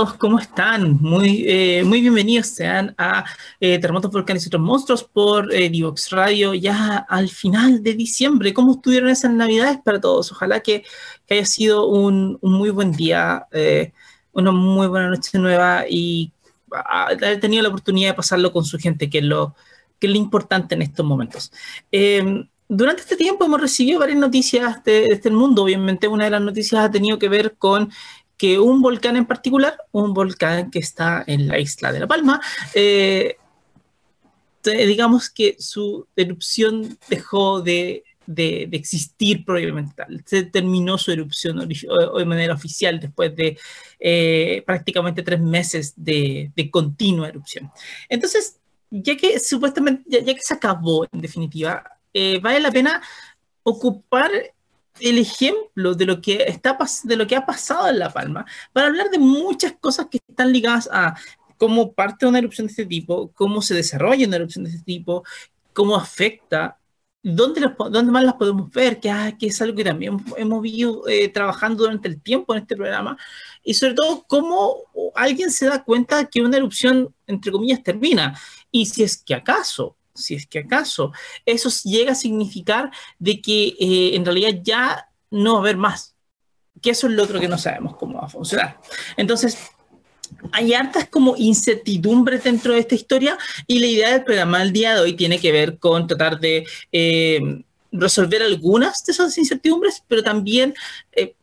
Todos, 0.00 0.14
¿cómo 0.14 0.38
están? 0.38 0.96
Muy, 1.02 1.44
eh, 1.46 1.84
muy 1.84 2.00
bienvenidos 2.00 2.46
sean 2.46 2.94
a 2.96 3.22
eh, 3.60 3.78
Terremotos, 3.78 4.10
Volcanes 4.10 4.42
y 4.44 4.46
otros 4.46 4.62
monstruos 4.62 5.04
por 5.04 5.52
eh, 5.52 5.68
Divox 5.68 6.08
Radio 6.08 6.54
ya 6.54 7.04
al 7.06 7.28
final 7.28 7.82
de 7.82 7.92
diciembre. 7.92 8.54
¿Cómo 8.54 8.72
estuvieron 8.72 9.10
esas 9.10 9.30
navidades 9.32 9.76
para 9.84 10.00
todos? 10.00 10.32
Ojalá 10.32 10.60
que, 10.60 10.84
haya 11.28 11.44
sido 11.44 11.86
un, 11.86 12.38
muy 12.40 12.70
buen 12.70 12.92
día, 12.92 13.46
eh, 13.52 13.92
una 14.32 14.52
muy 14.52 14.86
buena 14.86 15.10
noche 15.10 15.38
nueva 15.38 15.84
y 15.86 16.32
haber 16.70 17.38
tenido 17.38 17.62
la 17.62 17.68
oportunidad 17.68 18.12
de 18.12 18.14
pasarlo 18.14 18.54
con 18.54 18.64
su 18.64 18.78
gente, 18.78 19.10
que 19.10 19.18
es 19.18 19.24
lo, 19.24 19.54
que 19.98 20.06
es 20.06 20.12
lo 20.14 20.18
importante 20.18 20.76
en 20.76 20.80
estos 20.80 21.04
momentos. 21.04 21.52
Em, 21.92 22.48
durante 22.72 23.02
este 23.02 23.16
tiempo 23.16 23.44
hemos 23.44 23.60
recibido 23.60 23.98
varias 23.98 24.18
noticias 24.18 24.82
de, 24.82 24.92
de, 24.92 25.06
este 25.08 25.28
mundo. 25.28 25.64
Obviamente 25.64 26.08
una 26.08 26.24
de 26.24 26.30
las 26.30 26.40
noticias 26.40 26.84
ha 26.84 26.90
tenido 26.90 27.18
que 27.18 27.28
ver 27.28 27.56
con 27.58 27.90
que 28.40 28.58
un 28.58 28.80
volcán 28.80 29.16
en 29.18 29.26
particular, 29.26 29.76
un 29.92 30.14
volcán 30.14 30.70
que 30.70 30.78
está 30.78 31.22
en 31.26 31.46
la 31.46 31.58
isla 31.58 31.92
de 31.92 32.00
La 32.00 32.06
Palma, 32.06 32.40
eh, 32.74 33.36
digamos 34.64 35.28
que 35.28 35.56
su 35.58 36.06
erupción 36.16 36.98
dejó 37.10 37.60
de, 37.60 38.02
de, 38.24 38.66
existir 38.72 39.44
probablemente 39.44 40.02
Se 40.24 40.44
terminó 40.44 40.96
su 40.96 41.12
erupción 41.12 41.68
de 41.68 42.24
manera 42.24 42.54
oficial 42.54 42.98
después 42.98 43.36
de 43.36 43.58
eh, 43.98 44.62
prácticamente 44.64 45.22
tres 45.22 45.40
meses 45.40 45.92
de, 45.94 46.50
de, 46.56 46.70
continua 46.70 47.28
erupción. 47.28 47.70
Entonces, 48.08 48.58
ya 48.88 49.18
que 49.18 49.38
supuestamente, 49.38 50.02
ya, 50.08 50.24
que 50.24 50.40
se 50.40 50.54
acabó 50.54 51.06
en 51.12 51.20
definitiva, 51.20 51.84
eh, 52.14 52.40
vale 52.40 52.60
la 52.60 52.72
pena 52.72 53.02
ocupar 53.64 54.30
el 55.00 55.18
ejemplo 55.18 55.94
de 55.94 56.06
lo 56.06 56.20
que 56.20 56.44
está 56.46 56.78
de 57.04 57.16
lo 57.16 57.26
que 57.26 57.36
ha 57.36 57.46
pasado 57.46 57.88
en 57.88 57.98
La 57.98 58.10
Palma 58.10 58.46
para 58.72 58.88
hablar 58.88 59.10
de 59.10 59.18
muchas 59.18 59.74
cosas 59.80 60.06
que 60.10 60.18
están 60.28 60.52
ligadas 60.52 60.88
a 60.92 61.14
cómo 61.56 61.92
parte 61.92 62.26
una 62.26 62.38
erupción 62.38 62.66
de 62.66 62.70
este 62.70 62.86
tipo, 62.86 63.32
cómo 63.34 63.60
se 63.60 63.74
desarrolla 63.74 64.26
una 64.26 64.36
erupción 64.36 64.64
de 64.64 64.70
este 64.70 64.82
tipo, 64.82 65.24
cómo 65.74 65.94
afecta, 65.94 66.78
dónde, 67.22 67.70
dónde 67.90 68.10
más 68.10 68.24
las 68.24 68.34
podemos 68.34 68.70
ver, 68.70 68.98
que, 68.98 69.10
ah, 69.10 69.36
que 69.38 69.48
es 69.48 69.60
algo 69.60 69.76
que 69.76 69.84
también 69.84 70.24
hemos 70.38 70.62
visto 70.62 71.06
eh, 71.06 71.28
trabajando 71.28 71.84
durante 71.84 72.08
el 72.08 72.22
tiempo 72.22 72.54
en 72.54 72.62
este 72.62 72.76
programa, 72.76 73.18
y 73.62 73.74
sobre 73.74 73.92
todo 73.94 74.24
cómo 74.26 74.76
alguien 75.14 75.50
se 75.50 75.66
da 75.66 75.84
cuenta 75.84 76.24
que 76.26 76.40
una 76.40 76.56
erupción, 76.56 77.14
entre 77.26 77.52
comillas, 77.52 77.82
termina, 77.82 78.38
y 78.70 78.86
si 78.86 79.02
es 79.02 79.22
que 79.22 79.34
acaso 79.34 79.96
si 80.14 80.34
es 80.34 80.46
que 80.46 80.60
acaso 80.60 81.12
eso 81.46 81.70
llega 81.84 82.12
a 82.12 82.16
significar 82.16 82.90
de 83.18 83.40
que 83.40 83.68
eh, 83.78 84.14
en 84.14 84.24
realidad 84.24 84.60
ya 84.62 85.08
no 85.30 85.54
va 85.54 85.58
a 85.58 85.62
haber 85.62 85.76
más, 85.76 86.14
que 86.82 86.90
eso 86.90 87.06
es 87.06 87.12
lo 87.12 87.22
otro 87.22 87.40
que 87.40 87.48
no 87.48 87.58
sabemos 87.58 87.96
cómo 87.96 88.18
va 88.18 88.26
a 88.26 88.28
funcionar. 88.28 88.80
Entonces, 89.16 89.58
hay 90.52 90.74
hartas 90.74 91.08
como 91.08 91.34
incertidumbres 91.36 92.44
dentro 92.44 92.72
de 92.72 92.80
esta 92.80 92.94
historia 92.94 93.38
y 93.66 93.78
la 93.78 93.86
idea 93.86 94.12
del 94.12 94.24
programa 94.24 94.60
del 94.60 94.72
día 94.72 94.94
de 94.94 95.00
hoy 95.00 95.14
tiene 95.14 95.38
que 95.38 95.52
ver 95.52 95.78
con 95.78 96.06
tratar 96.06 96.38
de 96.38 96.64
eh, 96.92 97.62
resolver 97.92 98.42
algunas 98.42 99.04
de 99.04 99.12
esas 99.12 99.36
incertidumbres, 99.38 100.02
pero 100.06 100.22
también 100.22 100.74
eh, 101.12 101.34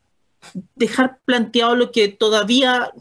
dejar 0.75 1.19
planteado 1.25 1.75
lo 1.75 1.91
que 1.91 2.07
todavía 2.07 2.91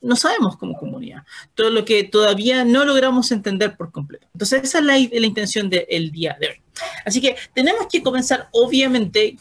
no 0.00 0.16
sabemos 0.16 0.56
como 0.56 0.78
comunidad, 0.78 1.24
todo 1.54 1.70
lo 1.70 1.84
que 1.84 2.04
todavía 2.04 2.64
no 2.64 2.84
logramos 2.84 3.30
entender 3.32 3.76
por 3.76 3.92
completo. 3.92 4.26
Entonces, 4.32 4.62
esa 4.64 4.78
es 4.78 4.84
la, 4.84 4.94
la 4.94 5.26
intención 5.26 5.70
del 5.70 6.10
día 6.10 6.36
de 6.40 6.48
hoy. 6.48 6.62
Así 7.04 7.20
que 7.20 7.36
tenemos 7.54 7.86
que 7.90 8.02
comenzar, 8.02 8.48
obviamente, 8.52 9.36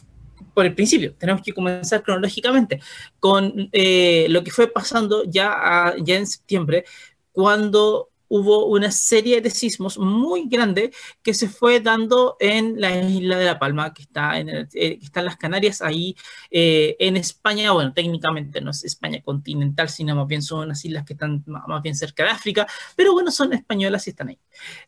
por 0.54 0.66
el 0.66 0.76
principio, 0.76 1.14
tenemos 1.18 1.42
que 1.42 1.52
comenzar 1.52 2.04
cronológicamente 2.04 2.80
con 3.20 3.70
eh, 3.72 4.28
lo 4.30 4.44
que 4.44 4.52
fue 4.52 4.68
pasando 4.68 5.24
ya, 5.26 5.96
ya 6.04 6.16
en 6.16 6.28
septiembre, 6.28 6.86
cuando 7.32 8.10
hubo 8.34 8.66
una 8.66 8.90
serie 8.90 9.42
de 9.42 9.52
sismos 9.52 10.00
muy 10.00 10.48
grandes 10.50 10.90
que 11.22 11.36
se 11.36 11.48
fue 11.48 11.82
dando 11.82 12.36
en 12.40 12.82
la 12.82 12.98
isla 13.00 13.38
de 13.38 13.46
La 13.46 13.60
Palma, 13.60 13.94
que 13.94 14.02
está 14.02 14.40
en, 14.40 14.50
el, 14.50 14.68
eh, 14.74 14.98
que 14.98 15.06
está 15.06 15.20
en 15.20 15.28
las 15.28 15.38
Canarias, 15.38 15.84
ahí 15.84 16.16
eh, 16.50 16.96
en 16.98 17.16
España, 17.16 17.72
bueno, 17.74 17.94
técnicamente 17.94 18.60
no 18.60 18.72
es 18.72 18.84
España 18.86 19.22
continental, 19.22 19.88
sino 19.88 20.16
más 20.16 20.28
bien 20.28 20.42
son 20.42 20.62
unas 20.62 20.84
islas 20.84 21.06
que 21.06 21.14
están 21.14 21.44
más 21.46 21.84
bien 21.84 21.96
cerca 21.96 22.24
de 22.24 22.32
África, 22.32 22.66
pero 22.96 23.14
bueno, 23.14 23.30
son 23.30 23.54
españolas 23.54 24.08
y 24.08 24.10
están 24.10 24.30
ahí. 24.30 24.40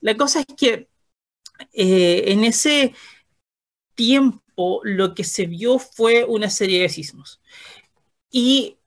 La 0.02 0.18
cosa 0.18 0.40
es 0.40 0.48
que 0.58 0.90
eh, 1.74 2.24
en 2.32 2.44
ese 2.46 2.96
tiempo 3.94 4.82
lo 4.84 5.14
que 5.14 5.24
se 5.24 5.46
vio 5.46 5.78
fue 5.78 6.26
una 6.26 6.50
serie 6.50 6.82
de 6.82 6.90
sismos. 6.90 7.42
Y 8.32 8.78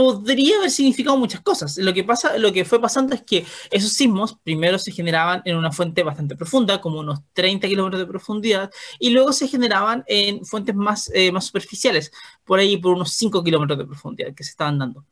podría 0.00 0.56
haber 0.56 0.70
significado 0.70 1.14
muchas 1.18 1.42
cosas. 1.42 1.76
Lo 1.76 1.92
que, 1.92 2.02
pasa, 2.02 2.38
lo 2.38 2.54
que 2.54 2.64
fue 2.64 2.80
pasando 2.80 3.14
es 3.14 3.20
que 3.20 3.44
esos 3.70 3.92
sismos 3.92 4.38
primero 4.42 4.78
se 4.78 4.92
generaban 4.92 5.42
en 5.44 5.58
una 5.58 5.70
fuente 5.72 6.02
bastante 6.02 6.36
profunda, 6.36 6.80
como 6.80 7.00
unos 7.00 7.20
30 7.34 7.68
kilómetros 7.68 8.00
de 8.00 8.06
profundidad, 8.06 8.70
y 8.98 9.10
luego 9.10 9.34
se 9.34 9.46
generaban 9.46 10.02
en 10.06 10.42
fuentes 10.46 10.74
más, 10.74 11.10
eh, 11.12 11.30
más 11.30 11.44
superficiales, 11.44 12.12
por 12.46 12.58
ahí 12.58 12.78
por 12.78 12.94
unos 12.94 13.12
5 13.12 13.44
kilómetros 13.44 13.78
de 13.78 13.84
profundidad 13.84 14.34
que 14.34 14.42
se 14.42 14.52
estaban 14.52 14.78
dando. 14.78 15.04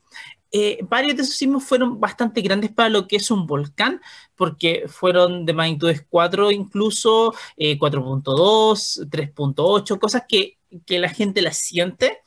Eh, 0.53 0.79
varios 0.89 1.19
de 1.19 1.23
esos 1.25 1.37
sismos 1.37 1.65
fueron 1.65 2.01
bastante 2.01 2.41
grandes 2.41 2.73
para 2.73 2.89
lo 2.89 3.07
que 3.07 3.17
es 3.17 3.31
un 3.31 3.47
volcán, 3.47 4.01
porque 4.37 4.85
fueron 4.89 5.45
de 5.45 5.53
magnitudes 5.53 6.07
4 6.09 6.51
incluso, 6.51 7.35
eh, 7.59 7.79
4.2, 7.79 9.07
3.8, 9.11 9.99
cosas 9.99 10.23
que, 10.27 10.57
que 10.87 10.99
la 10.99 11.11
gente 11.11 11.43
las 11.43 11.59
siente 11.59 12.23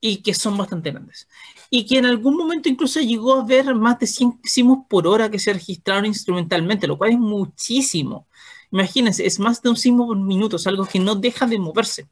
y 0.00 0.18
que 0.18 0.34
son 0.34 0.56
bastante 0.56 0.90
grandes 0.90 1.26
y 1.70 1.84
que 1.86 1.98
en 1.98 2.06
algún 2.06 2.36
momento 2.36 2.68
incluso 2.68 3.00
llegó 3.00 3.34
a 3.34 3.44
ver 3.44 3.74
más 3.74 3.98
de 3.98 4.06
100 4.06 4.40
sismos 4.44 4.86
por 4.88 5.06
hora 5.06 5.30
que 5.30 5.38
se 5.38 5.52
registraron 5.52 6.06
instrumentalmente, 6.06 6.86
lo 6.86 6.98
cual 6.98 7.10
es 7.10 7.18
muchísimo. 7.18 8.26
Imagínense, 8.70 9.26
es 9.26 9.38
más 9.38 9.62
de 9.62 9.70
un 9.70 9.76
sismo 9.76 10.06
por 10.06 10.16
minuto, 10.16 10.56
es 10.56 10.66
algo 10.66 10.86
que 10.86 10.98
no 10.98 11.14
deja 11.14 11.46
de 11.46 11.58
moverse. 11.58 12.08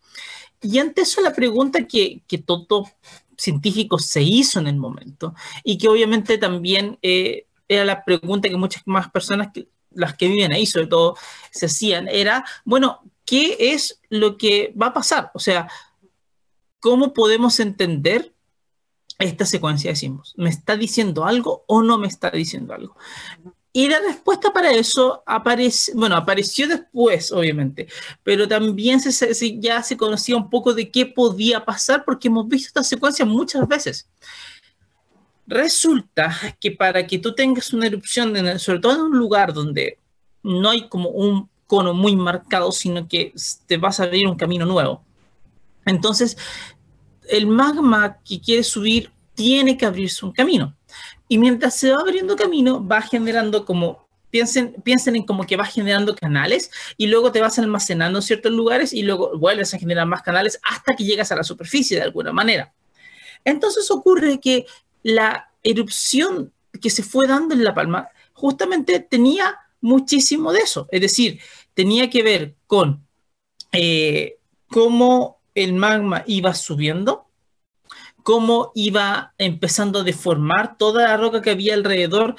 Y 0.60 0.78
ante 0.78 1.02
eso 1.02 1.20
la 1.20 1.32
pregunta 1.32 1.86
que, 1.86 2.22
que 2.26 2.38
todo 2.38 2.86
científico 3.36 3.98
se 3.98 4.22
hizo 4.22 4.60
en 4.60 4.68
el 4.68 4.76
momento 4.76 5.34
y 5.64 5.76
que 5.78 5.88
obviamente 5.88 6.38
también 6.38 6.98
eh, 7.02 7.46
era 7.68 7.84
la 7.84 8.04
pregunta 8.04 8.48
que 8.48 8.56
muchas 8.56 8.82
más 8.86 9.10
personas, 9.10 9.48
que, 9.52 9.68
las 9.90 10.14
que 10.16 10.28
viven 10.28 10.52
ahí 10.52 10.66
sobre 10.66 10.86
todo, 10.86 11.16
se 11.50 11.66
hacían, 11.66 12.08
era, 12.08 12.44
bueno, 12.64 13.02
¿qué 13.24 13.56
es 13.58 14.00
lo 14.08 14.36
que 14.36 14.72
va 14.80 14.88
a 14.88 14.94
pasar? 14.94 15.30
O 15.34 15.38
sea, 15.38 15.68
¿cómo 16.84 17.14
podemos 17.14 17.60
entender 17.60 18.34
esta 19.18 19.46
secuencia 19.46 19.90
de 19.90 19.96
símbolos. 19.96 20.34
¿Me 20.36 20.50
está 20.50 20.76
diciendo 20.76 21.24
algo 21.24 21.64
o 21.66 21.80
no 21.80 21.96
me 21.96 22.08
está 22.08 22.30
diciendo 22.30 22.74
algo? 22.74 22.94
Y 23.72 23.88
la 23.88 24.00
respuesta 24.00 24.52
para 24.52 24.70
eso 24.70 25.22
aparece, 25.24 25.92
bueno, 25.94 26.14
apareció 26.14 26.68
después, 26.68 27.32
obviamente, 27.32 27.88
pero 28.22 28.46
también 28.46 29.00
se, 29.00 29.12
se, 29.12 29.58
ya 29.58 29.82
se 29.82 29.96
conocía 29.96 30.36
un 30.36 30.50
poco 30.50 30.74
de 30.74 30.90
qué 30.90 31.06
podía 31.06 31.64
pasar 31.64 32.04
porque 32.04 32.28
hemos 32.28 32.46
visto 32.48 32.66
esta 32.68 32.84
secuencia 32.84 33.24
muchas 33.24 33.66
veces. 33.66 34.06
Resulta 35.46 36.38
que 36.60 36.70
para 36.70 37.06
que 37.06 37.18
tú 37.18 37.34
tengas 37.34 37.72
una 37.72 37.86
erupción, 37.86 38.34
sobre 38.58 38.80
todo 38.80 38.92
en 38.92 39.00
un 39.00 39.18
lugar 39.18 39.54
donde 39.54 39.98
no 40.42 40.68
hay 40.68 40.86
como 40.90 41.08
un 41.08 41.48
cono 41.66 41.94
muy 41.94 42.14
marcado, 42.14 42.70
sino 42.72 43.08
que 43.08 43.32
te 43.64 43.78
vas 43.78 44.00
a 44.00 44.02
abrir 44.02 44.26
un 44.28 44.36
camino 44.36 44.66
nuevo. 44.66 45.02
Entonces, 45.86 46.36
el 47.28 47.46
magma 47.46 48.18
que 48.24 48.40
quiere 48.40 48.62
subir 48.62 49.10
tiene 49.34 49.76
que 49.76 49.86
abrirse 49.86 50.24
un 50.24 50.32
camino. 50.32 50.76
Y 51.28 51.38
mientras 51.38 51.76
se 51.76 51.92
va 51.92 52.00
abriendo 52.00 52.36
camino, 52.36 52.86
va 52.86 53.02
generando 53.02 53.64
como, 53.64 54.06
piensen, 54.30 54.74
piensen 54.84 55.16
en 55.16 55.24
como 55.24 55.46
que 55.46 55.56
va 55.56 55.64
generando 55.64 56.14
canales 56.14 56.70
y 56.96 57.06
luego 57.06 57.32
te 57.32 57.40
vas 57.40 57.58
almacenando 57.58 58.18
en 58.18 58.22
ciertos 58.22 58.52
lugares 58.52 58.92
y 58.92 59.02
luego 59.02 59.38
vuelves 59.38 59.74
a 59.74 59.78
generar 59.78 60.06
más 60.06 60.22
canales 60.22 60.60
hasta 60.62 60.94
que 60.94 61.04
llegas 61.04 61.32
a 61.32 61.36
la 61.36 61.42
superficie 61.42 61.96
de 61.96 62.02
alguna 62.02 62.32
manera. 62.32 62.72
Entonces 63.44 63.90
ocurre 63.90 64.40
que 64.40 64.66
la 65.02 65.50
erupción 65.62 66.52
que 66.80 66.90
se 66.90 67.02
fue 67.02 67.26
dando 67.26 67.54
en 67.54 67.64
La 67.64 67.74
Palma 67.74 68.08
justamente 68.32 69.00
tenía 69.00 69.58
muchísimo 69.80 70.52
de 70.52 70.60
eso, 70.60 70.88
es 70.90 71.00
decir, 71.00 71.40
tenía 71.74 72.08
que 72.08 72.22
ver 72.22 72.54
con 72.66 73.06
eh, 73.72 74.38
cómo 74.68 75.40
el 75.54 75.72
magma 75.72 76.24
iba 76.26 76.54
subiendo, 76.54 77.26
cómo 78.22 78.72
iba 78.74 79.34
empezando 79.38 80.00
a 80.00 80.02
deformar 80.02 80.76
toda 80.78 81.08
la 81.08 81.16
roca 81.16 81.42
que 81.42 81.50
había 81.50 81.74
alrededor 81.74 82.36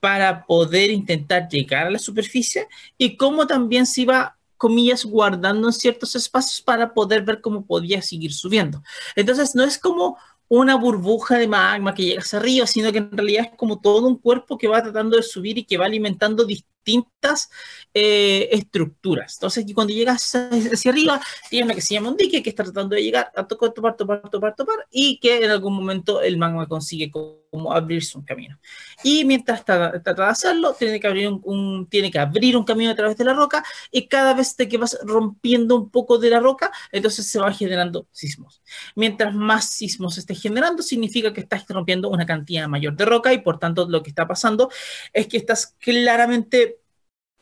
para 0.00 0.46
poder 0.46 0.90
intentar 0.90 1.48
llegar 1.48 1.86
a 1.86 1.90
la 1.90 1.98
superficie 1.98 2.68
y 2.96 3.16
cómo 3.16 3.46
también 3.46 3.86
se 3.86 4.02
iba, 4.02 4.36
comillas, 4.56 5.04
guardando 5.04 5.68
en 5.68 5.72
ciertos 5.72 6.16
espacios 6.16 6.62
para 6.62 6.94
poder 6.94 7.22
ver 7.22 7.40
cómo 7.40 7.66
podía 7.66 8.00
seguir 8.02 8.32
subiendo. 8.32 8.82
Entonces, 9.14 9.54
no 9.54 9.64
es 9.64 9.78
como 9.78 10.16
una 10.48 10.76
burbuja 10.76 11.38
de 11.38 11.48
magma 11.48 11.94
que 11.94 12.04
llega 12.04 12.20
hacia 12.20 12.38
arriba, 12.38 12.66
sino 12.66 12.92
que 12.92 12.98
en 12.98 13.10
realidad 13.10 13.48
es 13.50 13.58
como 13.58 13.80
todo 13.80 14.06
un 14.06 14.16
cuerpo 14.16 14.56
que 14.56 14.68
va 14.68 14.82
tratando 14.82 15.16
de 15.16 15.22
subir 15.22 15.58
y 15.58 15.64
que 15.64 15.76
va 15.76 15.86
alimentando 15.86 16.46
distintas 16.86 17.50
eh, 17.92 18.48
estructuras. 18.52 19.34
Entonces, 19.36 19.66
cuando 19.74 19.92
llegas 19.92 20.34
hacia 20.34 20.90
arriba, 20.90 21.20
tienes 21.50 21.68
lo 21.68 21.74
que 21.74 21.80
se 21.80 21.94
llama 21.94 22.10
un 22.10 22.16
dique 22.16 22.42
que 22.42 22.50
está 22.50 22.62
tratando 22.62 22.94
de 22.94 23.02
llegar 23.02 23.30
a 23.34 23.46
tocar, 23.46 23.72
topar, 23.72 23.96
topar, 23.96 24.30
topar, 24.30 24.54
topar, 24.54 24.86
y 24.90 25.18
que 25.18 25.44
en 25.44 25.50
algún 25.50 25.74
momento 25.74 26.22
el 26.22 26.38
magma 26.38 26.66
consigue 26.66 27.10
como 27.10 27.72
abrirse 27.72 28.18
un 28.18 28.24
camino. 28.24 28.58
Y 29.02 29.24
mientras 29.24 29.64
trata 29.64 29.98
de 29.98 30.24
hacerlo, 30.24 30.74
tiene 30.78 31.00
que, 31.00 31.06
abrir 31.06 31.28
un, 31.28 31.86
tiene 31.88 32.10
que 32.10 32.18
abrir 32.18 32.56
un 32.56 32.64
camino 32.64 32.90
a 32.90 32.94
través 32.94 33.16
de 33.16 33.24
la 33.24 33.34
roca, 33.34 33.64
y 33.90 34.06
cada 34.08 34.34
vez 34.34 34.54
que 34.54 34.78
vas 34.78 34.98
rompiendo 35.02 35.76
un 35.76 35.90
poco 35.90 36.18
de 36.18 36.30
la 36.30 36.40
roca, 36.40 36.70
entonces 36.92 37.26
se 37.26 37.38
van 37.38 37.54
generando 37.54 38.06
sismos. 38.12 38.62
Mientras 38.94 39.34
más 39.34 39.70
sismos 39.70 40.18
estés 40.18 40.40
generando, 40.40 40.82
significa 40.82 41.32
que 41.32 41.40
estás 41.40 41.64
rompiendo 41.68 42.08
una 42.10 42.26
cantidad 42.26 42.68
mayor 42.68 42.94
de 42.94 43.04
roca, 43.04 43.32
y 43.32 43.38
por 43.38 43.58
tanto 43.58 43.88
lo 43.88 44.02
que 44.02 44.10
está 44.10 44.28
pasando 44.28 44.70
es 45.12 45.26
que 45.26 45.38
estás 45.38 45.74
claramente, 45.78 46.75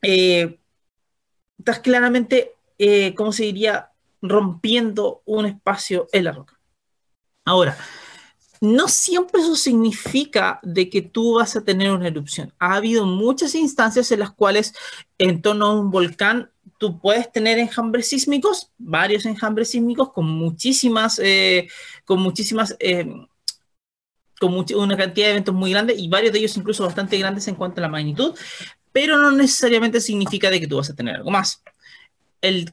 eh, 0.03 0.59
estás 1.59 1.81
claramente, 1.81 2.55
eh, 2.79 3.15
¿cómo 3.15 3.33
se 3.33 3.45
diría? 3.45 3.91
Rompiendo 4.21 5.23
un 5.25 5.47
espacio 5.47 6.09
en 6.13 6.25
la 6.25 6.33
roca. 6.33 6.59
Ahora, 7.45 7.77
no 8.61 8.89
siempre 8.89 9.43
eso 9.43 9.57
significa 9.57 10.59
de 10.63 10.89
que 10.89 11.03
tú 11.03 11.35
vas 11.35 11.55
a 11.57 11.65
tener 11.65 11.91
una 11.91 12.09
erupción. 12.09 12.53
Ha 12.59 12.77
habido 12.77 13.05
muchas 13.05 13.55
instancias 13.55 14.11
en 14.11 14.21
las 14.21 14.33
cuales 14.33 14.75
en 15.19 15.43
torno 15.43 15.67
a 15.67 15.79
un 15.79 15.91
volcán 15.91 16.51
tú 16.79 16.99
puedes 16.99 17.31
tener 17.31 17.59
enjambres 17.59 18.09
sísmicos, 18.09 18.71
varios 18.79 19.27
enjambres 19.27 19.71
sísmicos 19.71 20.13
con 20.13 20.27
muchísimas, 20.27 21.19
eh, 21.23 21.69
con 22.05 22.21
muchísimas, 22.21 22.77
eh, 22.81 23.07
con 24.41 24.55
una 24.55 24.97
cantidad 24.97 25.27
de 25.27 25.33
eventos 25.33 25.55
muy 25.55 25.71
grandes 25.71 25.99
y 25.99 26.09
varios 26.09 26.33
de 26.33 26.41
ellos 26.41 26.57
incluso 26.57 26.85
bastante 26.85 27.19
grandes 27.19 27.47
en 27.49 27.55
cuanto 27.55 27.81
a 27.81 27.83
la 27.83 27.89
magnitud, 27.89 28.35
pero 28.95 29.19
no 29.19 29.33
necesariamente 29.33 30.01
significa 30.01 30.49
de 30.49 30.61
que 30.61 30.69
tú 30.69 30.77
vas 30.77 30.89
a 30.89 30.95
tener 30.95 31.17
algo 31.17 31.33
más. 31.33 31.65
El, 32.41 32.73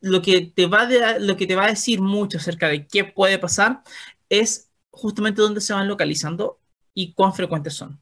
lo, 0.00 0.22
que 0.22 0.40
te 0.40 0.64
va 0.64 0.88
lo 1.18 1.36
que 1.36 1.46
te 1.46 1.54
va 1.54 1.66
a 1.66 1.68
decir 1.68 2.00
mucho 2.00 2.38
acerca 2.38 2.68
de 2.68 2.86
qué 2.86 3.04
puede 3.04 3.38
pasar 3.38 3.82
es 4.30 4.70
justamente 4.90 5.42
dónde 5.42 5.60
se 5.60 5.74
van 5.74 5.86
localizando 5.86 6.58
y 6.94 7.12
cuán 7.12 7.34
frecuentes 7.34 7.74
son. 7.74 8.00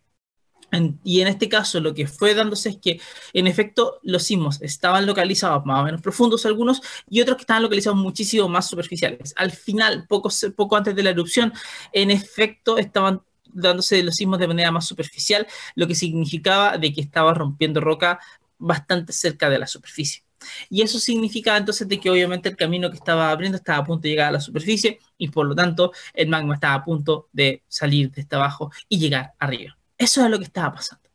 y 1.03 1.21
en 1.21 1.27
este 1.27 1.49
caso 1.49 1.81
lo 1.81 1.95
que 1.95 2.07
fue 2.07 2.33
dándose 2.33 2.69
es 2.69 2.77
que 2.77 3.01
en 3.33 3.49
efecto 3.49 3.99
los 4.05 4.23
sismos 4.23 4.63
estaban 4.63 5.05
localizados 5.05 5.67
más 5.67 5.81
o 5.81 5.85
menos 5.85 6.01
profundos 6.01 6.47
algunos 6.47 6.81
y 7.11 7.21
otros 7.23 7.39
que 7.39 7.43
estaban 7.43 7.65
localizados 7.65 7.99
muchísimo 7.99 8.49
más 8.49 8.69
superficiales. 8.69 9.35
Al 9.37 9.51
final, 9.51 10.07
poco, 10.07 10.31
poco 10.55 10.77
antes 10.77 10.95
de 10.95 11.03
la 11.03 11.11
erupción, 11.11 11.53
en 11.93 12.13
efecto 12.13 12.79
estaban 12.79 13.21
dándose 13.53 14.03
los 14.03 14.15
sismos 14.15 14.39
de 14.39 14.49
manera 14.49 14.71
más 14.71 14.87
superficial, 14.87 15.47
lo 15.75 15.87
que 15.87 15.95
significaba 15.95 16.79
de 16.79 16.93
que 16.93 17.01
estaba 17.01 17.35
rompiendo 17.35 17.81
roca 17.81 18.21
bastante 18.59 19.13
cerca 19.13 19.49
de 19.49 19.59
la 19.59 19.67
superficie. 19.67 20.25
Y 20.71 20.83
eso 20.83 20.99
significaba 20.99 21.59
entonces 21.59 21.89
de 21.89 21.99
que 21.99 22.11
obviamente 22.11 22.49
el 22.49 22.57
camino 22.57 22.91
que 22.91 22.97
estaba 22.97 23.31
abriendo 23.31 23.57
estaba 23.57 23.79
a 23.79 23.85
punto 23.85 24.03
de 24.03 24.11
llegar 24.11 24.29
a 24.29 24.33
la 24.33 24.41
superficie 24.41 25.01
y 25.17 25.29
por 25.29 25.47
lo 25.47 25.55
tanto 25.55 25.93
el 26.15 26.29
magma 26.29 26.55
estaba 26.55 26.75
a 26.75 26.85
punto 26.85 27.29
de 27.33 27.63
salir 27.69 28.11
desde 28.13 28.37
abajo 28.37 28.71
y 28.89 28.99
llegar 28.99 29.35
arriba. 29.39 29.77
Eso 29.97 30.25
es 30.25 30.31
lo 30.31 30.39
que 30.39 30.45
estaba 30.45 30.75
pasando. 30.75 31.09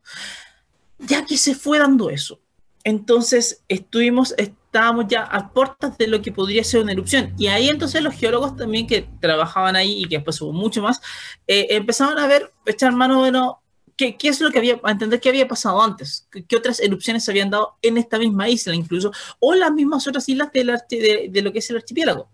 Ya 1.00 1.26
que 1.26 1.38
se 1.38 1.56
fue 1.56 1.80
dando 1.80 2.10
eso, 2.10 2.42
entonces 2.84 3.64
estuvimos, 3.68 4.36
estábamos 4.74 5.06
ya 5.08 5.22
a 5.22 5.54
puertas 5.54 5.96
de 6.00 6.08
lo 6.08 6.20
que 6.24 6.32
podría 6.32 6.64
ser 6.64 6.82
una 6.82 6.94
erupción. 6.94 7.36
Y 7.38 7.46
ahí 7.46 7.70
entonces 7.70 8.02
los 8.02 8.16
geólogos 8.16 8.58
también 8.58 8.88
que 8.88 9.08
trabajaban 9.22 9.76
ahí 9.76 10.04
y 10.04 10.08
que 10.08 10.16
después 10.16 10.42
hubo 10.42 10.52
mucho 10.52 10.82
más, 10.82 11.00
eh, 11.46 11.68
empezaron 11.70 12.18
a 12.18 12.26
ver, 12.26 12.52
echar 12.66 12.92
mano 12.92 13.24
de 13.24 13.32
no, 13.32 13.60
¿Qué, 13.96 14.18
¿qué, 14.18 14.30
es 14.30 14.42
lo 14.42 14.50
que 14.50 14.58
había, 14.58 14.80
a 14.82 14.92
entender 14.92 15.20
qué 15.20 15.30
había 15.30 15.48
pasado 15.48 15.80
antes? 15.80 16.28
¿Qué, 16.48 16.56
otras 16.56 16.80
erupciones 16.80 17.24
se 17.24 17.30
habían 17.30 17.52
dado 17.52 17.78
en 17.84 17.98
esta 17.98 18.18
misma 18.18 18.50
isla 18.50 18.74
incluso? 18.74 19.12
O 19.40 19.54
las 19.54 19.72
mismas 19.72 20.08
otras 20.08 20.28
islas 20.28 20.52
de, 20.52 21.30
de, 21.30 21.42
lo 21.44 21.54
que 21.54 21.60
es 21.60 21.70
el 21.70 21.78
archipiélago. 21.78 22.28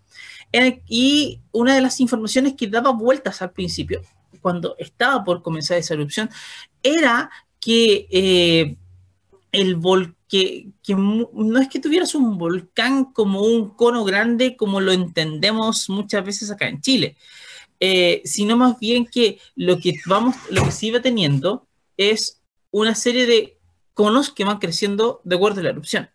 y 0.87 1.41
una 1.51 1.75
de 1.75 1.81
las 1.81 1.99
informaciones 1.99 2.53
que 2.53 2.67
daba 2.67 2.91
vueltas 2.91 3.41
al 3.41 3.51
principio, 3.51 4.01
cuando 4.39 4.77
estaba 4.79 5.25
por 5.25 5.41
comenzar 5.41 5.77
esa 5.77 5.95
erupción, 5.95 6.29
era 6.81 7.29
que 7.59 8.07
eh, 8.09 8.77
el 9.51 9.75
volcán, 9.75 10.18
que, 10.29 10.69
no 10.95 11.59
es 11.59 11.67
que 11.67 11.79
tuvieras 11.79 12.15
un 12.15 12.37
volcán 12.37 13.05
como 13.05 13.41
un 13.41 13.71
cono 13.71 14.05
grande 14.05 14.55
como 14.55 14.79
lo 14.79 14.91
entendemos 14.91 15.89
muchas 15.89 16.23
veces 16.23 16.51
acá 16.51 16.67
en 16.69 16.81
Chile, 16.81 17.17
eh, 17.79 18.21
sino 18.23 18.55
más 18.55 18.79
bien 18.79 19.05
que 19.05 19.39
lo 19.55 19.79
que 19.79 19.95
vamos, 20.05 20.35
lo 20.51 20.63
que 20.63 20.71
se 20.71 20.85
iba 20.85 21.01
teniendo 21.01 21.67
es 21.97 22.41
una 22.71 22.93
serie 22.93 23.25
de 23.25 23.57
conos 23.93 24.31
que 24.31 24.45
van 24.45 24.59
creciendo 24.59 25.19
de 25.23 25.35
acuerdo 25.35 25.61
a 25.61 25.63
la 25.63 25.71
erupción. 25.71 26.09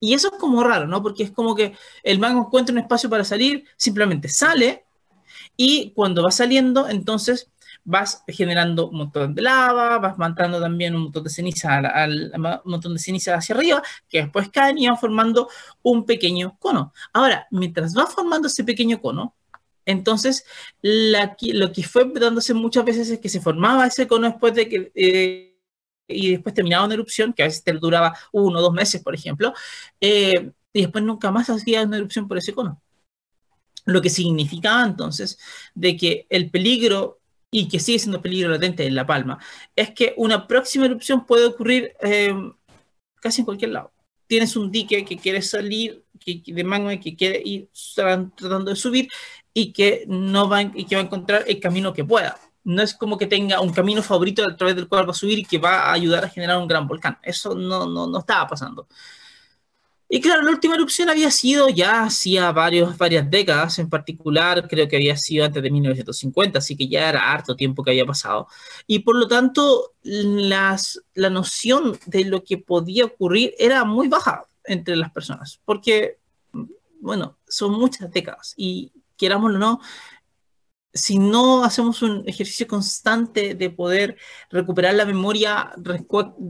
Y 0.00 0.14
eso 0.14 0.32
es 0.32 0.38
como 0.38 0.64
raro, 0.64 0.86
¿no? 0.86 1.02
Porque 1.02 1.22
es 1.22 1.30
como 1.30 1.54
que 1.54 1.76
el 2.02 2.18
magma 2.18 2.40
encuentra 2.40 2.72
un 2.72 2.78
espacio 2.78 3.10
para 3.10 3.24
salir, 3.24 3.66
simplemente 3.76 4.28
sale, 4.28 4.86
y 5.56 5.90
cuando 5.90 6.22
va 6.22 6.30
saliendo, 6.30 6.88
entonces 6.88 7.50
vas 7.84 8.22
generando 8.28 8.88
un 8.90 8.98
montón 8.98 9.34
de 9.34 9.42
lava, 9.42 9.98
vas 9.98 10.18
mandando 10.18 10.60
también 10.60 10.94
un 10.94 11.02
montón 11.04 11.24
de 11.24 11.30
ceniza, 11.30 11.78
al, 11.78 12.32
un 12.34 12.70
montón 12.70 12.94
de 12.94 12.98
ceniza 12.98 13.34
hacia 13.34 13.54
arriba, 13.54 13.82
que 14.08 14.22
después 14.22 14.48
caen 14.50 14.78
y 14.78 14.88
van 14.88 14.98
formando 14.98 15.48
un 15.82 16.04
pequeño 16.04 16.56
cono. 16.58 16.92
Ahora, 17.12 17.46
mientras 17.50 17.96
va 17.96 18.06
formando 18.06 18.48
ese 18.48 18.64
pequeño 18.64 19.00
cono, 19.00 19.34
entonces, 19.86 20.44
lo 20.82 21.72
que 21.72 21.82
fue 21.82 22.10
dándose 22.14 22.54
muchas 22.54 22.84
veces 22.84 23.10
es 23.10 23.18
que 23.18 23.28
se 23.28 23.40
formaba 23.40 23.86
ese 23.86 24.06
cono 24.06 24.28
después 24.28 24.54
de 24.54 24.68
que... 24.68 24.92
Eh, 24.94 25.46
y 26.12 26.32
después 26.32 26.54
terminaba 26.54 26.84
una 26.86 26.94
erupción, 26.94 27.32
que 27.32 27.42
a 27.42 27.46
veces 27.46 27.62
duraba 27.80 28.16
uno 28.32 28.58
o 28.58 28.62
dos 28.62 28.72
meses, 28.72 29.02
por 29.02 29.14
ejemplo, 29.14 29.54
eh, 30.00 30.50
y 30.72 30.82
después 30.82 31.04
nunca 31.04 31.30
más 31.30 31.48
hacía 31.50 31.82
una 31.82 31.98
erupción 31.98 32.26
por 32.26 32.38
ese 32.38 32.52
cono. 32.52 32.82
Lo 33.84 34.02
que 34.02 34.10
significaba 34.10 34.84
entonces 34.84 35.38
de 35.74 35.96
que 35.96 36.26
el 36.28 36.50
peligro, 36.50 37.19
y 37.50 37.68
que 37.68 37.80
sigue 37.80 37.98
siendo 37.98 38.22
peligro 38.22 38.50
latente 38.50 38.86
en 38.86 38.94
La 38.94 39.06
Palma, 39.06 39.38
es 39.74 39.90
que 39.90 40.14
una 40.16 40.46
próxima 40.46 40.86
erupción 40.86 41.26
puede 41.26 41.46
ocurrir 41.46 41.92
eh, 42.00 42.32
casi 43.20 43.40
en 43.40 43.44
cualquier 43.44 43.70
lado. 43.72 43.92
Tienes 44.26 44.56
un 44.56 44.70
dique 44.70 45.04
que 45.04 45.16
quiere 45.16 45.42
salir 45.42 46.04
que, 46.20 46.42
de 46.46 46.64
magma 46.64 46.98
que 46.98 47.16
quiere 47.16 47.42
ir 47.44 47.68
tratando 47.94 48.70
de 48.70 48.76
subir 48.76 49.08
y 49.52 49.72
que 49.72 50.04
no 50.06 50.48
va, 50.48 50.62
y 50.62 50.84
que 50.84 50.94
va 50.96 51.02
a 51.02 51.04
encontrar 51.04 51.44
el 51.46 51.58
camino 51.58 51.92
que 51.92 52.04
pueda. 52.04 52.38
No 52.62 52.82
es 52.82 52.94
como 52.94 53.18
que 53.18 53.26
tenga 53.26 53.60
un 53.60 53.72
camino 53.72 54.02
favorito 54.02 54.44
a 54.44 54.56
través 54.56 54.76
del 54.76 54.86
cual 54.88 55.08
va 55.08 55.12
a 55.12 55.14
subir 55.14 55.38
y 55.40 55.44
que 55.44 55.58
va 55.58 55.84
a 55.84 55.92
ayudar 55.92 56.24
a 56.24 56.28
generar 56.28 56.58
un 56.58 56.68
gran 56.68 56.86
volcán. 56.86 57.18
Eso 57.22 57.54
no, 57.54 57.86
no, 57.86 58.06
no 58.06 58.18
estaba 58.18 58.46
pasando. 58.46 58.86
Y 60.12 60.20
claro, 60.20 60.42
la 60.42 60.50
última 60.50 60.74
erupción 60.74 61.08
había 61.08 61.30
sido 61.30 61.68
ya 61.68 62.02
hacía 62.02 62.50
varios, 62.50 62.98
varias 62.98 63.30
décadas, 63.30 63.78
en 63.78 63.88
particular 63.88 64.66
creo 64.66 64.88
que 64.88 64.96
había 64.96 65.16
sido 65.16 65.44
antes 65.44 65.62
de 65.62 65.70
1950, 65.70 66.58
así 66.58 66.76
que 66.76 66.88
ya 66.88 67.08
era 67.08 67.30
harto 67.32 67.54
tiempo 67.54 67.84
que 67.84 67.92
había 67.92 68.04
pasado. 68.04 68.48
Y 68.88 68.98
por 68.98 69.14
lo 69.14 69.28
tanto, 69.28 69.94
las, 70.02 71.00
la 71.14 71.30
noción 71.30 71.96
de 72.06 72.24
lo 72.24 72.42
que 72.42 72.58
podía 72.58 73.04
ocurrir 73.04 73.54
era 73.56 73.84
muy 73.84 74.08
baja 74.08 74.46
entre 74.64 74.96
las 74.96 75.12
personas, 75.12 75.60
porque, 75.64 76.18
bueno, 77.00 77.38
son 77.46 77.78
muchas 77.78 78.10
décadas 78.10 78.54
y 78.56 78.90
querámoslo 79.16 79.58
o 79.58 79.60
no, 79.60 79.80
si 80.92 81.20
no 81.20 81.62
hacemos 81.62 82.02
un 82.02 82.28
ejercicio 82.28 82.66
constante 82.66 83.54
de 83.54 83.70
poder 83.70 84.16
recuperar 84.50 84.94
la 84.94 85.04
memoria 85.04 85.72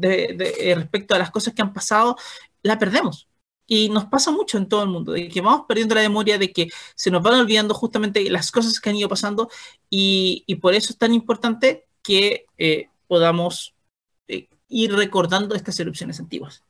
eh, 0.02 0.74
respecto 0.76 1.14
a 1.14 1.18
las 1.18 1.30
cosas 1.30 1.52
que 1.52 1.60
han 1.60 1.74
pasado, 1.74 2.16
la 2.62 2.78
perdemos. 2.78 3.29
Y 3.72 3.88
nos 3.88 4.06
pasa 4.06 4.32
mucho 4.32 4.58
en 4.58 4.68
todo 4.68 4.82
el 4.82 4.88
mundo, 4.88 5.12
de 5.12 5.28
que 5.28 5.40
vamos 5.40 5.66
perdiendo 5.68 5.94
la 5.94 6.00
memoria, 6.00 6.38
de 6.38 6.52
que 6.52 6.70
se 6.96 7.08
nos 7.08 7.22
van 7.22 7.34
olvidando 7.34 7.72
justamente 7.72 8.28
las 8.28 8.50
cosas 8.50 8.80
que 8.80 8.90
han 8.90 8.96
ido 8.96 9.08
pasando 9.08 9.48
y, 9.88 10.44
por 10.60 10.74
eso 10.74 10.92
es 10.92 10.98
tan 10.98 11.14
importante 11.14 11.86
que 12.02 12.46
eh, 12.58 12.88
podamos 13.06 13.76
eh, 14.26 14.48
ir 14.66 14.92
recordando 14.92 15.54
estas 15.54 15.78
erupciones 15.78 16.18
antiguas. 16.18 16.64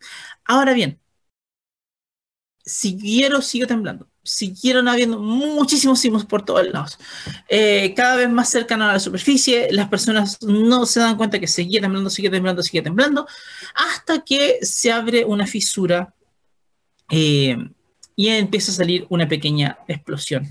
Ahora 0.44 0.74
bien, 0.74 1.00
siguieron, 2.66 3.42
sigue 3.42 3.66
temblando. 3.66 4.06
Siguieron 4.22 4.86
habiendo 4.86 5.18
muchísimos 5.18 6.00
sismos 6.00 6.26
por 6.26 6.44
todos 6.44 6.68
lados. 6.68 6.98
Eh, 7.48 7.94
cada 7.96 8.16
vez 8.16 8.28
más 8.28 8.50
cercano 8.50 8.84
a 8.84 8.92
la 8.92 9.00
superficie, 9.00 9.72
las 9.72 9.88
personas 9.88 10.42
no 10.42 10.84
se 10.84 11.00
dan 11.00 11.16
cuenta 11.16 11.40
que 11.40 11.46
sigue 11.46 11.80
temblando, 11.80 12.10
sigue 12.10 12.28
temblando, 12.28 12.62
sigue 12.62 12.82
temblando, 12.82 13.26
hasta 13.74 14.22
que 14.22 14.58
se 14.60 14.92
abre 14.92 15.24
una 15.24 15.46
fisura 15.46 16.14
eh, 17.10 17.56
y 18.16 18.28
empieza 18.28 18.72
a 18.72 18.74
salir 18.74 19.06
una 19.08 19.28
pequeña 19.28 19.78
explosión 19.88 20.48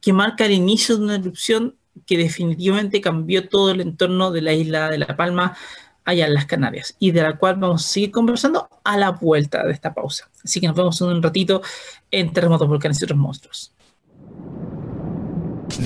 que 0.00 0.12
marca 0.12 0.44
el 0.44 0.52
inicio 0.52 0.96
de 0.96 1.04
una 1.04 1.14
erupción 1.14 1.76
que 2.06 2.18
definitivamente 2.18 3.00
cambió 3.00 3.48
todo 3.48 3.70
el 3.70 3.80
entorno 3.80 4.30
de 4.32 4.42
la 4.42 4.52
isla 4.52 4.90
de 4.90 4.98
La 4.98 5.16
Palma 5.16 5.56
allá 6.04 6.26
en 6.26 6.34
las 6.34 6.46
Canarias 6.46 6.96
y 6.98 7.12
de 7.12 7.22
la 7.22 7.38
cual 7.38 7.56
vamos 7.56 7.84
a 7.84 7.88
seguir 7.88 8.10
conversando 8.10 8.68
a 8.82 8.96
la 8.96 9.10
vuelta 9.10 9.64
de 9.64 9.72
esta 9.72 9.94
pausa. 9.94 10.28
Así 10.44 10.60
que 10.60 10.66
nos 10.66 10.76
vemos 10.76 11.00
en 11.00 11.08
un 11.08 11.22
ratito 11.22 11.62
en 12.10 12.32
Terremotos, 12.32 12.68
Volcanes 12.68 13.00
y 13.00 13.04
otros 13.04 13.18
monstruos. 13.18 13.72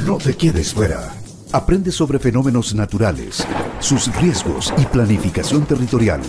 No 0.06 0.16
te 0.16 0.34
quedes 0.34 0.72
fuera. 0.72 1.14
Aprende 1.52 1.92
sobre 1.92 2.18
fenómenos 2.18 2.74
naturales, 2.74 3.46
sus 3.80 4.14
riesgos 4.16 4.72
y 4.78 4.84
planificación 4.86 5.66
territorial. 5.66 6.20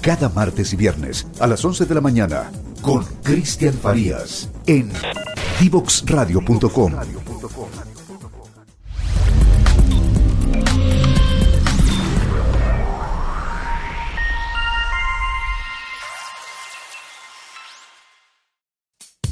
cada 0.00 0.30
martes 0.30 0.72
y 0.72 0.76
viernes 0.76 1.26
a 1.40 1.46
las 1.46 1.62
11 1.62 1.84
de 1.84 1.94
la 1.94 2.00
mañana 2.00 2.50
con 2.80 3.04
Cristian 3.22 3.74
Farías 3.74 4.48
en 4.66 4.90
divoxradio.com. 5.60 6.92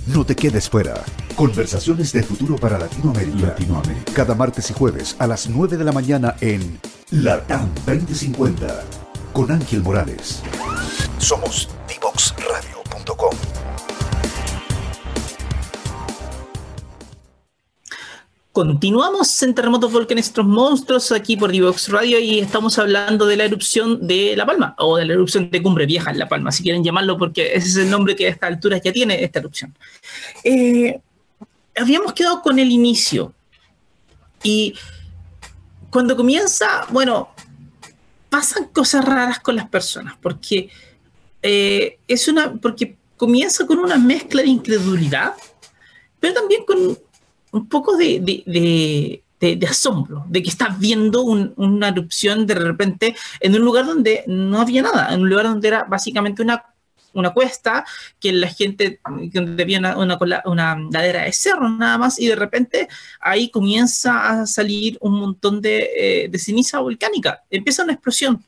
No 0.07 0.25
te 0.25 0.35
quedes 0.35 0.69
fuera. 0.69 1.05
Conversaciones 1.37 2.12
de 2.12 2.23
futuro 2.23 2.57
para 2.57 2.78
Latinoamérica. 2.78 3.49
Latinoamérica. 3.49 4.12
Cada 4.14 4.35
martes 4.35 4.71
y 4.71 4.75
jueves 4.75 5.14
a 5.19 5.26
las 5.26 5.49
9 5.49 5.76
de 5.76 5.85
la 5.85 5.93
mañana 5.93 6.35
en 6.40 6.81
Latam 7.11 7.69
2050 7.87 8.85
con 9.33 9.52
Ángel 9.52 9.83
Morales. 9.83 10.43
Somos 11.19 11.69
Continuamos 18.58 19.40
en 19.44 19.54
Terremotos 19.54 19.92
Volcanes 19.92 20.32
Monstruos 20.36 21.12
aquí 21.12 21.36
por 21.36 21.52
Divox 21.52 21.90
Radio 21.90 22.18
y 22.18 22.40
estamos 22.40 22.76
hablando 22.80 23.24
de 23.24 23.36
la 23.36 23.44
erupción 23.44 24.04
de 24.04 24.34
La 24.36 24.46
Palma 24.46 24.74
o 24.78 24.96
de 24.96 25.04
la 25.04 25.12
erupción 25.12 25.48
de 25.48 25.62
Cumbre 25.62 25.86
Vieja 25.86 26.10
en 26.10 26.18
La 26.18 26.28
Palma, 26.28 26.50
si 26.50 26.64
quieren 26.64 26.82
llamarlo, 26.82 27.16
porque 27.16 27.54
ese 27.54 27.68
es 27.68 27.76
el 27.76 27.88
nombre 27.88 28.16
que 28.16 28.26
a 28.26 28.30
esta 28.30 28.48
altura 28.48 28.78
ya 28.78 28.92
tiene 28.92 29.22
esta 29.22 29.38
erupción. 29.38 29.78
Eh, 30.42 31.00
habíamos 31.76 32.12
quedado 32.14 32.42
con 32.42 32.58
el 32.58 32.72
inicio 32.72 33.32
y 34.42 34.74
cuando 35.88 36.16
comienza, 36.16 36.84
bueno, 36.90 37.28
pasan 38.28 38.64
cosas 38.72 39.04
raras 39.04 39.38
con 39.38 39.54
las 39.54 39.68
personas, 39.68 40.16
porque 40.20 40.68
eh, 41.42 42.00
es 42.08 42.26
una, 42.26 42.54
porque 42.54 42.96
comienza 43.16 43.68
con 43.68 43.78
una 43.78 43.98
mezcla 43.98 44.42
de 44.42 44.48
incredulidad, 44.48 45.34
pero 46.18 46.34
también 46.34 46.64
con 46.64 46.98
un 47.52 47.69
poco 47.69 47.97
de, 47.97 49.23
asombro, 49.69 50.25
de 50.28 50.43
que 50.43 50.49
estás 50.49 50.78
viendo 50.78 51.23
una 51.23 51.88
erupción 51.88 52.47
de 52.47 52.55
repente 52.55 53.17
en 53.40 53.55
un 53.55 53.62
lugar 53.62 53.87
donde 53.87 54.25
no 54.26 54.61
había 54.61 54.83
nada, 54.83 55.12
en 55.14 55.23
un 55.23 55.31
lugar 55.31 55.47
donde 55.47 55.69
era 55.69 55.85
básicamente 55.85 56.43
una 56.43 56.64
una 57.12 57.31
cuesta, 57.31 57.85
que 58.21 58.33
la 58.33 58.49
gente, 58.49 59.00
donde 59.33 59.62
había 59.62 59.78
una, 59.97 60.19
una, 60.45 60.76
ladera 60.90 61.25
de 61.25 61.33
cerro 61.33 61.69
nada 61.69 61.99
más, 61.99 62.19
y 62.19 62.26
de 62.26 62.37
repente 62.37 62.88
ahí 63.21 63.50
comienza 63.50 64.28
a 64.28 64.47
salir 64.47 64.99
un 65.00 65.19
montón 65.19 65.61
de, 65.61 65.90
eh, 65.97 66.28
de 66.28 66.38
ceniza 66.38 66.81
volcánica. 66.81 67.43
Empieza 67.50 67.85
una 67.85 67.95
explosión. 67.95 68.45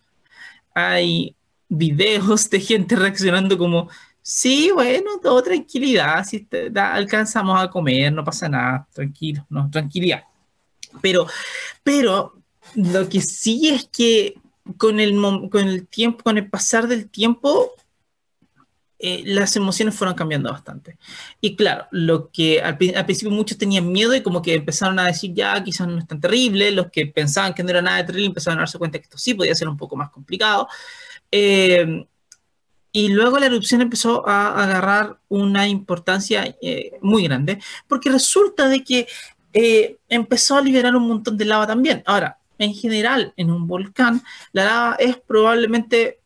Hay 0.74 1.34
videos 1.68 2.50
de 2.50 2.60
gente 2.60 2.96
reaccionando 2.96 3.58
como, 3.58 3.88
sí, 4.30 4.70
bueno, 4.72 5.18
todo 5.20 5.42
tranquilidad, 5.42 6.24
si 6.24 6.46
alcanzamos 6.76 7.60
a 7.60 7.68
comer, 7.68 8.12
no 8.12 8.22
pasa 8.22 8.48
nada, 8.48 8.86
tranquilo, 8.92 9.44
no, 9.50 9.68
tranquilidad. 9.68 10.22
Pero, 11.02 11.26
pero 11.82 12.34
lo 12.76 13.08
que 13.08 13.20
sí 13.20 13.68
es 13.70 13.86
que 13.86 14.34
con 14.76 15.00
el, 15.00 15.20
con 15.50 15.68
el 15.68 15.88
tiempo, 15.88 16.22
con 16.22 16.38
el 16.38 16.48
pasar 16.48 16.86
del 16.86 17.10
tiempo, 17.10 17.72
eh, 19.00 19.22
las 19.26 19.56
emociones 19.56 19.96
fueron 19.96 20.14
cambiando 20.14 20.52
bastante. 20.52 20.96
Y 21.40 21.56
claro, 21.56 21.86
lo 21.90 22.30
que 22.30 22.62
al, 22.62 22.76
principio 22.78 23.32
muchos 23.32 23.58
tenían 23.58 23.90
miedo 23.90 24.14
y 24.14 24.22
como 24.22 24.42
que 24.42 24.54
empezaron 24.54 25.00
a 25.00 25.06
decir, 25.06 25.34
ya, 25.34 25.60
quizás 25.64 25.88
no 25.88 25.98
es 25.98 26.06
tan 26.06 26.20
terrible, 26.20 26.70
los 26.70 26.88
que 26.92 27.06
pensaban 27.06 27.52
que 27.52 27.64
no 27.64 27.70
era 27.70 27.82
nada 27.82 28.06
terrible 28.06 28.28
empezaron 28.28 28.60
a 28.60 28.62
darse 28.62 28.78
cuenta 28.78 28.98
que 28.98 29.04
esto 29.04 29.18
sí 29.18 29.34
podía 29.34 29.56
ser 29.56 29.68
un 29.68 29.76
poco 29.76 29.96
más 29.96 30.10
complicado. 30.10 30.68
Eh, 31.32 32.06
y 32.92 33.08
luego 33.08 33.38
la 33.38 33.46
erupción 33.46 33.80
empezó 33.80 34.26
a 34.28 34.62
agarrar 34.62 35.18
una 35.28 35.68
importancia 35.68 36.56
eh, 36.60 36.92
muy 37.00 37.24
grande, 37.24 37.60
porque 37.88 38.10
resulta 38.10 38.68
de 38.68 38.84
que 38.84 39.06
empezó 40.08 40.56
a 40.56 40.62
liberar 40.62 40.94
un 40.94 41.08
montón 41.08 41.36
de 41.36 41.44
lava 41.44 41.66
también. 41.66 42.04
Ahora, 42.06 42.38
en 42.58 42.74
general, 42.74 43.32
en 43.36 43.50
un 43.50 43.66
volcán, 43.66 44.22
la 44.52 44.64
lava 44.64 44.96
es 44.98 45.16
probablemente 45.16 46.20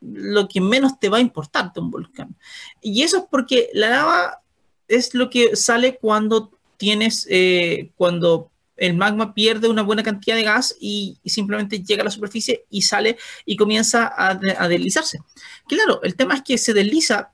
lo 0.00 0.48
que 0.48 0.60
menos 0.60 0.98
te 0.98 1.08
va 1.08 1.18
a 1.18 1.20
importar 1.20 1.72
de 1.72 1.80
un 1.80 1.90
volcán. 1.90 2.36
Y 2.80 3.02
eso 3.02 3.18
es 3.18 3.24
porque 3.30 3.68
la 3.72 3.90
lava 3.90 4.42
es 4.88 5.14
lo 5.14 5.30
que 5.30 5.56
sale 5.56 5.96
cuando 5.98 6.50
tienes, 6.76 7.26
eh, 7.30 7.90
cuando 7.96 8.50
el 8.76 8.94
magma 8.94 9.34
pierde 9.34 9.68
una 9.68 9.82
buena 9.82 10.02
cantidad 10.02 10.36
de 10.36 10.42
gas 10.42 10.76
y, 10.80 11.18
simplemente 11.24 11.82
llega 11.82 12.02
a 12.02 12.04
la 12.04 12.10
superficie 12.10 12.66
y 12.70 12.82
sale 12.82 13.16
y 13.44 13.56
comienza 13.56 14.12
a, 14.16 14.34
deslizarse. 14.68 15.18
Claro, 15.66 16.02
el 16.02 16.16
tema 16.16 16.34
es 16.34 16.42
que 16.42 16.58
se 16.58 16.74
desliza 16.74 17.32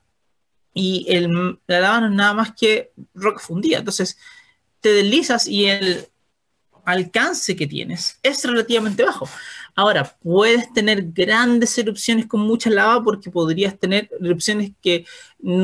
y 0.73 1.05
el, 1.09 1.59
la 1.67 1.79
lava 1.79 2.01
no 2.01 2.07
es 2.07 2.13
nada 2.13 2.33
más 2.33 2.53
que 2.53 2.91
roca 3.13 3.39
fundida. 3.39 3.79
Entonces, 3.79 4.17
te 4.79 4.93
deslizas 4.93 5.47
y 5.47 5.65
el 5.65 6.07
alcance 6.85 7.55
que 7.55 7.67
tienes 7.67 8.19
es 8.23 8.43
relativamente 8.43 9.03
bajo. 9.03 9.29
Ahora, 9.75 10.17
puedes 10.21 10.71
tener 10.73 11.11
grandes 11.11 11.77
erupciones 11.77 12.27
con 12.27 12.41
mucha 12.41 12.69
lava 12.69 13.03
porque 13.03 13.31
podrías 13.31 13.79
tener 13.79 14.09
erupciones 14.19 14.71
que 14.81 15.05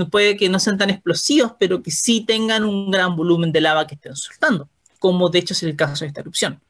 puede 0.09 0.37
que 0.37 0.49
no 0.49 0.59
sean 0.59 0.77
tan 0.77 0.89
explosivas, 0.89 1.53
pero 1.59 1.83
que 1.83 1.91
sí 1.91 2.21
tengan 2.25 2.63
un 2.63 2.89
gran 2.89 3.15
volumen 3.15 3.51
de 3.51 3.61
lava 3.61 3.85
que 3.85 3.95
estén 3.95 4.15
soltando, 4.15 4.69
como 4.99 5.29
de 5.29 5.39
hecho 5.39 5.53
es 5.53 5.63
el 5.63 5.75
caso 5.75 6.03
de 6.03 6.09
esta 6.09 6.21
erupción. 6.21 6.61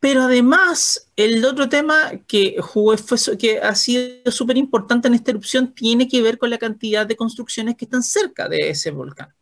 Pero 0.00 0.22
además, 0.22 1.10
el 1.16 1.44
otro 1.44 1.68
tema 1.68 2.12
que, 2.28 2.56
fue, 2.62 2.96
que 3.36 3.58
ha 3.58 3.74
sido 3.74 4.30
súper 4.30 4.56
importante 4.56 5.08
en 5.08 5.14
esta 5.14 5.32
erupción 5.32 5.74
tiene 5.74 6.06
que 6.06 6.22
ver 6.22 6.38
con 6.38 6.50
la 6.50 6.58
cantidad 6.58 7.04
de 7.04 7.16
construcciones 7.16 7.74
que 7.76 7.84
están 7.86 8.04
cerca 8.04 8.48
de 8.48 8.70
ese 8.70 8.92
volcán, 8.92 9.34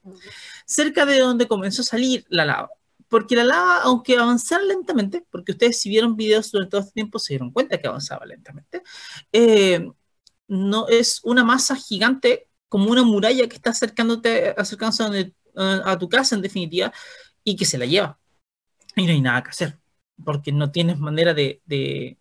cerca 0.65 1.05
de 1.05 1.19
donde 1.19 1.47
comenzó 1.47 1.83
a 1.83 1.85
salir 1.85 2.25
la 2.31 2.47
lava 2.47 2.71
porque 3.09 3.37
la 3.37 3.45
lava, 3.45 3.83
aunque 3.83 4.17
avanzara 4.17 4.65
lentamente, 4.65 5.25
porque 5.31 5.53
ustedes 5.53 5.81
si 5.81 5.89
vieron 5.89 6.17
videos 6.17 6.51
durante 6.51 6.71
todo 6.71 6.81
este 6.81 6.93
tiempo 6.93 7.19
se 7.19 7.35
dieron 7.35 7.51
cuenta 7.53 7.79
que 7.79 7.87
avanzaba 7.87 8.27
lentamente, 8.27 8.83
eh, 9.33 9.89
no 10.49 10.89
es 10.89 11.21
una 11.25 11.45
masa 11.45 11.77
gigante 11.77 12.49
como 12.69 12.91
una 12.91 13.05
muralla 13.05 13.49
que 13.49 13.57
está 13.57 13.71
acercándote, 13.71 14.55
acercándose 14.57 15.33
a, 15.55 15.99
tu 15.99 16.09
casa 16.09 16.35
en 16.35 16.43
definitiva 16.43 16.93
y 17.47 17.57
que 17.57 17.65
se 17.65 17.79
la 17.79 17.87
lleva. 17.87 18.19
Y 18.97 19.07
no 19.07 19.13
hay 19.13 19.21
nada 19.23 19.43
que 19.43 19.51
hacer, 19.51 19.79
porque 20.25 20.53
no 20.53 20.73
tienes 20.73 20.99
manera 20.99 21.35
de, 21.35 21.63
de, 21.65 22.19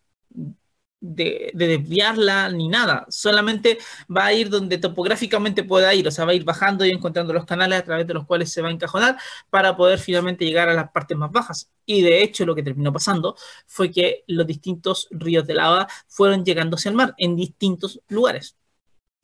desviarla 1.00 2.50
ni 2.50 2.68
nada, 2.68 3.06
solamente 3.08 3.78
va 4.14 4.26
a 4.26 4.32
ir 4.32 4.50
donde 4.50 4.78
topográficamente 4.78 5.64
pueda 5.64 5.94
ir, 5.94 6.06
o 6.08 6.10
sea, 6.10 6.24
va 6.24 6.32
a 6.32 6.34
ir 6.34 6.44
bajando 6.44 6.84
y 6.84 6.90
encontrando 6.90 7.32
los 7.32 7.44
canales 7.46 7.80
a 7.80 7.84
través 7.84 8.06
de 8.06 8.14
los 8.14 8.26
cuales 8.26 8.52
se 8.52 8.62
va 8.62 8.68
a 8.68 8.72
encajonar 8.72 9.16
para 9.50 9.76
poder 9.76 9.98
finalmente 9.98 10.44
llegar 10.44 10.68
a 10.68 10.74
las 10.74 10.90
partes 10.90 11.16
más 11.16 11.32
bajas. 11.32 11.70
Y 11.86 12.02
de 12.02 12.22
hecho 12.22 12.46
lo 12.46 12.54
que 12.54 12.62
terminó 12.62 12.92
pasando 12.92 13.36
fue 13.66 13.90
que 13.90 14.24
los 14.28 14.46
distintos 14.46 15.08
ríos 15.10 15.46
de 15.46 15.54
lava 15.54 15.88
fueron 16.08 16.44
llegando 16.44 16.76
hacia 16.76 16.90
el 16.90 16.96
mar 16.96 17.14
en 17.18 17.36
distintos 17.36 18.00
lugares. 18.08 18.56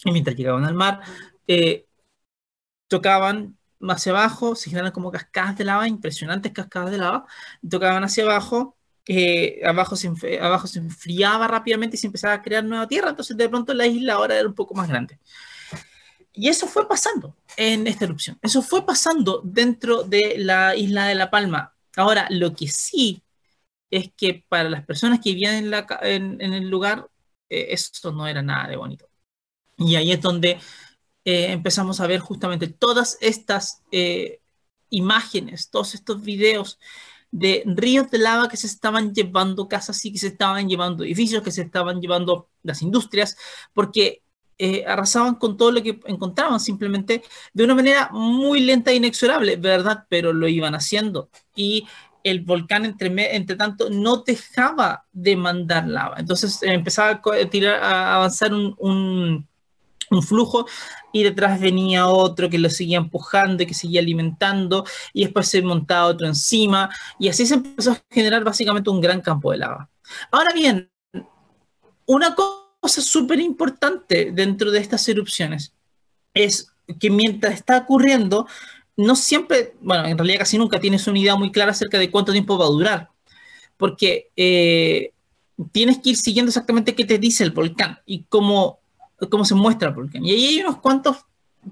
Y 0.04 0.12
mientras 0.12 0.36
llegaban 0.36 0.64
al 0.64 0.74
mar, 0.74 1.00
eh, 1.46 1.86
tocaban 2.88 3.56
hacia 3.88 4.12
abajo, 4.12 4.54
se 4.54 4.70
generan 4.70 4.92
como 4.92 5.10
cascadas 5.10 5.56
de 5.58 5.64
lava, 5.64 5.88
impresionantes 5.88 6.52
cascadas 6.52 6.90
de 6.90 6.98
lava, 6.98 7.26
tocaban 7.68 8.04
hacia 8.04 8.24
abajo 8.24 8.76
abajo, 9.64 9.96
se, 9.96 10.40
abajo 10.40 10.66
se 10.66 10.78
enfriaba 10.78 11.48
rápidamente 11.48 11.96
y 11.96 11.98
se 11.98 12.06
empezaba 12.06 12.34
a 12.34 12.42
crear 12.42 12.64
nueva 12.64 12.86
tierra, 12.86 13.10
entonces 13.10 13.36
de 13.36 13.48
pronto 13.48 13.74
la 13.74 13.86
isla 13.86 14.14
ahora 14.14 14.38
era 14.38 14.48
un 14.48 14.54
poco 14.54 14.74
más 14.74 14.88
grande. 14.88 15.18
Y 16.34 16.48
eso 16.48 16.66
fue 16.66 16.88
pasando 16.88 17.36
en 17.56 17.86
esta 17.86 18.04
erupción, 18.04 18.38
eso 18.42 18.62
fue 18.62 18.86
pasando 18.86 19.42
dentro 19.44 20.02
de 20.04 20.36
la 20.38 20.76
isla 20.76 21.06
de 21.06 21.14
La 21.14 21.30
Palma. 21.30 21.74
Ahora, 21.96 22.26
lo 22.30 22.54
que 22.54 22.68
sí 22.68 23.22
es 23.90 24.10
que 24.16 24.44
para 24.48 24.70
las 24.70 24.84
personas 24.86 25.20
que 25.20 25.30
vivían 25.30 25.56
en, 25.56 25.70
la, 25.70 25.86
en, 26.02 26.40
el 26.40 26.68
lugar, 26.70 27.06
eh, 27.50 27.66
eso 27.70 28.12
no 28.12 28.26
era 28.26 28.40
nada 28.40 28.68
de 28.68 28.76
bonito. 28.76 29.10
Y 29.76 29.96
ahí 29.96 30.12
es 30.12 30.20
donde 30.22 30.58
eh, 31.24 31.52
empezamos 31.52 32.00
a 32.00 32.06
ver 32.06 32.20
justamente 32.20 32.68
todas 32.68 33.18
estas 33.20 33.82
eh, 33.92 34.40
imágenes, 34.90 35.70
todos 35.70 35.94
estos 35.94 36.22
videos 36.22 36.78
de 37.30 37.62
ríos 37.66 38.10
de 38.10 38.18
lava 38.18 38.48
que 38.48 38.56
se 38.56 38.66
estaban 38.66 39.14
llevando 39.14 39.68
casas 39.68 40.04
y 40.04 40.12
que 40.12 40.18
se 40.18 40.28
estaban 40.28 40.68
llevando 40.68 41.04
edificios, 41.04 41.42
que 41.42 41.50
se 41.50 41.62
estaban 41.62 42.00
llevando 42.00 42.50
las 42.62 42.82
industrias, 42.82 43.36
porque 43.72 44.22
eh, 44.58 44.84
arrasaban 44.86 45.36
con 45.36 45.56
todo 45.56 45.72
lo 45.72 45.82
que 45.82 45.98
encontraban 46.06 46.60
simplemente 46.60 47.22
de 47.54 47.64
una 47.64 47.74
manera 47.74 48.10
muy 48.12 48.60
lenta 48.60 48.90
e 48.90 48.96
inexorable, 48.96 49.56
¿verdad? 49.56 50.06
Pero 50.08 50.32
lo 50.32 50.46
iban 50.48 50.74
haciendo. 50.74 51.30
Y 51.56 51.86
el 52.22 52.42
volcán, 52.42 52.84
entre, 52.84 53.56
tanto, 53.56 53.90
no 53.90 54.18
dejaba 54.18 55.06
de 55.12 55.36
mandar 55.36 55.88
lava. 55.88 56.16
Entonces 56.18 56.62
empezaba 56.62 57.20
a, 57.80 58.16
avanzar 58.16 58.52
un 58.54 59.48
flujo 60.20 60.66
y 61.12 61.22
detrás 61.22 61.60
venía 61.60 62.08
otro 62.08 62.50
que 62.50 62.58
lo 62.58 62.68
seguía 62.68 62.98
empujando 62.98 63.62
y 63.62 63.66
que 63.66 63.74
seguía 63.74 64.00
alimentando 64.00 64.84
y 65.12 65.22
después 65.24 65.48
se 65.48 65.62
montaba 65.62 66.06
otro 66.06 66.26
encima 66.26 66.90
y 67.18 67.28
así 67.28 67.46
se 67.46 67.54
empezó 67.54 67.92
a 67.92 68.02
generar 68.10 68.42
básicamente 68.42 68.90
un 68.90 69.00
gran 69.00 69.20
campo 69.20 69.52
de 69.52 69.58
lava. 69.58 69.88
Ahora 70.30 70.52
bien, 70.52 70.90
una 72.06 72.34
cosa 72.34 73.00
súper 73.00 73.40
importante 73.40 74.32
dentro 74.32 74.70
de 74.70 74.80
estas 74.80 75.08
erupciones 75.08 75.72
es 76.34 76.72
que 76.98 77.10
mientras 77.10 77.54
está 77.54 77.78
ocurriendo, 77.78 78.46
no 78.96 79.16
siempre, 79.16 79.74
bueno, 79.80 80.06
en 80.06 80.18
realidad 80.18 80.40
casi 80.40 80.58
nunca 80.58 80.80
tienes 80.80 81.06
una 81.06 81.18
idea 81.18 81.36
muy 81.36 81.50
clara 81.50 81.70
acerca 81.70 81.98
de 81.98 82.10
cuánto 82.10 82.32
tiempo 82.32 82.58
va 82.58 82.66
a 82.66 82.70
durar, 82.70 83.10
porque 83.76 84.30
eh, 84.36 85.12
tienes 85.72 85.98
que 85.98 86.10
ir 86.10 86.16
siguiendo 86.16 86.50
exactamente 86.50 86.94
qué 86.94 87.04
te 87.04 87.18
dice 87.18 87.44
el 87.44 87.52
volcán 87.52 87.98
y 88.06 88.24
cómo, 88.24 88.80
cómo 89.30 89.44
se 89.44 89.54
muestra 89.54 89.88
el 89.88 89.94
volcán. 89.94 90.24
Y 90.24 90.30
ahí 90.32 90.46
hay 90.46 90.60
unos 90.60 90.78
cuantos 90.78 91.16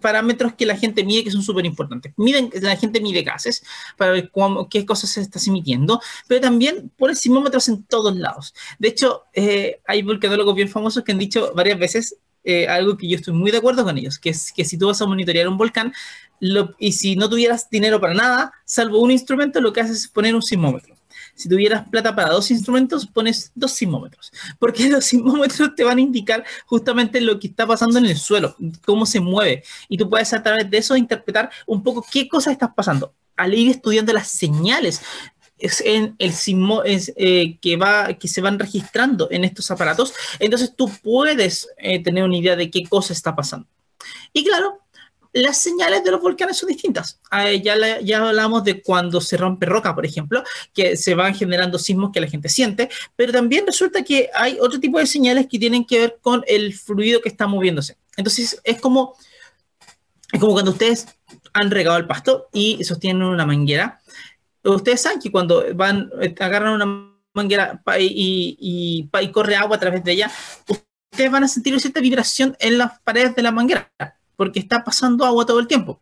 parámetros 0.01 0.55
que 0.55 0.67
la 0.67 0.77
gente 0.77 1.05
mide 1.05 1.25
que 1.25 1.31
son 1.31 1.43
súper 1.43 1.67
importantes. 1.67 2.13
Miden, 2.17 2.51
la 2.63 2.77
gente 2.77 3.01
mide 3.01 3.23
gases 3.23 3.65
para 3.97 4.13
ver 4.13 4.31
qué 4.71 4.87
cosas 4.87 5.11
se 5.11 5.21
está 5.21 5.41
emitiendo, 5.47 6.01
pero 6.29 6.41
también 6.41 6.93
pone 6.97 7.15
sismómetros 7.15 7.69
en 7.69 7.83
todos 7.85 8.17
lados. 8.17 8.55
De 8.79 8.89
hecho, 8.89 9.25
eh, 9.35 9.81
hay 9.87 10.03
volcanólogos 10.03 10.55
bien 10.55 10.69
famosos 10.69 11.03
que 11.03 11.13
han 11.13 11.19
dicho 11.19 11.53
varias 11.55 11.79
veces 11.79 12.17
eh, 12.45 12.69
algo 12.69 12.97
que 12.97 13.09
yo 13.09 13.17
estoy 13.17 13.35
muy 13.35 13.51
de 13.51 13.59
acuerdo 13.59 13.85
con 13.85 13.99
ellos, 13.99 14.19
que 14.19 14.31
es 14.31 14.53
que 14.53 14.65
si 14.65 14.79
tú 14.79 14.87
vas 14.87 15.03
a 15.03 15.07
monitorear 15.07 15.49
un 15.49 15.59
volcán 15.59 15.93
y 16.79 16.93
si 16.93 17.17
no 17.17 17.29
tuvieras 17.29 17.69
dinero 17.69 18.01
para 18.01 18.15
nada, 18.15 18.53
salvo 18.65 19.01
un 19.01 19.11
instrumento, 19.11 19.61
lo 19.61 19.75
que 19.75 19.83
haces 19.83 19.99
es 19.99 20.09
poner 20.09 20.35
un 20.35 20.43
sismómetro. 20.43 21.00
Si 21.41 21.49
tuvieras 21.49 21.89
plata 21.89 22.15
para 22.15 22.35
dos 22.35 22.51
instrumentos, 22.51 23.07
pones 23.07 23.51
dos 23.55 23.73
sismómetros, 23.73 24.31
porque 24.59 24.91
los 24.91 25.07
sismómetros 25.07 25.75
te 25.75 25.85
van 25.85 25.97
a 25.97 26.03
indicar 26.03 26.45
justamente 26.67 27.19
lo 27.19 27.41
que 27.41 27.47
está 27.47 27.67
pasando 27.67 27.99
en 27.99 28.05
el 28.05 28.19
suelo, 28.19 28.55
cómo 28.85 29.07
se 29.07 29.21
mueve, 29.21 29.65
y 29.89 29.97
tú 29.97 30.11
puedes 30.11 30.35
a 30.35 30.43
través 30.43 30.69
de 30.71 30.77
eso 30.77 30.99
interpretar 30.99 31.49
un 31.67 31.83
poco 31.83 32.05
qué 32.13 32.29
cosas 32.29 32.53
estás 32.53 32.75
pasando. 32.77 33.15
Al 33.39 33.55
ir 33.55 33.71
estudiando 33.71 34.13
las 34.13 34.29
señales 34.29 35.01
es 35.57 35.81
en 35.81 36.15
el 36.19 36.35
sismo 36.35 36.83
es, 36.83 37.11
eh, 37.17 37.57
que, 37.63 37.79
va, 37.79 38.13
que 38.13 38.29
se 38.29 38.43
van 38.43 38.59
registrando 38.59 39.29
en 39.31 39.45
estos 39.45 39.71
aparatos, 39.71 40.13
entonces 40.41 40.75
tú 40.77 40.91
puedes 41.03 41.69
eh, 41.79 42.03
tener 42.03 42.23
una 42.23 42.37
idea 42.37 42.55
de 42.55 42.71
qué 42.71 42.85
cosa 42.85 43.15
está 43.15 43.35
pasando. 43.35 43.67
Y 44.35 44.45
claro, 44.45 44.81
las 45.33 45.59
señales 45.59 46.03
de 46.03 46.11
los 46.11 46.21
volcanes 46.21 46.57
son 46.57 46.69
distintas. 46.69 47.21
Ah, 47.31 47.51
ya, 47.51 47.75
hablamos 48.19 48.65
de 48.65 48.83
cuando 48.83 49.21
se 49.21 49.37
rompe 49.37 49.67
roca, 49.67 49.95
por 49.95 50.05
ejemplo, 50.05 50.43
que 50.73 50.97
se 50.97 51.15
van 51.15 51.35
generando 51.35 51.79
sismos 51.79 52.11
que 52.13 52.21
la 52.21 52.27
gente 52.27 52.49
siente, 52.49 52.89
pero 53.17 53.33
también 53.33 53.67
resulta 53.67 54.03
que 54.03 54.31
hay 54.35 54.59
otro 54.61 54.81
tipo 54.81 54.99
de 54.99 55.07
señales 55.07 55.47
que 55.47 55.59
tienen 55.59 55.85
que 55.85 55.99
ver 55.99 56.19
con 56.21 56.43
el 56.47 56.75
fluido 56.75 57.21
que 57.21 57.29
está 57.29 57.47
moviéndose. 57.47 57.97
Entonces 58.17 58.61
es 58.65 58.81
como, 58.81 59.15
es 60.33 60.41
como 60.41 60.53
cuando 60.53 60.73
ustedes 60.73 61.07
han 61.53 61.71
regado 61.71 61.97
el 61.97 62.07
pasto 62.07 62.49
y 62.53 62.83
sostienen 62.85 63.23
una 63.23 63.47
manguera. 63.47 64.01
Ustedes 64.65 65.01
saben 65.01 65.21
que 65.21 65.31
cuando 65.31 65.65
van, 65.75 66.11
agarran 66.39 66.75
una 66.75 67.15
manguera 67.33 67.81
y, 67.99 69.09
y 69.13 69.31
corre 69.31 69.57
agua 69.57 69.77
a 69.77 69.81
través 69.81 70.03
de 70.05 70.13
ella, 70.13 70.31
ustedes 70.67 71.31
van 71.31 71.45
a 71.45 71.49
sentir 71.49 71.79
cierta 71.81 72.01
vibración 72.01 72.57
en 72.59 72.79
las 72.79 73.01
paredes 73.01 73.35
de 73.37 73.43
la 73.43 73.53
manguera 73.53 73.91
porque 74.41 74.59
está 74.59 74.83
pasando 74.83 75.27
agua 75.27 75.45
todo 75.45 75.61
el 75.61 75.67
tiempo. 75.67 76.01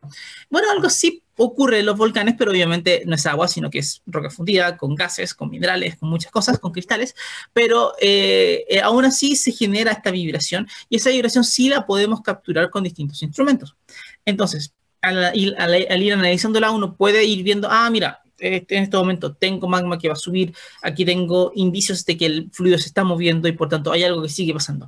Bueno, 0.49 0.71
algo 0.71 0.89
sí 0.89 1.25
ocurre 1.35 1.81
en 1.81 1.87
los 1.87 1.99
volcanes, 1.99 2.37
pero 2.39 2.53
obviamente 2.53 3.03
no 3.05 3.17
es 3.17 3.27
agua, 3.27 3.49
sino 3.49 3.69
que 3.69 3.81
es 3.81 4.01
roca 4.07 4.31
fundida, 4.31 4.77
con 4.77 4.95
gases, 4.95 5.35
con 5.35 5.51
minerales, 5.51 5.97
con 5.97 6.09
muchas 6.09 6.31
cosas, 6.31 6.61
con 6.61 6.71
cristales, 6.71 7.17
pero 7.53 7.95
eh, 8.01 8.65
eh, 8.69 8.81
aún 8.81 9.05
así 9.05 9.35
se 9.35 9.51
genera 9.51 9.91
esta 9.91 10.13
vibración 10.13 10.69
y 10.89 10.99
esa 10.99 11.11
vibración 11.11 11.43
sí 11.43 11.69
la 11.69 11.85
podemos 11.85 12.23
capturar 12.23 12.71
con 12.71 12.85
distintos 12.85 13.21
instrumentos. 13.25 13.75
Entonces, 14.25 14.73
al, 15.03 15.35
ir 15.35 15.57
analizándola, 15.59 16.71
uno 16.71 16.95
puede 16.95 17.25
ir 17.25 17.43
viendo, 17.43 17.67
ah, 17.69 17.91
mira, 17.91 18.23
este, 18.39 18.77
en 18.77 18.85
este 18.85 18.97
momento 18.97 19.35
tengo 19.35 19.67
magma 19.67 19.99
que 19.99 20.07
va 20.07 20.15
a 20.15 20.17
subir, 20.17 20.55
aquí 20.81 21.05
tengo 21.05 21.51
indicios 21.57 22.05
de 22.05 22.17
que 22.17 22.27
el 22.27 22.51
fluido 22.53 22.79
se 22.79 22.87
está 22.87 23.03
moviendo 23.03 23.49
y 23.49 23.53
por 23.53 23.69
tanto 23.69 23.91
hay 23.91 24.05
algo 24.05 24.23
que 24.23 24.29
sigue 24.29 24.53
pasando. 24.55 24.87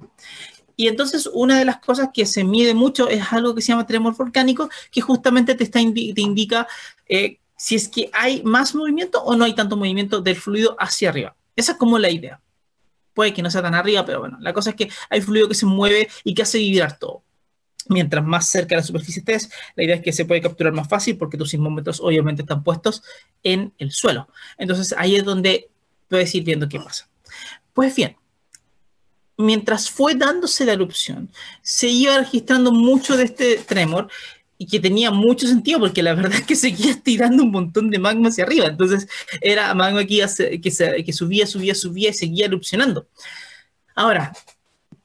Y 0.81 0.89
entonces 0.89 1.29
una 1.35 1.59
de 1.59 1.67
las 1.67 1.77
cosas 1.77 2.09
que 2.11 2.25
se 2.25 2.43
mide 2.43 2.73
mucho 2.73 3.11
es 3.11 3.35
algo 3.35 3.55
que 3.55 3.61
se 3.61 3.69
llama 3.69 3.87
tremor 3.87 4.17
volcánico, 4.17 4.71
que 4.91 5.03
justamente 5.03 5.55
te, 5.55 5.65
está 5.65 5.79
te 5.79 6.23
indica 6.23 6.67
eh, 7.07 7.39
si 7.55 7.75
es 7.75 7.87
que 7.87 8.09
hay 8.15 8.43
más 8.45 8.75
movimiento 8.75 9.23
o 9.23 9.37
no 9.37 9.45
hay 9.45 9.55
tanto 9.55 9.77
movimiento 9.77 10.23
del 10.23 10.37
fluido 10.37 10.77
hacia 10.79 11.11
arriba. 11.11 11.37
Esa 11.55 11.73
es 11.73 11.79
como 11.79 11.99
la 11.99 12.09
idea. 12.09 12.41
Puede 13.13 13.35
que 13.35 13.43
no 13.43 13.51
sea 13.51 13.61
tan 13.61 13.75
arriba, 13.75 14.07
pero 14.07 14.21
bueno, 14.21 14.39
la 14.41 14.55
cosa 14.55 14.71
es 14.71 14.77
que 14.77 14.91
hay 15.11 15.21
fluido 15.21 15.49
que 15.49 15.55
se 15.55 15.67
mueve 15.67 16.09
y 16.25 16.33
que 16.33 16.41
hace 16.41 16.57
vibrar 16.57 16.99
todo. 16.99 17.25
Mientras 17.91 18.25
más 18.25 18.49
cerca 18.49 18.71
de 18.75 18.77
la 18.77 18.83
superficie 18.83 19.21
estés, 19.21 19.51
la 19.77 19.85
idea 19.85 19.97
es 19.97 20.03
que 20.03 20.15
se 20.15 20.25
puede 20.25 20.41
capturar 20.41 20.73
más 20.73 20.89
fácil 20.89 21.19
porque 21.19 21.37
tus 21.37 21.51
sismómetros 21.51 22.01
obviamente 22.01 22.41
están 22.41 22.65
puestos 22.65 23.03
en 23.43 23.75
el 23.77 23.93
suelo. 23.93 24.29
Entonces 24.57 24.95
ahí 24.97 25.17
es 25.17 25.27
donde 25.27 25.69
puedes 26.09 26.35
ir 26.35 26.43
viendo 26.43 26.71
qué 26.71 26.81
pasa. 26.81 27.07
Pues 27.75 27.95
bien, 27.95 28.17
mientras 29.41 29.91
fue 29.91 30.15
dándose 30.15 30.65
la 30.65 30.73
erupción, 30.73 31.31
se 31.63 31.89
iba 31.89 32.19
registrando 32.19 32.73
mucho 32.73 33.17
de 33.17 33.25
este 33.25 33.57
tremor 33.57 34.09
y 34.59 34.67
que 34.67 34.79
tenía 34.79 35.11
mucho 35.11 35.47
sentido 35.47 35.81
porque 35.81 36.03
la 36.03 36.15
verdad 36.15 36.35
es 36.35 36.47
que 36.47 36.57
seguía 36.57 37.01
tirando 37.03 37.43
un 37.43 37.51
montón 37.51 37.91
de 37.91 37.99
magma 37.99 38.29
hacia 38.29 38.45
arriba. 38.45 38.67
Entonces 38.67 39.09
era 39.41 39.75
magma 39.75 40.05
que, 40.05 40.27
que, 40.63 41.05
que 41.05 41.13
subía, 41.13 41.47
subía, 41.47 41.75
subía 41.75 42.11
y 42.11 42.15
seguía 42.15 42.47
erupcionando. 42.47 43.07
Ahora, 43.95 44.33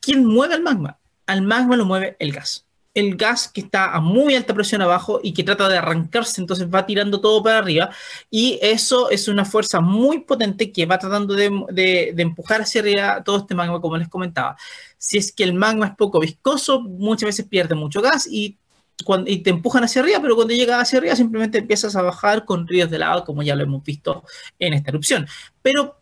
¿quién 0.02 0.26
mueve 0.26 0.56
el 0.56 0.62
magma? 0.62 1.00
Al 1.26 1.42
magma 1.42 1.78
lo 1.78 1.86
mueve 1.86 2.16
el 2.20 2.32
gas 2.34 2.65
el 2.96 3.18
gas 3.18 3.50
que 3.50 3.62
está 3.62 3.94
a 3.94 4.00
muy 4.00 4.36
alta 4.36 4.54
presión 4.54 4.82
abajo 4.82 5.20
y 5.22 5.34
que 5.34 5.44
trata 5.44 5.68
de 5.68 5.78
arrancarse, 5.78 6.40
entonces 6.40 6.68
va 6.74 6.86
tirando 6.86 7.20
todo 7.20 7.44
para 7.44 7.60
arriba 7.60 7.90
y 8.32 8.58
eso 8.62 9.10
es 9.10 9.28
una 9.28 9.44
fuerza 9.44 9.82
muy 9.82 10.22
potente 10.22 10.72
que 10.72 10.86
va 10.86 10.98
tratando 10.98 11.36
de, 11.36 12.14
empujar 12.18 12.62
hacia 12.62 12.82
arriba 12.82 13.24
todo 13.24 13.38
este 13.40 13.54
magma, 13.54 13.82
como 13.82 13.98
les 13.98 14.08
comentaba. 14.08 14.56
Si 14.98 15.18
es 15.18 15.34
que 15.34 15.44
el 15.44 15.54
magma 15.54 15.88
es 15.88 15.96
poco 15.96 16.22
viscoso, 16.22 16.80
muchas 16.80 17.28
veces 17.28 17.46
pierde 17.46 17.76
mucho 17.76 18.02
gas 18.02 18.28
y, 18.32 18.58
cuando, 19.04 19.30
y 19.30 19.40
te 19.40 19.50
empujan 19.50 19.84
hacia 19.84 20.02
arriba, 20.02 20.20
pero 20.22 20.36
cuando 20.36 20.54
llega 20.54 20.80
hacia 20.80 21.00
arriba 21.00 21.18
simplemente 21.18 21.58
empiezas 21.58 21.98
a 21.98 22.02
bajar 22.02 22.46
con 22.46 22.66
ríos 22.66 22.90
de 22.90 22.98
lava, 22.98 23.26
como 23.26 23.44
ya 23.44 23.56
lo 23.56 23.64
hemos 23.64 23.84
visto 23.84 24.24
en 24.58 24.74
esta 24.74 24.92
erupción. 24.92 25.28
Pero 25.62 25.98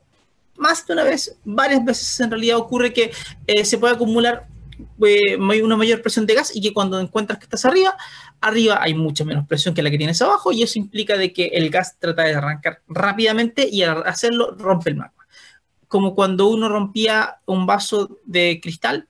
más 0.58 0.86
de 0.86 0.94
una 0.94 1.04
vez, 1.04 1.40
varias 1.44 1.84
veces 1.84 2.20
en 2.20 2.30
realidad 2.30 2.58
ocurre 2.58 2.94
que 2.94 3.12
eh, 3.48 3.66
se 3.66 3.80
puede 3.80 3.96
acumular 3.96 4.48
eh, 5.06 5.38
una 5.38 5.78
mayor 5.78 6.02
presión 6.02 6.26
de 6.26 6.36
gas 6.36 6.56
y 6.56 6.62
que 6.62 6.74
cuando 6.74 7.00
encuentras 7.00 7.40
que 7.40 7.46
estás 7.46 7.66
arriba, 7.66 7.96
arriba 8.42 8.80
hay 8.82 8.94
mucha 8.94 9.26
menos 9.26 9.48
presión 9.48 9.74
que 9.74 9.84
la 9.84 9.90
que 9.90 9.98
tienes 9.98 10.22
abajo 10.22 10.52
y 10.52 10.64
eso 10.64 10.80
implica 10.80 11.18
de 11.18 11.34
que 11.34 11.48
el 11.48 11.70
gas 11.70 11.98
trata 12.00 12.24
de 12.24 12.36
arrancar 12.36 12.82
rápidamente 12.88 13.68
y 13.70 13.84
al 13.84 14.04
hacerlo 14.06 14.56
rompe 14.58 14.90
el 14.90 14.98
magma. 14.98 15.26
Como 15.88 16.16
cuando 16.16 16.48
uno 16.48 16.70
rompía 16.70 17.38
un 17.46 17.66
vaso 17.66 18.20
de 18.26 18.60
cristal 18.62 19.08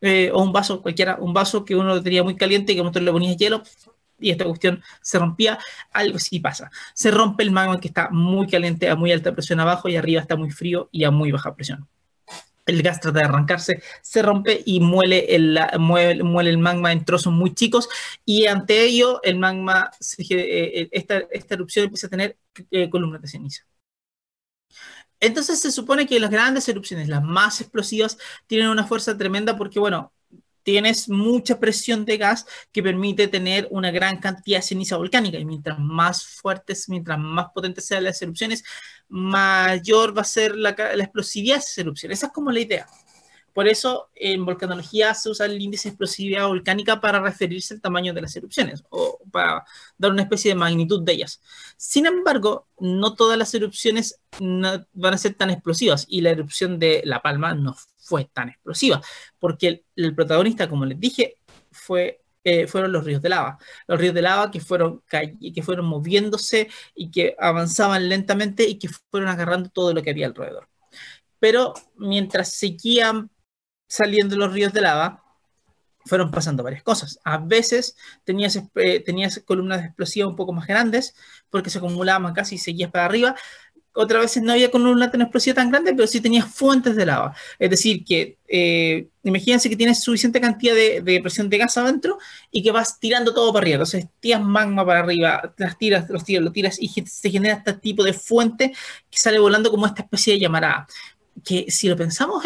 eh, 0.00 0.30
o 0.32 0.42
un 0.42 0.52
vaso 0.52 0.82
cualquiera, 0.82 1.16
un 1.20 1.32
vaso 1.32 1.64
que 1.64 1.76
uno 1.76 2.02
tenía 2.02 2.22
muy 2.22 2.36
caliente 2.36 2.72
y 2.72 2.76
que 2.76 3.00
le 3.00 3.12
ponías 3.12 3.36
hielo 3.36 3.62
y 4.18 4.30
esta 4.30 4.44
cuestión 4.44 4.82
se 5.00 5.18
rompía, 5.18 5.58
algo 5.92 6.18
sí 6.18 6.38
pasa. 6.38 6.70
Se 6.94 7.10
rompe 7.10 7.42
el 7.42 7.50
magma 7.50 7.80
que 7.80 7.88
está 7.88 8.08
muy 8.10 8.46
caliente 8.46 8.88
a 8.88 8.96
muy 8.96 9.10
alta 9.12 9.32
presión 9.32 9.60
abajo 9.60 9.88
y 9.88 9.96
arriba 9.96 10.20
está 10.20 10.36
muy 10.36 10.50
frío 10.50 10.88
y 10.92 11.04
a 11.04 11.10
muy 11.10 11.32
baja 11.32 11.54
presión 11.54 11.88
el 12.66 12.82
gas 12.82 13.00
trata 13.00 13.20
de 13.20 13.24
arrancarse, 13.24 13.82
se 14.02 14.22
rompe 14.22 14.62
y 14.64 14.80
muele 14.80 15.34
el, 15.34 15.58
muele, 15.78 16.50
el 16.50 16.58
magma 16.58 16.92
en 16.92 17.04
trozos 17.04 17.32
muy 17.32 17.54
chicos 17.54 17.88
y 18.24 18.46
ante 18.46 18.84
ello 18.84 19.20
el 19.22 19.38
magma, 19.38 19.90
eh, 20.18 20.26
eh, 20.30 20.88
esta, 20.92 21.18
esta, 21.30 21.54
erupción 21.54 21.84
empieza 21.86 22.06
a 22.06 22.10
tener 22.10 22.38
eh, 22.70 22.88
columnas 22.90 23.22
de 23.22 23.28
ceniza. 23.28 23.64
Entonces 25.20 25.60
se 25.60 25.70
supone 25.70 26.06
que 26.06 26.18
las 26.18 26.30
grandes 26.30 26.68
erupciones, 26.68 27.08
las 27.08 27.22
más 27.22 27.60
explosivas, 27.60 28.18
tienen 28.46 28.68
una 28.68 28.84
fuerza 28.86 29.16
tremenda 29.16 29.56
porque, 29.56 29.78
bueno, 29.78 30.12
tienes 30.62 31.08
mucha 31.08 31.58
presión 31.58 32.04
de 32.04 32.18
gas 32.18 32.46
que 32.72 32.82
permite 32.82 33.28
tener 33.28 33.68
una 33.70 33.90
gran 33.90 34.18
cantidad 34.18 34.58
de 34.58 34.62
ceniza 34.62 34.96
volcánica 34.96 35.38
y 35.38 35.44
mientras 35.44 35.78
más 35.78 36.24
fuertes, 36.24 36.88
mientras 36.88 37.18
más 37.18 37.46
potentes 37.54 37.86
sean 37.86 38.04
las 38.04 38.20
erupciones, 38.22 38.64
mayor 39.08 40.16
va 40.16 40.22
a 40.22 40.24
ser 40.24 40.56
la, 40.56 40.70
explosividad 40.70 41.56
de 41.56 41.60
esas 41.60 41.78
erupciones. 41.78 42.18
Esa 42.18 42.26
es 42.26 42.32
como 42.32 42.50
la 42.50 42.60
idea. 42.60 42.86
Por 43.52 43.68
eso 43.68 44.10
en 44.14 44.44
volcanología 44.44 45.14
se 45.14 45.28
usa 45.30 45.46
el 45.46 45.60
índice 45.60 45.88
de 45.88 45.90
explosividad 45.90 46.46
volcánica 46.46 47.00
para 47.00 47.20
referirse 47.20 47.74
al 47.74 47.80
tamaño 47.80 48.14
de 48.14 48.22
las 48.22 48.34
erupciones 48.36 48.82
o 48.90 49.18
para 49.30 49.64
dar 49.98 50.12
una 50.12 50.22
especie 50.22 50.50
de 50.50 50.54
magnitud 50.54 51.02
de 51.02 51.12
ellas. 51.12 51.40
Sin 51.76 52.06
embargo, 52.06 52.66
no 52.78 53.14
todas 53.14 53.38
las 53.38 53.52
erupciones 53.54 54.20
van 54.38 55.14
a 55.14 55.18
ser 55.18 55.34
tan 55.34 55.50
explosivas 55.50 56.06
y 56.08 56.20
la 56.20 56.30
erupción 56.30 56.78
de 56.78 57.02
La 57.04 57.20
Palma 57.20 57.54
no 57.54 57.76
fue 57.98 58.24
tan 58.32 58.48
explosiva, 58.48 59.00
porque 59.38 59.84
el, 59.96 60.14
protagonista, 60.14 60.68
como 60.68 60.84
les 60.84 60.98
dije, 60.98 61.38
fue, 61.70 62.22
eh, 62.44 62.66
fueron 62.66 62.92
los 62.92 63.04
ríos 63.04 63.22
de 63.22 63.28
lava. 63.28 63.58
Los 63.86 63.98
ríos 64.00 64.14
de 64.14 64.22
lava 64.22 64.50
que 64.50 64.60
fueron, 64.60 65.02
que 65.08 65.62
fueron 65.62 65.86
moviéndose 65.86 66.68
y 66.94 67.10
que 67.10 67.36
avanzaban 67.38 68.08
lentamente 68.08 68.68
y 68.68 68.78
que 68.78 68.88
fueron 68.88 69.28
agarrando 69.28 69.70
todo 69.70 69.94
lo 69.94 70.02
que 70.02 70.10
había 70.10 70.26
alrededor. 70.26 70.68
Pero 71.38 71.74
mientras 71.96 72.54
seguían 72.54 73.30
saliendo 73.92 74.36
los 74.36 74.50
ríos 74.50 74.72
de 74.72 74.80
lava, 74.80 75.22
fueron 76.06 76.30
pasando 76.30 76.62
varias 76.62 76.82
cosas. 76.82 77.20
A 77.24 77.36
veces 77.36 77.94
tenías, 78.24 78.58
eh, 78.74 79.00
tenías 79.00 79.40
columnas 79.44 79.84
explosivas 79.84 80.30
un 80.30 80.36
poco 80.36 80.54
más 80.54 80.66
grandes 80.66 81.14
porque 81.50 81.68
se 81.68 81.76
acumulaban 81.76 82.32
casi 82.32 82.54
y 82.54 82.58
seguías 82.58 82.90
para 82.90 83.04
arriba, 83.04 83.36
otras 83.94 84.22
veces 84.22 84.42
no 84.42 84.52
había 84.52 84.70
columna 84.70 85.10
tan 85.10 85.20
explosiva 85.20 85.54
tan 85.54 85.70
grande, 85.70 85.92
pero 85.92 86.06
sí 86.06 86.22
tenía 86.22 86.42
fuentes 86.42 86.96
de 86.96 87.04
lava. 87.04 87.36
Es 87.58 87.68
decir, 87.68 88.02
que 88.02 88.38
eh, 88.48 89.08
imagínense 89.22 89.68
que 89.68 89.76
tienes 89.76 90.02
suficiente 90.02 90.40
cantidad 90.40 90.74
de, 90.74 91.20
presión 91.22 91.50
de 91.50 91.58
gas 91.58 91.76
adentro 91.76 92.16
y 92.50 92.62
que 92.62 92.72
vas 92.72 92.98
tirando 92.98 93.34
todo 93.34 93.52
para 93.52 93.64
arriba. 93.64 93.74
Entonces, 93.74 94.06
tiras 94.20 94.40
magma 94.40 94.86
para 94.86 95.00
arriba, 95.00 95.54
las 95.58 95.76
tiras, 95.76 96.08
los 96.08 96.24
tiras, 96.24 96.42
lo 96.42 96.52
tiras 96.52 96.78
y 96.80 96.88
se 96.88 97.30
genera 97.30 97.56
este 97.56 97.74
tipo 97.74 98.02
de 98.02 98.14
fuente 98.14 98.72
que 99.10 99.18
sale 99.18 99.38
volando 99.38 99.70
como 99.70 99.86
esta 99.86 100.00
especie 100.00 100.32
de 100.32 100.40
llamarada. 100.40 100.86
Que 101.44 101.66
si 101.68 101.88
lo 101.88 101.96
pensamos, 101.96 102.42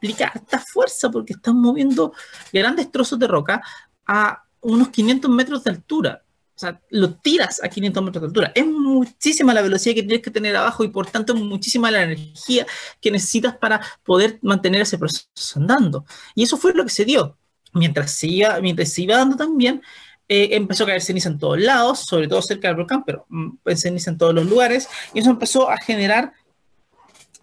implica 0.00 0.32
esta 0.34 0.58
fuerza 0.58 1.10
porque 1.10 1.34
están 1.34 1.60
moviendo 1.60 2.12
grandes 2.52 2.90
trozos 2.90 3.18
de 3.18 3.26
roca 3.26 3.62
a 4.06 4.42
unos 4.60 4.88
500 4.88 5.30
metros 5.30 5.64
de 5.64 5.70
altura. 5.70 6.22
O 6.56 6.58
sea, 6.60 6.80
lo 6.90 7.14
tiras 7.14 7.62
a 7.62 7.68
500 7.68 8.02
metros 8.02 8.22
de 8.22 8.26
altura. 8.26 8.52
Es 8.54 8.66
muchísima 8.66 9.54
la 9.54 9.62
velocidad 9.62 9.94
que 9.94 10.02
tienes 10.02 10.22
que 10.22 10.30
tener 10.30 10.56
abajo 10.56 10.84
y 10.84 10.88
por 10.88 11.06
tanto 11.06 11.34
muchísima 11.34 11.90
la 11.90 12.02
energía 12.02 12.66
que 13.00 13.10
necesitas 13.10 13.56
para 13.56 13.80
poder 14.04 14.38
mantener 14.42 14.82
ese 14.82 14.98
proceso 14.98 15.28
andando. 15.56 16.04
Y 16.34 16.42
eso 16.42 16.56
fue 16.56 16.74
lo 16.74 16.84
que 16.84 16.90
se 16.90 17.04
dio. 17.04 17.36
Mientras 17.72 18.12
se 18.12 18.26
iba, 18.26 18.60
mientras 18.60 18.92
se 18.92 19.06
dando 19.06 19.36
también, 19.36 19.80
eh, 20.28 20.48
empezó 20.52 20.84
a 20.84 20.88
caer 20.88 21.02
ceniza 21.02 21.28
en 21.28 21.38
todos 21.38 21.58
lados, 21.60 22.00
sobre 22.00 22.28
todo 22.28 22.42
cerca 22.42 22.68
del 22.68 22.76
volcán, 22.76 23.04
pero 23.04 23.26
mm, 23.28 23.50
ceniza 23.76 24.10
en 24.10 24.18
todos 24.18 24.34
los 24.34 24.46
lugares. 24.46 24.88
Y 25.14 25.20
eso 25.20 25.30
empezó 25.30 25.70
a 25.70 25.76
generar 25.78 26.32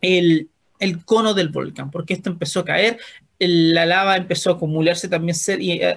el, 0.02 0.50
el 0.80 1.04
cono 1.04 1.34
del 1.34 1.50
volcán, 1.50 1.92
porque 1.92 2.14
esto 2.14 2.30
empezó 2.30 2.62
a 2.62 2.66
caer 2.66 3.00
la 3.40 3.86
lava 3.86 4.18
empezó 4.18 4.50
a 4.50 4.54
acumularse 4.54 5.08
también 5.08 5.36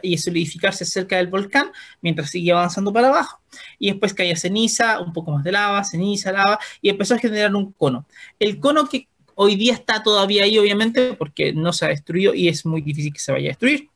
y, 0.02 0.18
solidificarse 0.18 0.84
cerca 0.84 1.16
del 1.16 1.28
volcán 1.28 1.70
mientras 2.02 2.30
seguía 2.30 2.54
avanzando 2.54 2.92
para 2.92 3.08
abajo. 3.08 3.40
Y 3.78 3.90
después 3.90 4.12
caía 4.12 4.36
ceniza, 4.36 5.00
un 5.00 5.12
poco 5.12 5.32
más 5.32 5.44
de 5.44 5.52
lava, 5.52 5.82
ceniza, 5.84 6.32
lava, 6.32 6.58
y 6.82 6.90
empezó 6.90 7.14
a 7.14 7.18
generar 7.18 7.54
un 7.54 7.72
cono. 7.72 8.06
El 8.38 8.60
cono 8.60 8.88
que 8.88 9.08
hoy 9.34 9.56
día 9.56 9.72
está 9.72 10.02
todavía 10.02 10.44
ahí, 10.44 10.58
obviamente, 10.58 11.14
porque 11.14 11.52
no 11.52 11.72
se 11.72 11.86
ha 11.86 11.88
destruido 11.88 12.34
y 12.34 12.48
es 12.48 12.66
muy 12.66 12.82
difícil 12.82 13.12
que 13.12 13.20
se 13.20 13.32
vaya 13.32 13.46
a 13.46 13.52
destruir. 13.52 13.88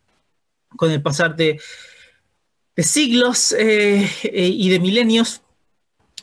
Con 0.76 0.90
el 0.90 1.02
pasar 1.02 1.36
de, 1.36 1.60
siglos 2.78 3.52
eh, 3.52 4.08
eh, 4.24 4.48
y 4.48 4.68
de 4.70 4.80
milenios, 4.80 5.42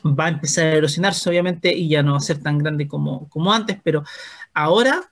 va 0.03 0.25
a 0.25 0.29
empezar 0.29 0.65
a 0.65 0.73
erosionarse, 0.73 1.29
obviamente, 1.29 1.71
y 1.71 1.87
ya 1.87 2.01
no 2.01 2.13
va 2.13 2.17
a 2.17 2.21
ser 2.21 2.41
tan 2.41 2.57
grande 2.57 2.87
como, 2.87 3.29
como 3.29 3.53
antes, 3.53 3.77
pero 3.83 4.03
ahora 4.53 5.11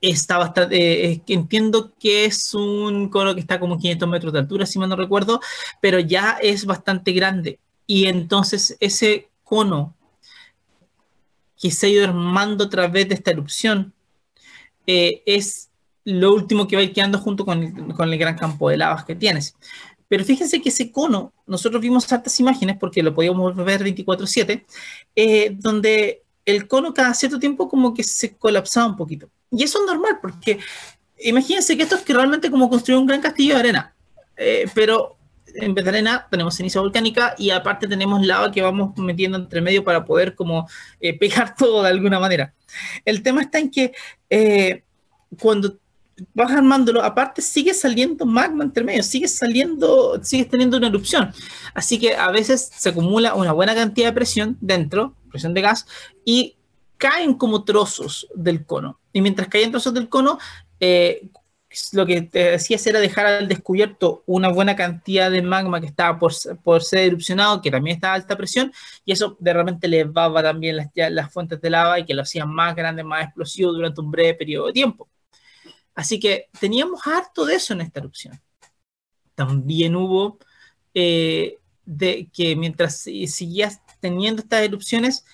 está 0.00 0.38
bastante, 0.38 1.12
eh, 1.12 1.22
entiendo 1.28 1.94
que 1.98 2.26
es 2.26 2.54
un 2.54 3.08
cono 3.08 3.34
que 3.34 3.40
está 3.40 3.58
como 3.58 3.78
500 3.78 4.08
metros 4.08 4.32
de 4.32 4.40
altura, 4.40 4.66
si 4.66 4.78
mal 4.78 4.88
no 4.88 4.96
recuerdo, 4.96 5.40
pero 5.80 5.98
ya 5.98 6.38
es 6.42 6.66
bastante 6.66 7.12
grande. 7.12 7.58
Y 7.86 8.06
entonces 8.06 8.76
ese 8.80 9.30
cono 9.42 9.96
que 11.60 11.70
se 11.70 11.86
ha 11.86 11.90
ido 11.90 12.04
armando 12.04 12.64
a 12.64 12.68
través 12.68 13.08
de 13.08 13.14
esta 13.14 13.30
erupción 13.30 13.94
eh, 14.86 15.22
es 15.24 15.70
lo 16.04 16.34
último 16.34 16.68
que 16.68 16.76
va 16.76 16.82
a 16.82 16.84
ir 16.84 16.92
quedando 16.92 17.18
junto 17.18 17.46
con 17.46 17.62
el, 17.62 18.18
gran 18.18 18.36
campo 18.36 18.68
de 18.68 18.76
lavas 18.76 19.04
que 19.04 19.14
tienes. 19.14 19.56
Pero 20.08 20.24
fíjense 20.24 20.60
que 20.60 20.68
ese 20.68 20.92
cono, 20.92 21.32
nosotros 21.46 21.80
vimos 21.80 22.12
hartas 22.12 22.38
imágenes 22.38 22.76
porque 22.78 23.02
lo 23.02 23.14
podíamos 23.14 23.56
ver 23.56 23.82
24/7, 23.82 24.66
eh, 25.16 25.56
donde 25.58 26.23
el 26.44 26.68
cono 26.68 26.94
cada 26.94 27.14
cierto 27.14 27.38
tiempo 27.38 27.68
como 27.68 27.94
que 27.94 28.02
se 28.02 28.36
colapsaba 28.36 28.86
un 28.86 28.96
poquito. 28.96 29.30
Y 29.50 29.62
eso 29.62 29.80
es 29.80 29.86
normal, 29.86 30.18
porque 30.20 30.58
imagínense 31.18 31.76
que 31.76 31.84
esto 31.84 31.96
es 31.96 32.02
que 32.02 32.12
realmente 32.12 32.50
como 32.50 32.68
construir 32.68 32.98
un 32.98 33.06
gran 33.06 33.20
castillo 33.20 33.54
de 33.54 33.60
arena. 33.60 33.94
Eh, 34.36 34.68
pero 34.74 35.16
en 35.54 35.74
vez 35.74 35.84
de 35.84 35.90
arena 35.90 36.26
tenemos 36.30 36.56
ceniza 36.56 36.80
volcánica 36.80 37.34
y 37.38 37.50
aparte 37.50 37.86
tenemos 37.86 38.24
lava 38.26 38.50
que 38.50 38.62
vamos 38.62 38.96
metiendo 38.98 39.38
entre 39.38 39.60
medio 39.60 39.84
para 39.84 40.04
poder 40.04 40.34
como 40.34 40.68
eh, 41.00 41.16
pegar 41.16 41.54
todo 41.58 41.82
de 41.82 41.90
alguna 41.90 42.18
manera. 42.18 42.54
El 43.04 43.22
tema 43.22 43.42
está 43.42 43.58
en 43.58 43.70
que 43.70 43.92
eh, 44.28 44.82
cuando 45.40 45.78
vas 46.32 46.50
armándolo, 46.52 47.02
aparte 47.02 47.42
sigue 47.42 47.74
saliendo 47.74 48.24
magma 48.24 48.64
entre 48.64 48.84
medio, 48.84 49.02
sigue 49.02 49.28
saliendo, 49.28 50.20
sigues 50.22 50.48
teniendo 50.48 50.76
una 50.76 50.88
erupción. 50.88 51.32
Así 51.74 51.98
que 51.98 52.14
a 52.14 52.30
veces 52.30 52.70
se 52.76 52.88
acumula 52.88 53.34
una 53.34 53.52
buena 53.52 53.74
cantidad 53.74 54.08
de 54.08 54.12
presión 54.12 54.56
dentro, 54.60 55.14
presión 55.34 55.52
de 55.52 55.60
gas, 55.60 55.86
y 56.24 56.56
caen 56.96 57.34
como 57.34 57.64
trozos 57.64 58.28
del 58.34 58.64
cono. 58.64 59.00
Y 59.12 59.20
mientras 59.20 59.48
caen 59.48 59.70
trozos 59.70 59.92
del 59.92 60.08
cono, 60.08 60.38
eh, 60.80 61.28
lo 61.92 62.06
que 62.06 62.22
te 62.22 62.52
decía 62.52 62.78
era 62.86 63.00
dejar 63.00 63.26
al 63.26 63.48
descubierto 63.48 64.22
una 64.26 64.48
buena 64.48 64.76
cantidad 64.76 65.30
de 65.30 65.42
magma 65.42 65.80
que 65.80 65.88
estaba 65.88 66.18
por, 66.18 66.32
por 66.62 66.82
ser 66.82 67.00
erupcionado, 67.08 67.60
que 67.60 67.70
también 67.70 67.96
estaba 67.96 68.14
a 68.14 68.16
alta 68.16 68.36
presión, 68.36 68.72
y 69.04 69.12
eso 69.12 69.36
de 69.40 69.52
repente 69.52 69.86
elevaba 69.86 70.42
también 70.42 70.76
las, 70.76 70.88
las 70.94 71.32
fuentes 71.32 71.60
de 71.60 71.70
lava 71.70 71.98
y 71.98 72.04
que 72.04 72.14
lo 72.14 72.22
hacían 72.22 72.48
más 72.48 72.76
grande, 72.76 73.02
más 73.02 73.24
explosivo 73.24 73.72
durante 73.72 74.00
un 74.00 74.10
breve 74.10 74.34
periodo 74.34 74.68
de 74.68 74.72
tiempo. 74.72 75.08
Así 75.94 76.18
que 76.18 76.48
teníamos 76.60 77.06
harto 77.06 77.44
de 77.44 77.56
eso 77.56 77.72
en 77.72 77.80
esta 77.80 78.00
erupción. 78.00 78.40
También 79.34 79.96
hubo 79.96 80.38
eh, 80.92 81.58
de 81.84 82.28
que 82.32 82.56
mientras 82.56 82.98
seguías 82.98 83.83
teniendo 84.04 84.42
estas 84.42 84.60
erupciones 84.60 85.24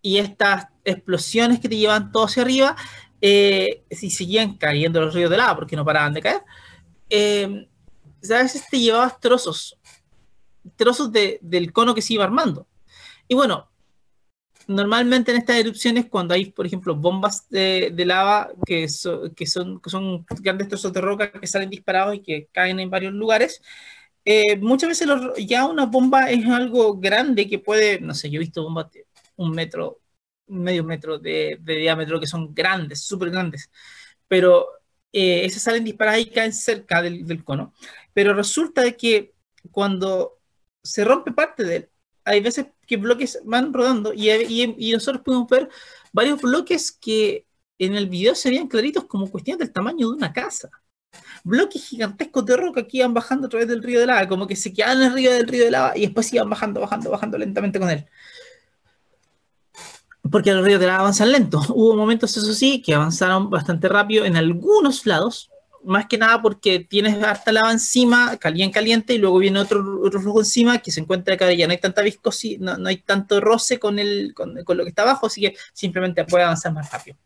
y 0.00 0.16
estas 0.16 0.68
explosiones 0.82 1.60
que 1.60 1.68
te 1.68 1.76
llevan 1.76 2.10
todo 2.10 2.24
hacia 2.24 2.42
arriba, 2.42 2.74
eh, 3.20 3.84
si 3.90 4.10
seguían 4.10 4.56
cayendo 4.56 4.98
los 5.02 5.12
ríos 5.12 5.30
de 5.30 5.36
lava 5.36 5.56
porque 5.56 5.76
no 5.76 5.84
paraban 5.84 6.14
de 6.14 6.22
caer, 6.22 6.42
eh, 7.10 7.68
a 8.30 8.42
veces 8.42 8.64
te 8.70 8.80
llevabas 8.80 9.20
trozos, 9.20 9.78
trozos 10.74 11.12
del 11.12 11.70
cono 11.70 11.94
que 11.94 12.00
se 12.00 12.14
iba 12.14 12.24
armando. 12.24 12.66
Y 13.28 13.34
bueno, 13.34 13.70
normalmente 14.68 15.32
en 15.32 15.36
estas 15.36 15.56
erupciones, 15.56 16.06
cuando 16.06 16.32
hay, 16.32 16.46
por 16.46 16.64
ejemplo, 16.64 16.96
bombas 16.96 17.46
de, 17.50 17.92
lava 18.06 18.52
que, 18.64 18.86
que, 19.36 19.46
son, 19.46 19.82
son 19.84 20.24
grandes 20.40 20.68
trozos 20.68 20.94
de 20.94 21.02
roca 21.02 21.30
que 21.30 21.46
salen 21.46 21.68
disparados 21.68 22.14
y 22.14 22.20
que 22.20 22.48
caen 22.52 22.80
en 22.80 22.88
varios 22.88 23.12
lugares, 23.12 23.60
eh, 24.24 24.56
muchas 24.56 24.88
veces 24.88 25.08
ya 25.46 25.66
una 25.66 25.86
bomba 25.86 26.30
es 26.30 26.46
algo 26.46 26.96
grande 26.98 27.48
que 27.48 27.58
puede, 27.58 28.00
no 28.00 28.14
sé, 28.14 28.30
yo 28.30 28.36
he 28.36 28.44
visto 28.44 28.62
bombas 28.62 28.90
de 28.92 29.06
un 29.36 29.50
metro, 29.52 30.00
medio 30.46 30.84
metro 30.84 31.18
de, 31.18 31.58
diámetro 31.62 32.20
que 32.20 32.26
son 32.26 32.54
grandes, 32.54 33.02
súper 33.04 33.30
grandes, 33.30 33.70
pero 34.28 34.66
eh, 35.12 35.44
esas 35.44 35.62
salen 35.62 35.84
disparadas 35.84 36.20
y 36.20 36.30
caen 36.30 36.52
cerca 36.52 37.02
del, 37.02 37.26
del, 37.26 37.44
cono. 37.44 37.74
Pero 38.12 38.34
resulta 38.34 38.82
de 38.82 38.96
que 38.96 39.34
cuando 39.70 40.40
se 40.82 41.04
rompe 41.04 41.32
parte 41.32 41.64
de 41.64 41.76
él, 41.76 41.90
hay 42.24 42.40
veces 42.40 42.66
que 42.86 42.96
bloques 42.96 43.40
van 43.44 43.72
rodando 43.72 44.12
y, 44.14 44.30
y, 44.30 44.92
nosotros 44.92 45.22
podemos 45.24 45.48
ver 45.48 45.68
varios 46.12 46.40
bloques 46.40 46.92
que 46.92 47.46
en 47.78 47.94
el 47.94 48.08
video 48.08 48.34
se 48.34 48.50
veían 48.50 48.68
claritos 48.68 49.04
como 49.04 49.30
cuestiones 49.30 49.58
del 49.58 49.72
tamaño 49.72 50.08
de 50.08 50.16
una 50.16 50.32
casa. 50.32 50.70
Bloques 51.44 51.84
gigantescos 51.84 52.46
de 52.46 52.56
roca 52.56 52.86
que 52.86 52.96
iban 52.96 53.12
bajando 53.12 53.46
a 53.46 53.50
través 53.50 53.68
del 53.68 53.82
río 53.82 54.00
de 54.00 54.06
lava, 54.06 54.26
como 54.26 54.46
que 54.46 54.56
se 54.56 54.72
quedaban 54.72 55.14
río 55.14 55.30
del 55.30 55.46
río 55.46 55.66
de 55.66 55.70
lava 55.70 55.92
y 55.94 56.00
después 56.00 56.32
iban 56.32 56.48
bajando, 56.48 56.80
bajando, 56.80 57.10
bajando 57.10 57.36
lentamente 57.36 57.78
con 57.78 57.90
él. 57.90 58.06
Porque 60.30 60.54
los 60.54 60.64
ríos 60.64 60.80
de 60.80 60.86
lava 60.86 61.00
avanzan 61.00 61.30
lento. 61.30 61.60
Hubo 61.68 61.94
momentos, 61.94 62.34
eso 62.36 62.54
sí, 62.54 62.80
que 62.80 62.94
avanzaron 62.94 63.50
bastante 63.50 63.88
rápido 63.88 64.24
en 64.24 64.36
algunos 64.36 65.04
lados, 65.04 65.50
más 65.84 66.06
que 66.06 66.16
nada 66.16 66.40
porque 66.40 66.80
tienes 66.80 67.22
harta 67.22 67.52
lava 67.52 67.70
encima, 67.70 68.38
caliente, 68.38 68.72
caliente, 68.72 69.12
y 69.12 69.18
luego 69.18 69.38
viene 69.38 69.60
otro, 69.60 70.00
otro 70.02 70.38
encima 70.38 70.78
que 70.78 70.90
se 70.90 71.00
encuentra 71.00 71.34
acá, 71.34 71.52
ya 71.52 71.66
no 71.66 71.72
hay 71.72 71.78
tanta 71.78 72.00
viscosidad, 72.00 72.60
no, 72.60 72.78
no, 72.78 72.88
hay 72.88 72.96
tanto 72.96 73.38
roce 73.40 73.78
con, 73.78 73.98
el, 73.98 74.32
con, 74.34 74.64
con, 74.64 74.78
lo 74.78 74.84
que 74.84 74.88
está 74.88 75.02
abajo, 75.02 75.26
así 75.26 75.42
que 75.42 75.56
simplemente 75.74 76.24
puede 76.24 76.44
avanzar 76.44 76.72
más 76.72 76.90
rápido. 76.90 77.18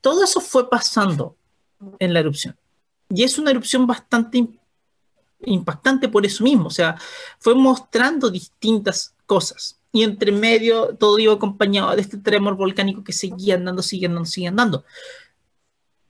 Todo 0.00 0.24
eso 0.24 0.40
fue 0.40 0.70
pasando 0.70 1.36
en 1.98 2.14
la 2.14 2.20
erupción. 2.20 2.56
Y 3.08 3.22
es 3.22 3.38
una 3.38 3.50
erupción 3.50 3.86
bastante 3.86 4.46
impactante 5.46 6.08
por 6.08 6.24
eso 6.24 6.42
mismo, 6.44 6.66
o 6.66 6.70
sea, 6.70 6.96
fue 7.38 7.54
mostrando 7.54 8.30
distintas 8.30 9.14
cosas. 9.26 9.78
Y 9.92 10.02
entre 10.02 10.32
medio 10.32 10.96
todo 10.96 11.18
iba 11.18 11.32
acompañado 11.32 11.94
de 11.94 12.02
este 12.02 12.16
tremor 12.16 12.56
volcánico 12.56 13.04
que 13.04 13.12
seguía 13.12 13.54
andando, 13.54 13.82
sigue 13.82 14.06
andando, 14.06 14.28
sigue 14.28 14.48
andando. 14.48 14.84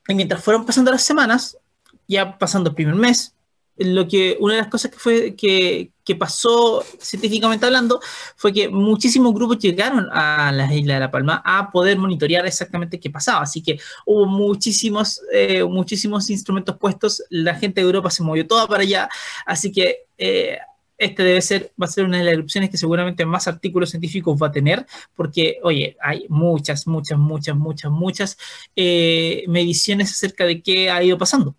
Y 0.08 0.14
mientras 0.14 0.42
fueron 0.42 0.64
pasando 0.64 0.90
las 0.90 1.02
semanas, 1.02 1.58
ya 2.06 2.38
pasando 2.38 2.70
el 2.70 2.76
primer 2.76 2.94
mes, 2.94 3.33
lo 3.76 4.06
que 4.06 4.36
una 4.40 4.54
de 4.54 4.60
las 4.60 4.68
cosas 4.68 4.90
que 4.90 4.98
fue 4.98 5.34
que, 5.34 5.90
que, 6.04 6.14
pasó 6.14 6.84
científicamente 6.98 7.66
hablando 7.66 8.00
fue 8.36 8.52
que 8.52 8.68
muchísimos 8.68 9.34
grupos 9.34 9.58
llegaron 9.58 10.08
a 10.12 10.52
la 10.52 10.72
isla 10.72 10.94
de 10.94 11.00
La 11.00 11.10
Palma 11.10 11.42
a 11.44 11.70
poder 11.70 11.98
monitorear 11.98 12.46
exactamente 12.46 13.00
qué 13.00 13.10
pasaba. 13.10 13.42
Así 13.42 13.62
que 13.62 13.78
hubo 14.06 14.26
muchísimos, 14.26 15.20
eh, 15.32 15.64
muchísimos 15.64 16.30
instrumentos 16.30 16.76
puestos. 16.78 17.22
La 17.30 17.56
gente 17.56 17.80
de 17.80 17.86
Europa 17.86 18.10
se 18.10 18.22
movió 18.22 18.46
toda 18.46 18.68
para 18.68 18.82
allá. 18.82 19.08
Así 19.44 19.72
que 19.72 20.06
eh, 20.18 20.58
este 20.98 21.24
debe 21.24 21.42
ser, 21.42 21.72
va 21.80 21.86
a 21.86 21.90
ser 21.90 22.04
una 22.04 22.18
de 22.18 22.24
las 22.24 22.34
erupciones 22.34 22.70
que 22.70 22.78
seguramente 22.78 23.26
más 23.26 23.48
artículos 23.48 23.90
científicos 23.90 24.38
va 24.40 24.48
a 24.48 24.52
tener, 24.52 24.86
porque, 25.14 25.58
oye, 25.62 25.96
hay 26.00 26.26
muchas, 26.28 26.86
muchas, 26.86 27.18
muchas, 27.18 27.56
muchas, 27.56 27.90
muchas 27.90 28.36
eh, 28.76 29.44
mediciones 29.48 30.12
acerca 30.12 30.44
de 30.44 30.62
qué 30.62 30.90
ha 30.90 31.02
ido 31.02 31.18
pasando. 31.18 31.56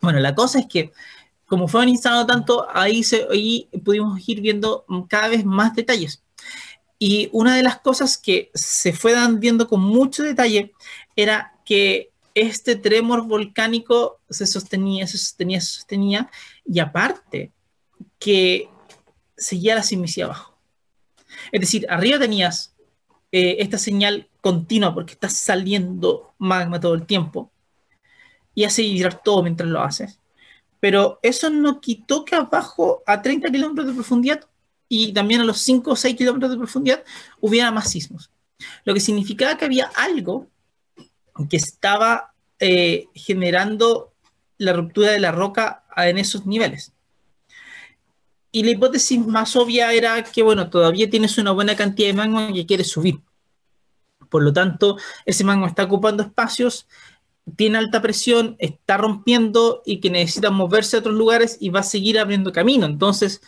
Bueno, 0.00 0.20
la 0.20 0.34
cosa 0.34 0.58
es 0.58 0.66
que 0.66 0.92
como 1.46 1.68
fue 1.68 1.88
instalado 1.88 2.26
tanto, 2.26 2.66
ahí, 2.72 3.02
se, 3.02 3.26
ahí 3.30 3.68
pudimos 3.84 4.28
ir 4.28 4.40
viendo 4.40 4.84
cada 5.08 5.28
vez 5.28 5.44
más 5.44 5.74
detalles. 5.74 6.22
Y 6.98 7.28
una 7.32 7.56
de 7.56 7.62
las 7.62 7.80
cosas 7.80 8.18
que 8.18 8.50
se 8.54 8.92
fue 8.92 9.14
viendo 9.38 9.68
con 9.68 9.80
mucho 9.80 10.22
detalle 10.22 10.72
era 11.14 11.54
que 11.64 12.10
este 12.34 12.76
tremor 12.76 13.26
volcánico 13.26 14.20
se 14.28 14.46
sostenía, 14.46 15.06
se 15.06 15.18
sostenía, 15.18 15.60
se 15.60 15.78
sostenía, 15.78 16.30
y 16.64 16.80
aparte 16.80 17.52
que 18.18 18.68
seguía 19.36 19.74
la 19.74 19.82
sismicidad 19.82 20.30
abajo. 20.30 20.58
Es 21.52 21.60
decir, 21.60 21.86
arriba 21.88 22.18
tenías 22.18 22.74
eh, 23.32 23.56
esta 23.60 23.78
señal 23.78 24.28
continua 24.40 24.94
porque 24.94 25.12
está 25.12 25.28
saliendo 25.28 26.34
magma 26.38 26.80
todo 26.80 26.94
el 26.94 27.06
tiempo 27.06 27.50
y 28.54 28.64
hace 28.64 28.82
vibrar 28.82 29.22
todo 29.22 29.42
mientras 29.42 29.68
lo 29.68 29.80
haces. 29.82 30.18
Pero 30.86 31.18
eso 31.20 31.50
no 31.50 31.80
quitó 31.80 32.24
que 32.24 32.36
abajo, 32.36 33.02
a 33.06 33.20
30 33.20 33.50
kilómetros 33.50 33.88
de 33.88 33.92
profundidad 33.92 34.44
y 34.88 35.12
también 35.12 35.40
a 35.40 35.44
los 35.44 35.58
5 35.62 35.90
o 35.90 35.96
6 35.96 36.14
kilómetros 36.14 36.52
de 36.52 36.58
profundidad, 36.58 37.02
hubiera 37.40 37.72
más 37.72 37.90
sismos. 37.90 38.30
Lo 38.84 38.94
que 38.94 39.00
significaba 39.00 39.58
que 39.58 39.64
había 39.64 39.90
algo 39.96 40.46
que 41.50 41.56
estaba 41.56 42.34
eh, 42.60 43.08
generando 43.14 44.12
la 44.58 44.74
ruptura 44.74 45.10
de 45.10 45.18
la 45.18 45.32
roca 45.32 45.82
en 45.96 46.18
esos 46.18 46.46
niveles. 46.46 46.92
Y 48.52 48.62
la 48.62 48.70
hipótesis 48.70 49.18
más 49.26 49.56
obvia 49.56 49.92
era 49.92 50.22
que, 50.22 50.44
bueno, 50.44 50.70
todavía 50.70 51.10
tienes 51.10 51.36
una 51.36 51.50
buena 51.50 51.74
cantidad 51.74 52.10
de 52.10 52.14
magma 52.14 52.52
que 52.52 52.64
quieres 52.64 52.92
subir. 52.92 53.18
Por 54.30 54.44
lo 54.44 54.52
tanto, 54.52 54.98
ese 55.24 55.42
magma 55.42 55.66
está 55.66 55.82
ocupando 55.82 56.22
espacios, 56.22 56.86
tiene 57.54 57.78
alta 57.78 58.02
presión, 58.02 58.56
está 58.58 58.96
rompiendo 58.96 59.82
y 59.86 60.00
que 60.00 60.10
necesita 60.10 60.50
moverse 60.50 60.96
a 60.96 61.00
otros 61.00 61.14
lugares 61.14 61.58
y 61.60 61.68
va 61.68 61.80
a 61.80 61.84
seguir 61.84 62.18
abriendo 62.18 62.52
camino. 62.52 62.86
Entonces, 62.86 63.40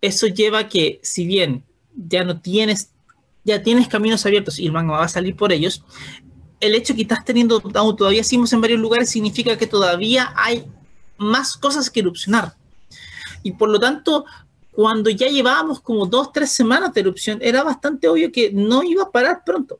eso 0.00 0.26
lleva 0.26 0.60
a 0.60 0.68
que, 0.68 1.00
si 1.02 1.26
bien 1.26 1.64
ya 1.94 2.24
no 2.24 2.40
tienes, 2.40 2.90
ya 3.44 3.62
tienes 3.62 3.86
caminos 3.86 4.26
abiertos 4.26 4.58
y 4.58 4.66
el 4.66 4.72
magma 4.72 4.98
va 4.98 5.04
a 5.04 5.08
salir 5.08 5.36
por 5.36 5.52
ellos, 5.52 5.84
el 6.60 6.74
hecho 6.74 6.94
que 6.94 7.02
estás 7.02 7.24
teniendo 7.24 7.60
todavía 7.60 8.24
sismos 8.24 8.52
en 8.52 8.60
varios 8.60 8.80
lugares 8.80 9.10
significa 9.10 9.56
que 9.56 9.66
todavía 9.66 10.32
hay 10.34 10.64
más 11.16 11.56
cosas 11.56 11.90
que 11.90 12.00
erupcionar. 12.00 12.56
Y 13.42 13.52
por 13.52 13.68
lo 13.68 13.78
tanto, 13.78 14.24
cuando 14.72 15.10
ya 15.10 15.28
llevábamos 15.28 15.80
como 15.80 16.06
dos, 16.06 16.32
tres 16.32 16.50
semanas 16.50 16.92
de 16.94 17.02
erupción, 17.02 17.38
era 17.42 17.62
bastante 17.62 18.08
obvio 18.08 18.32
que 18.32 18.50
no 18.52 18.82
iba 18.82 19.04
a 19.04 19.10
parar 19.10 19.42
pronto. 19.44 19.78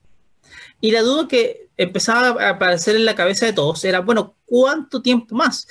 Y 0.80 0.90
la 0.90 1.02
duda 1.02 1.26
que 1.26 1.63
empezaba 1.76 2.42
a 2.42 2.50
aparecer 2.50 2.96
en 2.96 3.04
la 3.04 3.14
cabeza 3.14 3.46
de 3.46 3.52
todos 3.52 3.84
era, 3.84 4.00
bueno, 4.00 4.34
¿cuánto 4.46 5.02
tiempo 5.02 5.34
más? 5.34 5.66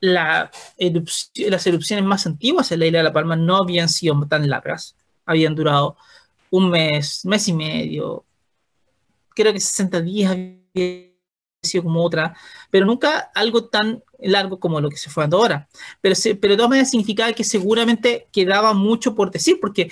La 0.00 0.50
las 0.78 1.66
erupciones 1.66 2.04
más 2.04 2.26
antiguas 2.26 2.70
en 2.72 2.80
la 2.80 2.86
isla 2.86 2.98
de 2.98 3.04
La 3.04 3.12
Palma 3.12 3.36
no 3.36 3.56
habían 3.56 3.88
sido 3.88 4.26
tan 4.28 4.48
largas, 4.48 4.96
habían 5.24 5.54
durado 5.54 5.96
un 6.50 6.70
mes, 6.70 7.24
mes 7.24 7.48
y 7.48 7.52
medio, 7.52 8.24
creo 9.34 9.52
que 9.52 9.60
60 9.60 10.00
días 10.00 10.32
había 10.32 11.10
sido 11.62 11.84
como 11.84 12.02
otra, 12.02 12.36
pero 12.70 12.86
nunca 12.86 13.30
algo 13.34 13.64
tan 13.64 14.02
largo 14.20 14.60
como 14.60 14.80
lo 14.80 14.90
que 14.90 14.96
se 14.96 15.10
fue 15.10 15.24
dando 15.24 15.38
ahora. 15.38 15.68
Pero, 16.00 16.14
pero 16.40 16.52
de 16.52 16.56
todas 16.56 16.70
maneras 16.70 16.90
significaba 16.90 17.32
que 17.32 17.44
seguramente 17.44 18.28
quedaba 18.32 18.74
mucho 18.74 19.14
por 19.14 19.30
decir, 19.30 19.58
porque 19.60 19.90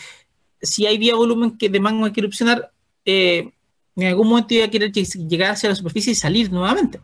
si 0.60 0.86
había 0.86 1.14
volumen 1.14 1.56
que 1.58 1.68
de 1.68 1.80
magma 1.80 2.12
que 2.12 2.20
erupcionar, 2.20 2.72
eh, 3.04 3.52
en 3.96 4.06
algún 4.06 4.28
momento 4.28 4.54
iba 4.54 4.64
a 4.64 4.70
querer 4.70 4.92
llegar 4.92 5.52
hacia 5.52 5.68
la 5.68 5.74
superficie 5.74 6.12
y 6.12 6.16
salir 6.16 6.50
nuevamente. 6.50 7.00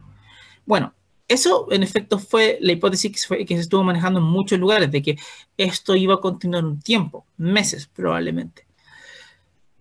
Bueno, 0.64 0.94
eso 1.29 1.68
en 1.70 1.83
efecto 1.83 2.18
fue 2.18 2.59
la 2.61 2.72
hipótesis 2.72 3.12
que 3.12 3.18
se, 3.18 3.44
que 3.44 3.55
se 3.55 3.62
estuvo 3.62 3.85
manejando 3.85 4.20
en 4.20 4.27
muchos 4.27 4.59
lugares, 4.59 4.90
de 4.90 5.03
que 5.03 5.18
esto 5.57 5.94
iba 5.94 6.14
a 6.14 6.20
continuar 6.20 6.64
un 6.64 6.81
tiempo, 6.81 7.27
meses 7.37 7.87
probablemente. 7.87 8.66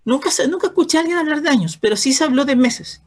Nunca, 0.04 0.30
nunca 0.50 0.68
escuché 0.68 0.98
a 0.98 1.02
alguien 1.02 1.18
hablar 1.18 1.42
de 1.42 1.50
años, 1.50 1.78
pero 1.78 1.96
sí 1.96 2.14
se 2.14 2.24
habló 2.24 2.46
de 2.46 2.56
meses. 2.56 3.02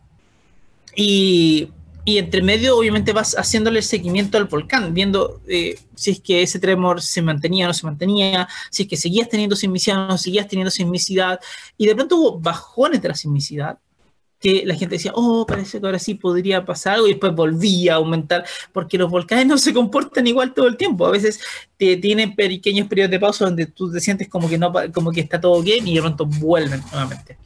Y, 0.97 1.71
y 2.05 2.19
entre 2.19 2.43
medio, 2.43 2.77
obviamente, 2.77 3.13
vas 3.13 3.35
haciéndole 3.35 3.79
el 3.79 3.85
seguimiento 3.85 4.39
al 4.39 4.47
volcán, 4.47 4.95
viendo 4.95 5.41
eh, 5.47 5.79
si 5.95 6.13
es 6.13 6.21
que 6.21 6.43
ese 6.43 6.59
tremor 6.59 7.03
se 7.03 7.23
mantenía 7.23 7.67
o 7.67 7.69
no 7.69 7.75
se 7.75 7.87
mantenía, 7.87 8.49
si 8.71 8.83
es 8.83 8.89
que 8.89 8.97
seguías 8.97 9.29
teniendo 9.29 9.57
sismicidad 9.57 10.05
o 10.05 10.09
no 10.09 10.19
seguías 10.19 10.49
teniendo 10.49 10.71
sismicidad. 10.71 11.41
Y 11.77 11.87
de 11.87 11.95
pronto 11.95 12.17
hubo 12.17 12.41
bajones 12.41 13.03
de 13.03 13.09
la 13.09 13.15
sismicidad, 13.15 13.79
que 14.41 14.65
la 14.65 14.75
gente 14.75 14.97
decía, 14.97 15.13
oh, 15.15 15.47
parece 15.47 15.81
que 15.81 15.87
ahora 15.87 15.99
sí 15.99 16.15
podría 16.15 16.65
pasar 16.65 16.95
algo, 16.95 17.07
y 17.07 17.11
después 17.11 17.35
volvía 17.35 17.93
a 17.93 17.97
aumentar, 17.97 18.45
porque 18.73 18.99
los 18.99 19.11
volcanes 19.11 19.47
no 19.47 19.59
se 19.59 19.75
comportan 19.75 20.27
igual 20.27 20.55
todo 20.55 20.67
el 20.67 20.77
tiempo. 20.77 21.07
A 21.07 21.11
veces 21.11 21.41
te, 21.77 21.99
tienen 21.99 22.35
pequeños 22.35 22.89
periodos 22.89 23.11
de 23.11 23.21
pausa 23.21 23.45
donde 23.45 23.67
tú 23.67 23.93
te 23.93 24.01
sientes 24.01 24.29
como 24.29 24.49
que, 24.49 24.59
no, 24.59 24.73
como 24.93 25.13
que 25.13 25.21
está 25.21 25.41
todo 25.41 25.63
bien 25.63 25.87
y 25.87 25.95
de 25.95 26.01
pronto 26.01 26.25
vuelven 26.25 26.83
nuevamente. 26.91 27.37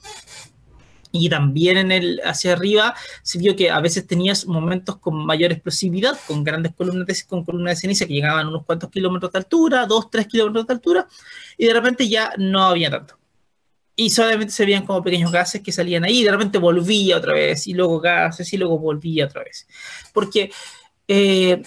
Y 1.16 1.28
también 1.28 1.78
en 1.78 1.92
el 1.92 2.20
hacia 2.24 2.54
arriba 2.54 2.94
se 3.22 3.38
vio 3.38 3.54
que 3.54 3.70
a 3.70 3.80
veces 3.80 4.04
tenías 4.04 4.46
momentos 4.46 4.96
con 4.96 5.24
mayor 5.24 5.52
explosividad, 5.52 6.18
con 6.26 6.42
grandes 6.42 6.74
columnas 6.74 7.06
de, 7.06 7.16
con 7.28 7.44
columnas 7.44 7.76
de 7.76 7.80
ceniza 7.82 8.06
que 8.06 8.14
llegaban 8.14 8.46
a 8.46 8.48
unos 8.48 8.64
cuantos 8.64 8.90
kilómetros 8.90 9.30
de 9.30 9.38
altura, 9.38 9.86
dos, 9.86 10.10
tres 10.10 10.26
kilómetros 10.26 10.66
de 10.66 10.72
altura, 10.72 11.08
y 11.56 11.66
de 11.66 11.72
repente 11.72 12.08
ya 12.08 12.32
no 12.36 12.64
había 12.64 12.90
tanto. 12.90 13.16
Y 13.96 14.10
solamente 14.10 14.52
se 14.52 14.64
veían 14.64 14.86
como 14.86 15.02
pequeños 15.02 15.30
gases 15.30 15.62
que 15.62 15.72
salían 15.72 16.04
ahí, 16.04 16.20
y 16.20 16.24
de 16.24 16.30
repente 16.32 16.58
volvía 16.58 17.18
otra 17.18 17.34
vez, 17.34 17.66
y 17.66 17.74
luego 17.74 18.00
gases, 18.00 18.52
y 18.52 18.56
luego 18.56 18.78
volvía 18.78 19.26
otra 19.26 19.44
vez. 19.44 19.66
Porque 20.12 20.50
eh, 21.06 21.62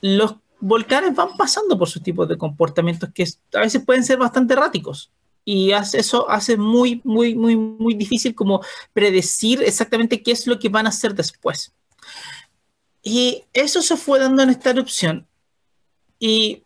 los 0.00 0.36
volcanes 0.60 1.14
van 1.14 1.36
pasando 1.36 1.78
por 1.78 1.88
sus 1.88 2.02
tipos 2.02 2.28
de 2.28 2.38
comportamientos 2.38 3.10
que 3.12 3.26
a 3.54 3.60
veces 3.60 3.84
pueden 3.84 4.04
ser 4.04 4.18
bastante 4.18 4.54
erráticos 4.54 5.12
y 5.48 5.70
eso 5.70 6.28
hace 6.28 6.56
muy, 6.56 7.00
muy, 7.04 7.36
muy, 7.36 7.56
muy 7.56 7.94
difícil 7.94 8.34
como 8.34 8.60
predecir 8.92 9.62
exactamente 9.62 10.20
qué 10.20 10.32
es 10.32 10.48
lo 10.48 10.58
que 10.58 10.68
van 10.68 10.86
a 10.86 10.88
hacer 10.88 11.14
después. 11.14 11.72
Y 13.00 13.44
eso 13.52 13.80
se 13.80 13.96
fue 13.96 14.18
dando 14.18 14.42
en 14.42 14.50
esta 14.50 14.70
erupción. 14.70 15.28
Y 16.18 16.64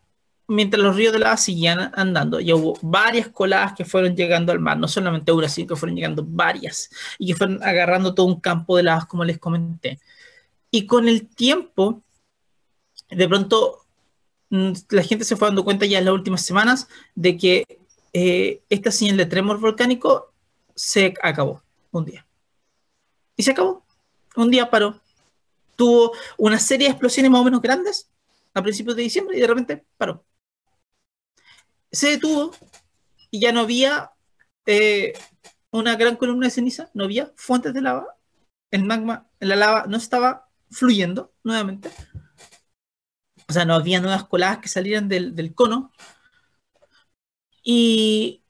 mientras 0.51 0.83
los 0.83 0.97
ríos 0.97 1.13
de 1.13 1.21
lava 1.21 1.37
seguían 1.37 1.93
andando, 1.95 2.41
ya 2.41 2.57
hubo 2.57 2.77
varias 2.83 3.29
coladas 3.29 3.73
que 3.75 3.85
fueron 3.85 4.17
llegando 4.17 4.51
al 4.51 4.59
mar, 4.59 4.77
no 4.79 4.89
solamente 4.89 5.31
una, 5.31 5.49
sino 5.49 5.69
que 5.69 5.77
fueron 5.77 5.95
llegando 5.95 6.25
varias, 6.27 6.91
y 7.19 7.29
que 7.29 7.37
fueron 7.37 7.63
agarrando 7.63 8.15
todo 8.15 8.27
un 8.27 8.41
campo 8.41 8.77
de 8.77 8.83
lavas, 8.83 9.07
como 9.07 9.25
les 9.25 9.39
comenté. 9.39 10.01
Y 10.73 10.87
con 10.87 11.09
el 11.09 11.29
tiempo, 11.29 12.03
de 13.11 13.29
pronto, 13.29 13.87
mm, 14.51 14.73
la 14.91 15.03
gente 15.05 15.25
se 15.25 15.37
fue 15.37 15.49
dando 15.49 15.65
cuenta 15.65 15.87
ya 15.87 15.99
en 15.99 16.07
las 16.07 16.15
últimas 16.15 16.45
semanas 16.45 16.89
de 17.15 17.37
que 17.37 17.79
eh, 18.13 18.63
esta 18.69 18.91
señal 18.91 19.19
de 19.19 19.27
tremor 19.27 19.61
volcánico 19.61 20.33
se 20.75 21.15
acabó 21.23 21.63
un 21.93 22.07
día. 22.07 22.27
Y 23.37 23.45
se 23.45 23.53
acabó. 23.53 23.85
Un 24.37 24.51
día 24.51 24.69
paró. 24.69 25.01
Tuvo 25.77 26.13
una 26.39 26.59
serie 26.59 26.89
de 26.89 26.93
explosiones 26.93 27.31
más 27.31 27.41
o 27.41 27.45
menos 27.45 27.63
grandes 27.63 28.11
a 28.53 28.63
principios 28.63 28.97
de 28.97 29.03
diciembre 29.03 29.37
y 29.37 29.41
de 29.41 29.47
repente 29.47 29.85
paró. 29.97 30.25
Se 31.93 32.11
detuvo 32.11 32.53
y 33.31 33.41
ya 33.41 33.53
no 33.53 33.61
había 33.61 34.13
eh, 34.67 35.13
una 35.71 35.97
gran 35.97 36.17
columna 36.17 36.47
de 36.47 36.51
ceniza, 36.53 36.91
no 36.95 37.05
había 37.05 37.33
fuentes 37.37 37.75
de 37.75 37.81
lava. 37.83 38.17
El 38.71 38.85
magma, 38.85 39.29
la 39.41 39.57
lava 39.57 39.87
no 39.89 39.97
estaba 39.97 40.49
fluyendo 40.71 41.33
nuevamente. 41.43 41.91
O 43.49 43.53
sea, 43.53 43.65
no 43.65 43.75
había 43.75 44.01
nuevas 44.01 44.25
coladas 44.25 44.59
que 44.59 44.69
salieran 44.69 45.09
del, 45.09 45.35
del 45.35 45.55
cono, 45.55 45.93
y, 47.63 48.43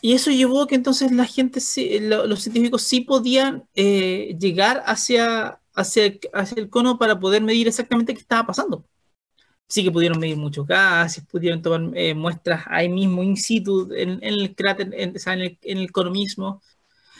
y 0.00 0.14
eso 0.14 0.30
llevó 0.30 0.62
a 0.62 0.66
que 0.68 0.74
entonces 0.74 1.12
la 1.12 1.26
gente, 1.26 1.60
los 2.00 2.42
científicos 2.42 2.82
sí 2.82 3.00
podían 3.00 3.68
eh, 3.74 4.36
llegar 4.40 4.82
hacia, 4.86 5.60
hacia, 5.74 6.18
hacia, 6.32 6.62
el 6.62 6.70
cono 6.70 6.98
para 6.98 7.18
poder 7.20 7.42
medir 7.42 7.68
exactamente 7.68 8.14
qué 8.14 8.20
estaba 8.20 8.46
pasando. 8.46 8.84
Sí 9.68 9.84
que 9.84 9.90
pudieron 9.92 10.18
medir 10.18 10.36
muchos 10.36 10.66
gases, 10.66 11.24
pudieron 11.26 11.62
tomar 11.62 11.96
eh, 11.96 12.14
muestras 12.14 12.64
ahí 12.68 12.88
mismo, 12.88 13.22
in 13.22 13.36
situ, 13.36 13.90
en, 13.94 14.18
el 14.22 14.54
cráter, 14.54 14.90
en, 14.94 15.14
el, 15.40 15.58
en 15.62 15.78
el 15.78 15.92
cono 15.92 16.10
mismo, 16.10 16.62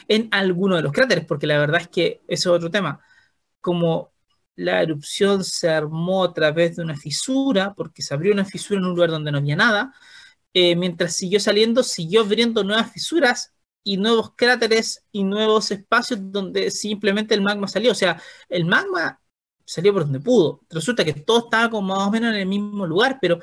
en 0.07 0.29
alguno 0.31 0.75
de 0.75 0.81
los 0.83 0.91
cráteres, 0.91 1.25
porque 1.25 1.47
la 1.47 1.59
verdad 1.59 1.81
es 1.81 1.87
que 1.89 2.21
eso 2.27 2.51
es 2.51 2.57
otro 2.57 2.71
tema. 2.71 3.01
Como 3.61 4.11
la 4.55 4.81
erupción 4.81 5.43
se 5.43 5.69
armó 5.69 6.23
a 6.23 6.33
través 6.33 6.75
de 6.75 6.83
una 6.83 6.97
fisura, 6.97 7.73
porque 7.75 8.01
se 8.01 8.13
abrió 8.13 8.33
una 8.33 8.45
fisura 8.45 8.79
en 8.79 8.85
un 8.87 8.95
lugar 8.95 9.11
donde 9.11 9.31
no 9.31 9.37
había 9.39 9.55
nada, 9.55 9.93
eh, 10.53 10.75
mientras 10.75 11.15
siguió 11.15 11.39
saliendo, 11.39 11.83
siguió 11.83 12.21
abriendo 12.21 12.63
nuevas 12.63 12.91
fisuras 12.91 13.53
y 13.83 13.97
nuevos 13.97 14.33
cráteres 14.35 15.05
y 15.11 15.23
nuevos 15.23 15.71
espacios 15.71 16.19
donde 16.31 16.71
simplemente 16.71 17.35
el 17.35 17.41
magma 17.41 17.67
salió. 17.67 17.91
O 17.91 17.95
sea, 17.95 18.21
el 18.49 18.65
magma 18.65 19.21
salió 19.69 19.93
por 19.93 20.03
donde 20.03 20.19
pudo. 20.19 20.61
Resulta 20.71 21.05
que 21.05 21.13
todo 21.13 21.45
estaba 21.45 21.69
como 21.69 21.95
más 21.95 22.07
o 22.07 22.11
menos 22.11 22.33
en 22.33 22.39
el 22.39 22.47
mismo 22.47 22.87
lugar, 22.87 23.19
pero 23.21 23.39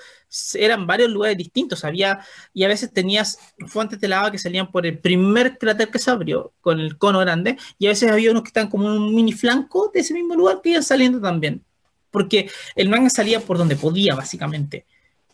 eran 0.54 0.84
varios 0.84 1.08
lugares 1.08 1.38
distintos. 1.38 1.84
Había, 1.84 2.18
y 2.52 2.64
a 2.64 2.68
veces 2.68 2.92
tenías 2.92 3.38
fuentes 3.68 4.00
de 4.00 4.08
lava 4.08 4.32
que 4.32 4.38
salían 4.38 4.72
por 4.72 4.86
el 4.86 4.98
primer 4.98 5.56
cráter 5.56 5.88
que 5.88 6.00
se 6.00 6.10
abrió, 6.10 6.52
con 6.60 6.80
el 6.80 6.98
cono 6.98 7.20
grande, 7.20 7.56
y 7.78 7.86
a 7.86 7.90
veces 7.90 8.10
había 8.10 8.32
unos 8.32 8.42
que 8.42 8.48
estaban 8.48 8.68
como 8.68 8.86
un 8.86 9.14
mini 9.14 9.32
flanco 9.32 9.88
de 9.94 10.00
ese 10.00 10.14
mismo 10.14 10.34
lugar 10.34 10.60
que 10.62 10.70
iban 10.70 10.82
saliendo 10.82 11.20
también. 11.20 11.64
Porque 12.10 12.50
el 12.74 12.88
magma 12.88 13.08
salía 13.08 13.38
por 13.38 13.56
donde 13.56 13.76
podía, 13.76 14.16
básicamente. 14.16 14.84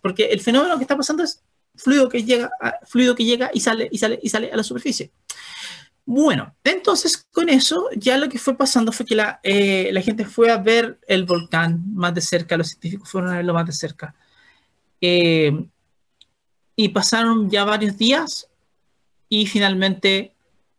Porque 0.03 0.27
el 0.27 0.41
fenómeno 0.41 0.77
que 0.77 0.83
está 0.83 0.97
pasando 0.97 1.23
es 1.23 1.43
fluido 1.75 2.11
que 2.11 2.23
llega, 2.23 2.51
fluido 2.87 3.15
que 3.15 3.25
llega 3.25 3.51
y 3.55 3.61
sale 3.61 3.89
y 3.91 3.97
sale 3.97 4.21
y 4.23 4.29
sale 4.29 4.53
a 4.53 4.57
la 4.57 4.63
superficie. 4.63 5.11
Bueno, 6.05 6.55
entonces 6.65 7.27
con 7.31 7.49
eso 7.49 7.89
ya 7.97 8.17
lo 8.19 8.29
que 8.29 8.39
fue 8.39 8.57
pasando 8.57 8.91
fue 8.93 9.07
que 9.07 9.15
la, 9.15 9.41
eh, 9.43 9.91
la 9.93 10.01
gente 10.03 10.25
fue 10.25 10.51
a 10.51 10.59
ver 10.59 10.99
el 11.07 11.25
volcán 11.25 11.83
más 11.95 12.15
de 12.15 12.21
cerca, 12.21 12.57
los 12.57 12.69
científicos 12.69 13.09
fueron 13.09 13.31
a 13.31 13.37
verlo 13.37 13.55
más 13.55 13.67
de 13.67 13.73
cerca. 13.73 14.15
Eh, 15.01 15.67
y 16.77 16.89
pasaron 16.89 17.51
ya 17.51 17.65
varios 17.65 17.97
días 17.99 18.49
y 19.29 19.47
finalmente 19.47 20.35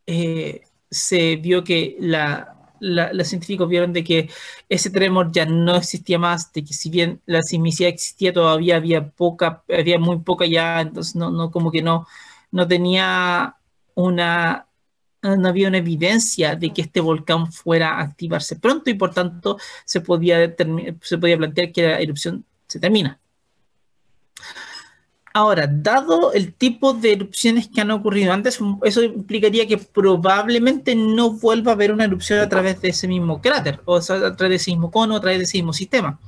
eh, 0.08 0.62
se 0.92 1.38
vio 1.38 1.64
que 1.64 1.96
la, 2.00 2.56
los 2.80 3.28
científicos 3.28 3.70
vieron 3.70 3.94
de 3.94 4.04
que 4.04 4.30
ese 4.68 4.90
tremor 4.90 5.32
ya 5.32 5.46
no 5.46 5.78
existía 5.78 6.20
más, 6.20 6.52
de 6.52 6.64
que 6.64 6.74
si 6.74 6.90
bien 6.90 7.22
la 7.26 7.42
sismicidad 7.42 7.90
existía 7.90 8.34
todavía 8.34 8.76
había 8.76 9.10
poca, 9.10 9.64
había 9.70 10.00
muy 10.00 10.20
poca 10.20 10.46
ya, 10.46 10.82
entonces 10.82 11.16
no, 11.16 11.32
no 11.32 11.52
como 11.52 11.72
que 11.72 11.82
no, 11.82 12.08
no 12.52 12.68
tenía 12.68 13.56
una 13.96 14.68
no 15.24 15.48
había 15.48 15.70
una 15.70 15.78
evidencia 15.78 16.56
de 16.56 16.74
que 16.74 16.82
este 16.82 17.00
volcán 17.00 17.52
fuera 17.52 17.96
a 17.96 18.02
activarse 18.02 18.58
pronto 18.58 18.90
y 18.90 18.94
por 18.94 19.14
tanto 19.14 19.58
se 19.86 20.02
podía, 20.02 20.54
se 21.02 21.18
podía 21.18 21.38
plantear 21.38 21.72
que 21.72 21.84
la 21.84 22.00
erupción 22.00 22.46
se 22.68 22.80
termina. 22.80 23.20
Ahora, 25.36 25.68
dado 25.68 26.32
el 26.34 26.54
tipo 26.54 26.94
de 26.94 27.14
erupciones 27.14 27.68
que 27.68 27.82
han 27.82 27.90
ocurrido 27.90 28.32
antes, 28.32 28.60
eso 28.84 29.02
implicaría 29.02 29.68
que 29.68 29.80
probablemente 29.80 30.94
no 30.94 31.32
vuelva 31.32 31.72
a 31.72 31.74
haber 31.74 31.92
una 31.92 32.04
erupción 32.04 32.40
a 32.40 32.50
través 32.50 32.80
de 32.82 32.90
ese 32.90 33.08
mismo 33.08 33.42
cráter, 33.42 33.82
o 33.86 33.96
a 33.98 34.02
través 34.02 34.38
de 34.38 34.56
ese 34.56 34.72
mismo 34.72 34.92
cono, 34.92 35.16
a 35.16 35.22
través 35.22 35.40
de 35.40 35.46
ese 35.46 35.58
mismo 35.58 35.74
sistema. 35.74 36.20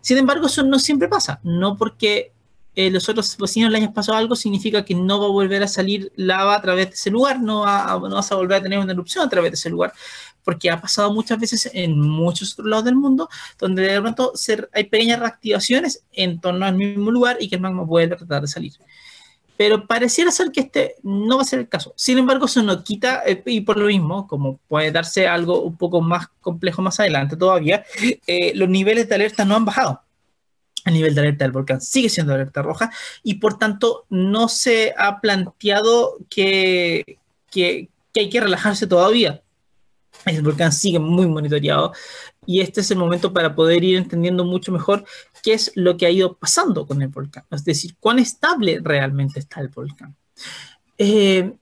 Sin 0.00 0.16
embargo, 0.16 0.46
eso 0.46 0.62
no 0.62 0.78
siempre 0.78 1.08
pasa, 1.08 1.40
no 1.42 1.76
porque 1.76 2.31
eh, 2.74 2.90
los 2.90 3.08
otros 3.08 3.36
vecinos 3.36 3.70
les 3.70 3.82
haya 3.82 3.92
pasado 3.92 4.16
algo, 4.16 4.34
significa 4.34 4.84
que 4.84 4.94
no 4.94 5.20
va 5.20 5.26
a 5.26 5.30
volver 5.30 5.62
a 5.62 5.68
salir 5.68 6.10
lava 6.16 6.56
a 6.56 6.62
través 6.62 6.88
de 6.88 6.94
ese 6.94 7.10
lugar, 7.10 7.40
no, 7.40 7.64
no 7.64 8.14
vas 8.14 8.32
a 8.32 8.34
volver 8.34 8.58
a 8.58 8.62
tener 8.62 8.78
una 8.78 8.92
erupción 8.92 9.26
a 9.26 9.28
través 9.28 9.50
de 9.50 9.56
ese 9.56 9.68
lugar, 9.68 9.92
porque 10.42 10.70
ha 10.70 10.80
pasado 10.80 11.12
muchas 11.12 11.38
veces 11.38 11.70
en 11.74 12.00
muchos 12.00 12.52
otros 12.52 12.68
lados 12.68 12.86
del 12.86 12.96
mundo, 12.96 13.28
donde 13.58 13.82
de 13.82 14.00
pronto 14.00 14.32
hay 14.72 14.84
pequeñas 14.84 15.20
reactivaciones 15.20 16.04
en 16.12 16.40
torno 16.40 16.64
al 16.64 16.74
mismo 16.74 17.10
lugar 17.10 17.36
y 17.40 17.48
que 17.48 17.56
el 17.56 17.60
magma 17.60 17.82
vuelve 17.82 18.14
a 18.14 18.18
tratar 18.18 18.42
de 18.42 18.48
salir. 18.48 18.72
Pero 19.58 19.86
pareciera 19.86 20.30
ser 20.30 20.50
que 20.50 20.60
este 20.60 20.96
no 21.02 21.36
va 21.36 21.42
a 21.42 21.44
ser 21.44 21.58
el 21.60 21.68
caso. 21.68 21.92
Sin 21.94 22.16
embargo, 22.16 22.46
eso 22.46 22.62
no 22.62 22.82
quita, 22.82 23.22
eh, 23.26 23.42
y 23.46 23.60
por 23.60 23.76
lo 23.76 23.86
mismo, 23.86 24.26
como 24.26 24.56
puede 24.66 24.90
darse 24.90 25.28
algo 25.28 25.60
un 25.60 25.76
poco 25.76 26.00
más 26.00 26.28
complejo 26.40 26.80
más 26.80 26.98
adelante 26.98 27.36
todavía, 27.36 27.84
eh, 28.26 28.52
los 28.54 28.68
niveles 28.68 29.08
de 29.10 29.14
alerta 29.14 29.44
no 29.44 29.56
han 29.56 29.66
bajado 29.66 30.02
el 30.84 30.94
nivel 30.94 31.14
de 31.14 31.20
alerta 31.20 31.44
del 31.44 31.52
volcán 31.52 31.80
sigue 31.80 32.08
siendo 32.08 32.34
alerta 32.34 32.62
roja 32.62 32.90
y 33.22 33.34
por 33.34 33.58
tanto 33.58 34.06
no 34.10 34.48
se 34.48 34.94
ha 34.96 35.20
planteado 35.20 36.18
que, 36.28 37.18
que, 37.50 37.88
hay 38.14 38.28
que 38.28 38.40
relajarse 38.40 38.86
todavía. 38.86 39.42
El 40.26 40.42
volcán 40.42 40.72
sigue 40.72 40.98
muy 40.98 41.26
monitoreado 41.26 41.92
y 42.46 42.60
este 42.60 42.80
es 42.80 42.90
el 42.90 42.98
momento 42.98 43.32
para 43.32 43.54
poder 43.54 43.82
ir 43.82 43.96
entendiendo 43.96 44.44
mucho 44.44 44.72
mejor 44.72 45.04
qué 45.42 45.54
es 45.54 45.72
lo 45.74 45.96
que 45.96 46.06
ha 46.06 46.10
ido 46.10 46.36
pasando 46.36 46.86
con 46.86 47.02
el 47.02 47.08
volcán, 47.08 47.44
es 47.50 47.64
decir, 47.64 47.96
cuán 47.98 48.18
estable 48.18 48.80
realmente 48.82 49.40
está 49.40 49.60
el 49.60 49.68
volcán. 49.68 50.14
Eh, 50.98 51.52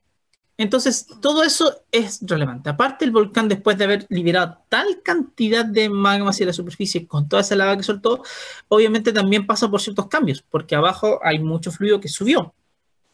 entonces, 0.62 1.06
todo 1.22 1.42
eso 1.42 1.74
es 1.90 2.18
relevante. 2.22 2.68
Aparte, 2.68 3.06
el 3.06 3.12
volcán, 3.12 3.48
después 3.48 3.78
de 3.78 3.84
haber 3.84 4.06
liberado 4.10 4.58
tal 4.68 5.02
cantidad 5.02 5.64
de 5.64 5.88
magma 5.88 6.30
hacia 6.30 6.44
la 6.46 6.52
superficie 6.52 7.06
con 7.06 7.28
toda 7.28 7.42
esa 7.42 7.56
lava 7.56 7.76
que 7.76 7.82
soltó, 7.82 8.22
obviamente 8.68 9.12
también 9.12 9.46
pasa 9.46 9.70
por 9.70 9.80
ciertos 9.80 10.08
cambios, 10.08 10.42
porque 10.42 10.74
abajo 10.74 11.18
hay 11.22 11.38
mucho 11.38 11.70
fluido 11.70 12.00
que 12.00 12.08
subió. 12.08 12.54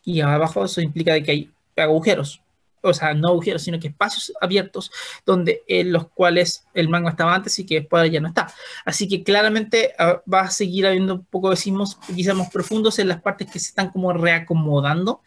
Y 0.04 0.20
abajo 0.20 0.64
eso 0.64 0.80
implica 0.80 1.20
que 1.22 1.30
hay 1.30 1.50
agujeros 1.76 2.42
o 2.88 2.94
sea, 2.94 3.14
no 3.14 3.28
agujeros, 3.28 3.62
sino 3.62 3.78
que 3.78 3.88
espacios 3.88 4.32
abiertos 4.40 4.90
donde 5.24 5.62
en 5.66 5.92
los 5.92 6.08
cuales 6.08 6.66
el 6.74 6.88
magma 6.88 7.10
estaba 7.10 7.34
antes 7.34 7.58
y 7.58 7.66
que 7.66 7.80
después 7.80 8.10
ya 8.10 8.20
no 8.20 8.28
está. 8.28 8.52
Así 8.84 9.08
que 9.08 9.22
claramente 9.22 9.94
ah, 9.98 10.22
va 10.32 10.42
a 10.42 10.50
seguir 10.50 10.86
habiendo 10.86 11.14
un 11.14 11.24
poco 11.24 11.50
de 11.50 11.56
sismos 11.56 11.96
quizás 12.14 12.34
más 12.34 12.50
profundos 12.50 12.98
en 12.98 13.08
las 13.08 13.20
partes 13.20 13.50
que 13.50 13.58
se 13.58 13.68
están 13.68 13.90
como 13.90 14.12
reacomodando. 14.12 15.20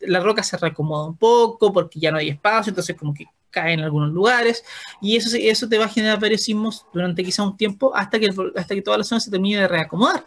La 0.00 0.20
roca 0.20 0.42
se 0.42 0.56
reacomoda 0.56 1.06
un 1.06 1.16
poco 1.16 1.72
porque 1.72 2.00
ya 2.00 2.10
no 2.10 2.18
hay 2.18 2.28
espacio, 2.28 2.70
entonces 2.70 2.96
como 2.96 3.14
que 3.14 3.26
cae 3.50 3.72
en 3.72 3.80
algunos 3.80 4.12
lugares 4.12 4.64
y 5.00 5.16
eso, 5.16 5.36
eso 5.36 5.68
te 5.68 5.76
va 5.76 5.86
a 5.86 5.88
generar 5.88 6.20
varios 6.20 6.46
durante 6.92 7.24
quizá 7.24 7.42
un 7.42 7.56
tiempo 7.56 7.94
hasta 7.94 8.18
que, 8.18 8.30
hasta 8.56 8.74
que 8.74 8.82
toda 8.82 8.98
la 8.98 9.04
zona 9.04 9.20
se 9.20 9.30
termine 9.30 9.60
de 9.60 9.68
reacomodar. 9.68 10.26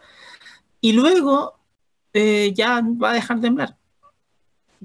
Y 0.82 0.93
luego 0.93 1.58
eh, 2.13 2.52
ya 2.54 2.82
va 2.82 3.12
a 3.12 3.13
dejar 3.13 3.38
de 3.38 3.43
temblar 3.43 3.78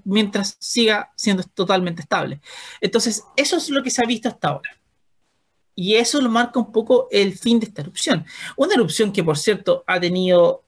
mientras 0.04 0.56
siga 0.58 1.12
siendo 1.16 1.42
totalmente 1.42 2.02
estable. 2.02 2.40
Entonces, 2.80 3.24
eso 3.36 3.56
es 3.56 3.70
lo 3.70 3.82
que 3.82 3.90
se 3.90 4.02
ha 4.02 4.06
visto 4.06 4.28
hasta 4.28 4.48
ahora. 4.48 4.70
Y 5.74 5.94
eso 5.94 6.20
lo 6.20 6.28
marca 6.28 6.58
un 6.58 6.72
poco 6.72 7.08
el 7.10 7.38
fin 7.38 7.60
de 7.60 7.66
esta 7.66 7.82
erupción. 7.82 8.26
Una 8.56 8.74
erupción 8.74 9.12
que, 9.12 9.22
por 9.22 9.38
cierto, 9.38 9.84
ha 9.86 10.00
tenido 10.00 10.64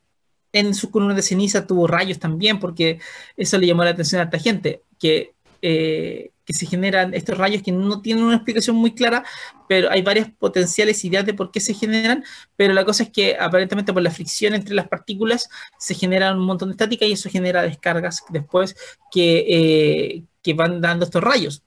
en 0.52 0.74
su 0.74 0.90
columna 0.90 1.14
de 1.14 1.22
ceniza, 1.22 1.66
tuvo 1.66 1.86
rayos 1.86 2.18
también, 2.18 2.60
porque 2.60 3.00
eso 3.36 3.58
le 3.58 3.66
llamó 3.66 3.84
la 3.84 3.90
atención 3.90 4.20
a 4.20 4.24
esta 4.24 4.38
gente, 4.38 4.82
que 4.98 5.34
eh, 5.62 6.30
que 6.50 6.56
se 6.56 6.66
generan 6.66 7.14
estos 7.14 7.38
rayos 7.38 7.62
que 7.62 7.70
no 7.70 8.02
tienen 8.02 8.24
una 8.24 8.34
explicación 8.34 8.74
muy 8.74 8.92
clara, 8.92 9.24
pero 9.68 9.88
hay 9.88 10.02
varias 10.02 10.32
potenciales 10.32 11.04
ideas 11.04 11.24
de 11.24 11.32
por 11.32 11.52
qué 11.52 11.60
se 11.60 11.74
generan, 11.74 12.24
pero 12.56 12.74
la 12.74 12.84
cosa 12.84 13.04
es 13.04 13.10
que 13.10 13.36
aparentemente 13.38 13.92
por 13.92 14.02
la 14.02 14.10
fricción 14.10 14.54
entre 14.54 14.74
las 14.74 14.88
partículas 14.88 15.48
se 15.78 15.94
genera 15.94 16.32
un 16.32 16.40
montón 16.40 16.70
de 16.70 16.72
estática 16.72 17.06
y 17.06 17.12
eso 17.12 17.30
genera 17.30 17.62
descargas 17.62 18.24
después 18.30 18.74
que, 19.12 19.46
eh, 19.48 20.24
que 20.42 20.54
van 20.54 20.80
dando 20.80 21.04
estos 21.04 21.22
rayos. 21.22 21.62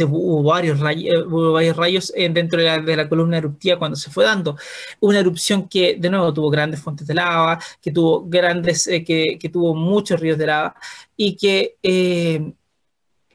hubo 0.00 0.42
varios 0.42 0.80
rayos, 0.80 1.14
eh, 1.14 1.22
hubo 1.22 1.52
varios 1.52 1.76
rayos 1.76 2.12
dentro 2.16 2.58
de 2.58 2.64
la, 2.64 2.80
de 2.80 2.96
la, 2.96 3.08
columna 3.08 3.38
eruptiva 3.38 3.78
cuando 3.78 3.96
se 3.96 4.10
fue 4.10 4.24
dando. 4.24 4.56
Una 4.98 5.20
erupción 5.20 5.68
que, 5.68 5.94
de 5.96 6.10
nuevo, 6.10 6.34
tuvo 6.34 6.50
grandes 6.50 6.80
fuentes 6.80 7.06
de 7.06 7.14
lava, 7.14 7.60
que 7.80 7.92
tuvo 7.92 8.24
grandes, 8.28 8.84
que, 9.06 9.38
que, 9.40 9.48
tuvo 9.48 9.76
muchos 9.76 10.18
ríos 10.18 10.38
de 10.38 10.46
lava 10.46 10.74
y 11.16 11.36
que 11.36 11.76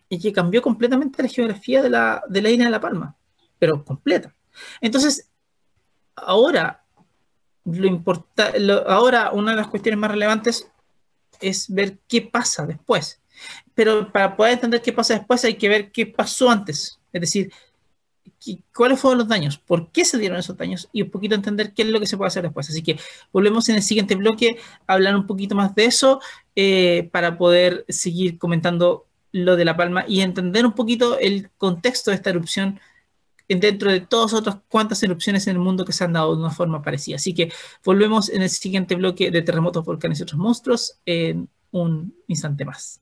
y 0.10 0.20
que 0.20 0.34
cambió 0.34 0.62
completamente 0.62 1.22
la 1.22 1.30
geografía 1.30 1.82
de 1.82 1.90
la, 1.90 2.24
de 2.28 2.42
la 2.42 2.50
isla 2.50 2.66
de 2.66 2.72
La 2.72 2.82
Palma, 2.82 3.16
pero 3.60 3.84
completa. 3.84 4.34
Entonces, 4.82 5.30
ahora, 6.16 6.84
lo 7.66 7.88
importa, 7.88 8.54
ahora 8.88 9.32
una 9.32 9.52
de 9.52 9.58
las 9.58 9.68
cuestiones 9.68 10.00
más 10.00 10.12
relevantes 10.12 10.70
es 11.42 11.70
ver 11.70 12.00
qué 12.08 12.22
pasa 12.22 12.66
después. 12.66 13.22
Pero 13.76 14.12
para 14.12 14.36
poder 14.36 14.54
entender 14.54 14.82
qué 14.82 14.94
pasa 14.94 15.14
después 15.14 15.44
hay 15.46 15.56
que 15.56 15.70
ver 15.70 15.92
qué 15.92 16.06
pasó 16.06 16.50
antes. 16.50 17.00
Es 17.14 17.22
decir, 17.22 17.52
cuáles 18.74 19.00
fueron 19.00 19.20
los 19.20 19.28
daños, 19.28 19.58
por 19.58 19.92
qué 19.92 20.06
se 20.06 20.18
dieron 20.18 20.38
esos 20.38 20.58
daños 20.58 20.90
y 20.92 21.02
un 21.02 21.10
poquito 21.10 21.36
entender 21.36 21.74
qué 21.74 21.84
es 21.84 21.90
lo 21.90 22.00
que 22.00 22.08
se 22.08 22.18
puede 22.18 22.28
hacer 22.28 22.44
después. 22.44 22.70
Así 22.70 22.82
que 22.82 23.00
volvemos 23.32 23.68
en 23.70 23.76
el 23.76 23.84
siguiente 23.84 24.16
bloque 24.16 24.58
a 24.86 24.94
hablar 24.94 25.16
un 25.16 25.28
poquito 25.28 25.56
más 25.56 25.76
de 25.76 25.86
eso 25.86 26.22
eh, 26.56 27.10
para 27.12 27.38
poder 27.38 27.86
seguir 27.90 28.38
comentando 28.38 29.07
lo 29.46 29.56
de 29.56 29.66
La 29.66 29.78
Palma 29.78 30.06
y 30.08 30.22
entender 30.22 30.66
un 30.66 30.74
poquito 30.74 31.18
el 31.20 31.50
contexto 31.58 32.12
de 32.12 32.16
esta 32.16 32.30
erupción 32.30 32.80
dentro 33.48 33.92
de 33.92 34.02
todas 34.02 34.34
otras 34.34 34.58
cuantas 34.68 35.02
erupciones 35.04 35.48
en 35.48 35.56
el 35.56 35.62
mundo 35.62 35.86
que 35.86 35.94
se 35.94 36.04
han 36.04 36.14
dado 36.14 36.36
de 36.36 36.42
una 36.42 36.52
forma 36.52 36.82
parecida. 36.82 37.16
Así 37.16 37.34
que 37.34 37.52
volvemos 37.84 38.30
en 38.30 38.42
el 38.42 38.50
siguiente 38.50 38.96
bloque 38.96 39.32
de 39.32 39.42
terremotos, 39.42 39.86
volcanes 39.86 40.20
y 40.20 40.24
otros 40.24 40.40
monstruos 40.40 41.00
en 41.06 41.50
un 41.72 42.14
instante 42.28 42.66
más. 42.66 43.02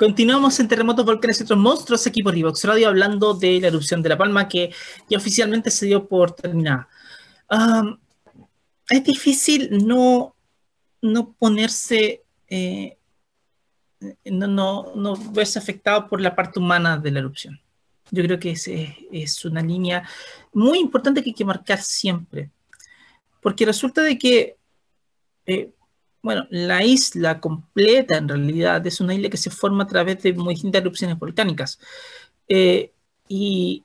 Continuamos 0.00 0.58
en 0.58 0.66
Terremotos, 0.66 1.04
Volcanes 1.04 1.40
y 1.40 1.42
otros 1.42 1.58
monstruos 1.58 2.06
aquí 2.06 2.22
por 2.22 2.32
Divox 2.32 2.64
Radio 2.64 2.88
hablando 2.88 3.34
de 3.34 3.60
la 3.60 3.66
erupción 3.66 4.00
de 4.00 4.08
La 4.08 4.16
Palma 4.16 4.48
que 4.48 4.72
ya 5.10 5.18
oficialmente 5.18 5.70
se 5.70 5.84
dio 5.84 6.08
por 6.08 6.32
terminada. 6.32 6.88
es 8.88 9.04
difícil 9.04 9.86
no, 9.86 10.34
no 11.02 11.34
ponerse, 11.34 12.22
eh, 12.48 12.96
no, 14.24 14.46
no, 14.46 14.92
no, 14.94 15.16
verse 15.32 15.58
afectado 15.58 16.08
por 16.08 16.22
la 16.22 16.34
parte 16.34 16.58
humana 16.58 16.96
de 16.96 17.10
la 17.10 17.18
erupción. 17.18 17.60
Yo 18.10 18.22
creo 18.22 18.38
que 18.38 18.52
es, 18.52 18.68
es 18.68 19.44
una 19.44 19.60
línea 19.60 20.08
muy 20.54 20.78
importante 20.78 21.22
que 21.22 21.28
hay 21.28 21.34
que 21.34 21.44
marcar 21.44 21.82
siempre. 21.82 22.50
Porque 23.42 23.66
resulta 23.66 24.00
de 24.00 24.16
que 24.16 24.56
eh, 25.44 25.74
bueno, 26.22 26.46
la 26.50 26.84
isla 26.84 27.40
completa 27.40 28.16
en 28.18 28.28
realidad 28.28 28.86
es 28.86 29.00
una 29.00 29.14
isla 29.14 29.30
que 29.30 29.36
se 29.36 29.50
forma 29.50 29.84
a 29.84 29.86
través 29.86 30.22
de 30.22 30.32
muy 30.34 30.54
distintas 30.54 30.82
erupciones 30.82 31.18
volcánicas. 31.18 31.78
Eh, 32.48 32.92
y 33.28 33.84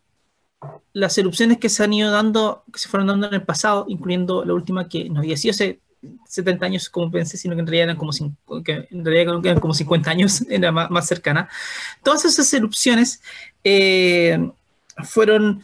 las 0.94 1.18
erupciones 1.18 1.60
que 1.60 1.70
se 1.70 1.84
han 1.84 1.94
ido 1.94 2.12
dando, 2.12 2.64
que 2.72 2.80
se 2.80 2.90
fueron 2.90 3.08
dando 3.08 3.28
en 3.28 3.36
el 3.36 3.44
pasado, 3.44 3.86
incluyendo 3.88 4.44
la 4.44 4.54
última 4.54 4.90
que 4.90 5.10
no 5.10 5.20
había 5.20 5.38
sido 5.38 5.52
hace 5.52 5.80
70 6.28 6.66
años 6.66 6.90
como 6.90 7.12
pensé, 7.12 7.38
sino 7.38 7.56
que 7.56 7.62
en 7.62 7.68
realidad 7.68 7.86
eran 7.86 7.98
como, 7.98 8.12
que 8.64 8.88
en 8.90 9.06
realidad 9.06 9.40
eran 9.44 9.60
como 9.60 9.74
50 9.74 10.10
años, 10.10 10.42
era 10.50 10.72
más, 10.72 11.08
cercana. 11.08 11.50
Todas 12.04 12.26
esas 12.26 12.52
erupciones 12.54 13.22
eh, 13.64 14.52
fueron 15.04 15.64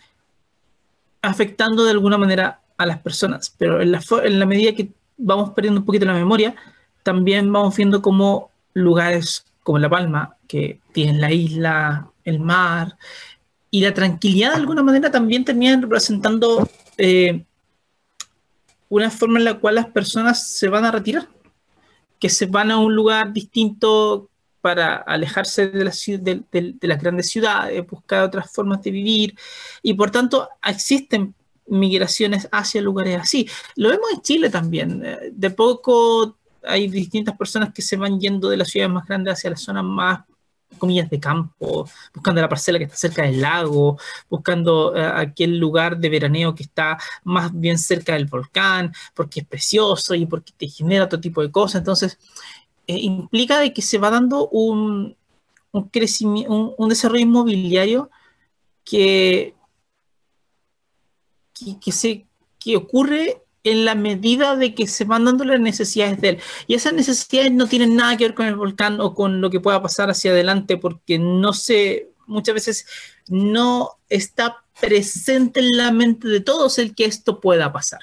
afectando 1.22 1.84
de 1.84 1.92
alguna 1.92 2.18
manera 2.18 2.62
a 2.78 2.86
las 2.86 3.00
personas, 3.00 3.54
pero 3.58 3.82
en 3.82 3.92
la, 3.92 4.02
en 4.24 4.40
la 4.40 4.46
medida 4.46 4.74
que 4.74 4.92
vamos 5.22 5.52
perdiendo 5.52 5.80
un 5.80 5.86
poquito 5.86 6.06
la 6.06 6.14
memoria, 6.14 6.56
también 7.04 7.52
vamos 7.52 7.76
viendo 7.76 8.02
como 8.02 8.52
lugares 8.74 9.46
como 9.64 9.80
La 9.80 9.90
Palma, 9.90 10.38
que 10.48 10.80
tienen 10.92 11.22
la 11.22 11.32
isla, 11.32 12.10
el 12.24 12.40
mar, 12.40 12.98
y 13.70 13.82
la 13.82 13.94
tranquilidad 13.94 14.52
de 14.52 14.58
alguna 14.58 14.84
manera 14.84 15.12
también 15.12 15.46
terminan 15.46 15.82
representando 15.82 16.68
eh, 16.98 17.46
una 18.90 19.10
forma 19.10 19.40
en 19.40 19.46
la 19.46 19.60
cual 19.60 19.76
las 19.76 19.88
personas 19.88 20.50
se 20.50 20.68
van 20.68 20.86
a 20.86 20.92
retirar, 20.92 21.30
que 22.20 22.30
se 22.30 22.48
van 22.48 22.72
a 22.72 22.78
un 22.78 22.94
lugar 22.94 23.32
distinto 23.32 24.30
para 24.60 24.98
alejarse 24.98 25.70
de, 25.70 25.86
la, 25.86 25.92
de, 26.22 26.44
de 26.52 26.88
las 26.88 27.02
grandes 27.02 27.30
ciudades, 27.30 27.88
buscar 27.88 28.24
otras 28.24 28.52
formas 28.52 28.82
de 28.82 28.92
vivir, 28.92 29.36
y 29.82 29.94
por 29.94 30.12
tanto 30.12 30.50
existen 30.64 31.34
migraciones 31.68 32.48
hacia 32.52 32.82
lugares 32.82 33.20
así. 33.22 33.48
Lo 33.76 33.90
vemos 33.90 34.08
en 34.14 34.22
Chile 34.22 34.50
también. 34.50 35.02
Eh, 35.06 35.32
de 35.32 35.50
poco 35.52 36.38
hay 36.64 36.88
distintas 36.88 37.36
personas 37.38 37.74
que 37.74 37.82
se 37.82 37.98
van 37.98 38.20
yendo 38.20 38.50
de 38.50 38.58
las 38.58 38.70
ciudades 38.70 38.94
más 38.94 39.08
grandes 39.08 39.34
hacia 39.34 39.50
las 39.52 39.62
zonas 39.62 39.84
más 39.84 40.22
comillas 40.78 41.10
de 41.10 41.20
campo, 41.20 41.88
buscando 42.14 42.42
la 42.42 42.50
parcela 42.50 42.78
que 42.78 42.86
está 42.86 42.96
cerca 42.96 43.24
del 43.24 43.42
lago, 43.42 43.98
buscando 44.30 44.96
eh, 44.96 45.04
aquel 45.04 45.58
lugar 45.58 45.98
de 45.98 46.10
veraneo 46.10 46.56
que 46.56 46.64
está 46.64 46.98
más 47.24 47.52
bien 47.54 47.78
cerca 47.78 48.14
del 48.14 48.26
volcán, 48.26 48.94
porque 49.14 49.42
es 49.42 49.46
precioso 49.46 50.16
y 50.16 50.26
porque 50.26 50.54
te 50.58 50.68
genera 50.68 51.06
otro 51.06 51.20
tipo 51.20 51.42
de 51.42 51.52
cosas. 51.52 51.82
Entonces, 51.82 52.18
eh, 52.88 52.98
implica 53.00 53.60
de 53.60 53.74
que 53.74 53.82
se 53.82 53.98
va 53.98 54.10
dando 54.10 54.48
un, 54.50 55.16
un 55.72 55.90
crecimiento, 55.90 56.76
un 56.78 56.90
desarrollo 56.90 57.22
inmobiliario 57.22 58.10
que 58.84 59.56
que, 61.82 61.92
se, 61.92 62.26
que 62.60 62.78
ocurre 62.78 63.42
en 63.64 63.86
la 63.86 63.96
medida 63.96 64.56
de 64.56 64.74
que 64.74 64.88
se 64.88 65.06
van 65.06 65.26
dando 65.26 65.44
las 65.46 65.60
necesidades 65.60 66.20
de 66.22 66.30
él. 66.30 66.40
Y 66.68 66.74
esas 66.74 66.94
necesidades 66.94 67.52
no 67.52 67.68
tienen 67.68 67.96
nada 67.96 68.18
que 68.18 68.26
ver 68.26 68.34
con 68.34 68.48
el 68.48 68.56
volcán 68.56 69.00
o 69.00 69.14
con 69.14 69.42
lo 69.42 69.50
que 69.50 69.60
pueda 69.60 69.82
pasar 69.82 70.10
hacia 70.10 70.32
adelante, 70.32 70.78
porque 70.78 71.20
no 71.20 71.54
se, 71.54 72.10
muchas 72.26 72.56
veces 72.56 72.86
no 73.28 74.00
está 74.10 74.64
presente 74.80 75.60
en 75.60 75.78
la 75.78 75.92
mente 75.92 76.28
de 76.28 76.40
todos 76.40 76.80
el 76.80 76.96
que 76.96 77.06
esto 77.06 77.40
pueda 77.40 77.72
pasar. 77.72 78.02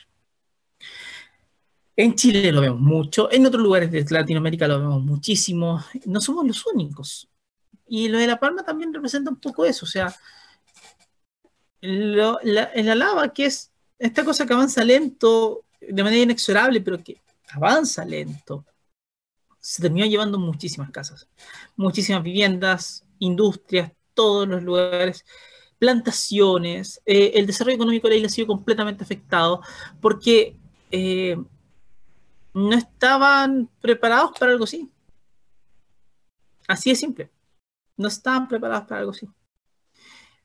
En 1.96 2.14
Chile 2.14 2.52
lo 2.52 2.60
vemos 2.60 2.80
mucho, 2.80 3.28
en 3.32 3.44
otros 3.44 3.60
lugares 3.60 3.90
de 3.90 4.06
Latinoamérica 4.08 4.68
lo 4.68 4.78
vemos 4.78 5.02
muchísimo, 5.02 5.84
no 6.04 6.20
somos 6.20 6.46
los 6.46 6.64
únicos. 6.66 7.28
Y 7.88 8.08
lo 8.08 8.18
de 8.18 8.28
La 8.28 8.38
Palma 8.38 8.62
también 8.62 8.94
representa 8.94 9.30
un 9.30 9.40
poco 9.40 9.64
eso, 9.64 9.84
o 9.84 9.88
sea, 9.88 10.14
la, 11.80 12.38
la 12.42 12.94
lava, 12.94 13.32
que 13.32 13.46
es 13.46 13.72
esta 13.98 14.24
cosa 14.24 14.46
que 14.46 14.52
avanza 14.52 14.84
lento, 14.84 15.64
de 15.80 16.02
manera 16.02 16.22
inexorable, 16.22 16.80
pero 16.80 17.02
que 17.02 17.20
avanza 17.50 18.04
lento, 18.04 18.64
se 19.60 19.82
terminó 19.82 20.06
llevando 20.06 20.38
muchísimas 20.38 20.90
casas, 20.90 21.28
muchísimas 21.76 22.22
viviendas, 22.22 23.04
industrias, 23.18 23.92
todos 24.14 24.48
los 24.48 24.62
lugares, 24.62 25.24
plantaciones. 25.78 27.00
Eh, 27.06 27.32
el 27.34 27.46
desarrollo 27.46 27.76
económico 27.76 28.08
de 28.08 28.14
la 28.14 28.16
isla 28.16 28.26
ha 28.28 28.30
sido 28.30 28.46
completamente 28.46 29.04
afectado 29.04 29.62
porque 30.00 30.56
eh, 30.90 31.36
no 32.54 32.72
estaban 32.72 33.68
preparados 33.80 34.32
para 34.38 34.52
algo 34.52 34.64
así. 34.64 34.90
Así 36.66 36.90
de 36.90 36.96
simple. 36.96 37.30
No 37.96 38.08
estaban 38.08 38.48
preparados 38.48 38.86
para 38.86 39.00
algo 39.00 39.12
así 39.12 39.28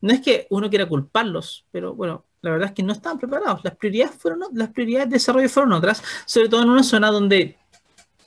no 0.03 0.11
es 0.11 0.19
que 0.19 0.47
uno 0.49 0.69
quiera 0.69 0.85
culparlos, 0.85 1.65
pero 1.71 1.95
bueno, 1.95 2.25
la 2.41 2.51
verdad 2.51 2.67
es 2.67 2.75
que 2.75 2.83
no 2.83 2.91
estaban 2.91 3.17
preparados. 3.17 3.61
Las 3.63 3.77
prioridades 3.77 4.17
fueron 4.19 4.41
las 4.53 4.69
prioridades 4.71 5.07
de 5.07 5.13
desarrollo 5.13 5.47
fueron 5.47 5.71
otras, 5.71 6.03
sobre 6.25 6.49
todo 6.49 6.61
en 6.61 6.69
una 6.69 6.83
zona 6.83 7.09
donde 7.09 7.55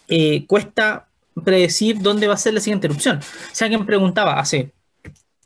eh, 0.09 0.47
cuesta 0.47 1.07
predecir 1.45 2.01
dónde 2.01 2.29
va 2.29 2.33
a 2.33 2.39
ser 2.39 2.55
la 2.55 2.61
siguiente 2.61 2.87
erupción. 2.87 3.21
Si 3.53 3.63
alguien 3.63 3.85
preguntaba 3.85 4.41
hace, 4.41 4.73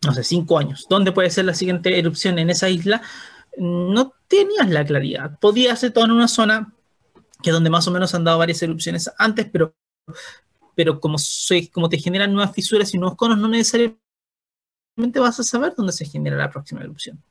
no 0.07 0.15
sé, 0.15 0.23
cinco 0.23 0.57
años, 0.57 0.87
dónde 0.89 1.11
puede 1.11 1.31
ser 1.31 1.47
la 1.47 1.55
siguiente 1.55 1.99
erupción 1.99 2.39
en 2.39 2.49
esa 2.49 2.69
isla, 2.69 3.03
no 3.57 4.13
tenías 4.29 4.71
la 4.71 4.85
claridad. 4.85 5.37
Podía 5.41 5.75
ser 5.75 5.93
todo 5.93 6.05
en 6.05 6.13
una 6.13 6.29
zona 6.29 6.73
que 7.43 7.51
es 7.51 7.55
donde 7.55 7.71
más 7.71 7.89
o 7.89 7.91
menos 7.91 8.15
han 8.15 8.23
dado 8.23 8.39
varias 8.39 8.63
erupciones 8.63 9.11
antes, 9.19 9.49
pero, 9.51 9.75
pero 10.77 11.01
como, 11.01 11.19
como 11.73 11.89
te 11.89 11.99
generan 11.99 12.33
nuevas 12.33 12.55
fisuras 12.55 12.95
y 12.95 12.99
nuevos 12.99 13.17
conos, 13.17 13.37
no 13.37 13.49
necesariamente 13.49 14.10
vas 15.21 15.41
a 15.41 15.43
saber 15.43 15.75
dónde 15.77 15.93
se 15.93 16.05
genera 16.05 16.37
la 16.37 16.51
próxima 16.51 16.81
erupción. 16.81 17.23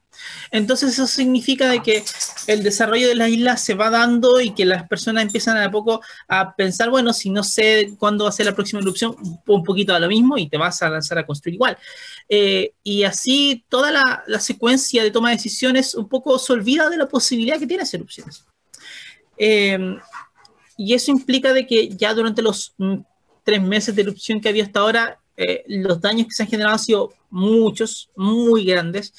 Entonces 0.52 0.94
eso 0.94 1.08
significa 1.08 1.70
de 1.70 1.82
que 1.82 2.04
el 2.48 2.64
desarrollo 2.64 3.08
de 3.08 3.16
la 3.16 3.30
isla 3.30 3.58
se 3.58 3.74
va 3.74 3.90
dando 3.90 4.42
y 4.42 4.52
que 4.54 4.66
las 4.66 4.88
personas 4.88 5.24
empiezan 5.24 5.58
a 5.58 5.72
poco 5.72 6.02
a 6.28 6.56
pensar, 6.56 6.90
bueno, 6.90 7.14
si 7.14 7.30
no 7.30 7.44
sé 7.44 7.94
cuándo 7.98 8.26
va 8.26 8.30
a 8.30 8.34
ser 8.34 8.46
la 8.46 8.56
próxima 8.56 8.82
erupción, 8.82 9.16
un 9.46 9.64
poquito 9.64 9.94
a 9.94 10.00
lo 10.00 10.08
mismo 10.08 10.38
y 10.38 10.50
te 10.50 10.58
vas 10.58 10.82
a 10.82 10.90
lanzar 10.90 11.20
a 11.20 11.26
construir 11.26 11.56
igual. 11.56 11.78
Eh, 12.28 12.74
y 12.84 13.04
así 13.04 13.64
toda 13.70 13.92
la, 13.92 14.40
secuencia 14.40 15.04
de 15.04 15.12
toma 15.12 15.30
de 15.30 15.36
decisiones 15.36 15.96
un 15.96 16.10
poco 16.10 16.40
se 16.40 16.54
olvida 16.54 16.90
de 16.90 16.98
la 16.98 17.08
posibilidad 17.08 17.60
que 17.60 17.68
tiene 17.68 17.84
erupciones. 17.92 18.46
Eh, 19.38 19.98
y 20.78 20.94
eso 20.94 21.12
implica 21.12 21.54
de 21.54 21.68
que 21.68 21.90
ya 21.90 22.14
durante 22.14 22.42
los 22.42 22.74
mm, 22.78 23.00
tres 23.44 23.62
meses 23.62 23.96
de 23.96 24.02
erupción 24.02 24.40
que 24.40 24.50
había 24.50 24.64
hasta 24.64 24.80
ahora, 24.80 25.20
eh, 25.36 25.64
los 25.68 26.00
daños 26.00 26.28
que 26.28 26.34
se 26.34 26.44
han 26.44 26.50
generado 26.50 26.74
han 26.74 26.80
sido 26.80 27.14
muchos, 27.30 28.10
muy 28.16 28.66
grandes. 28.66 29.14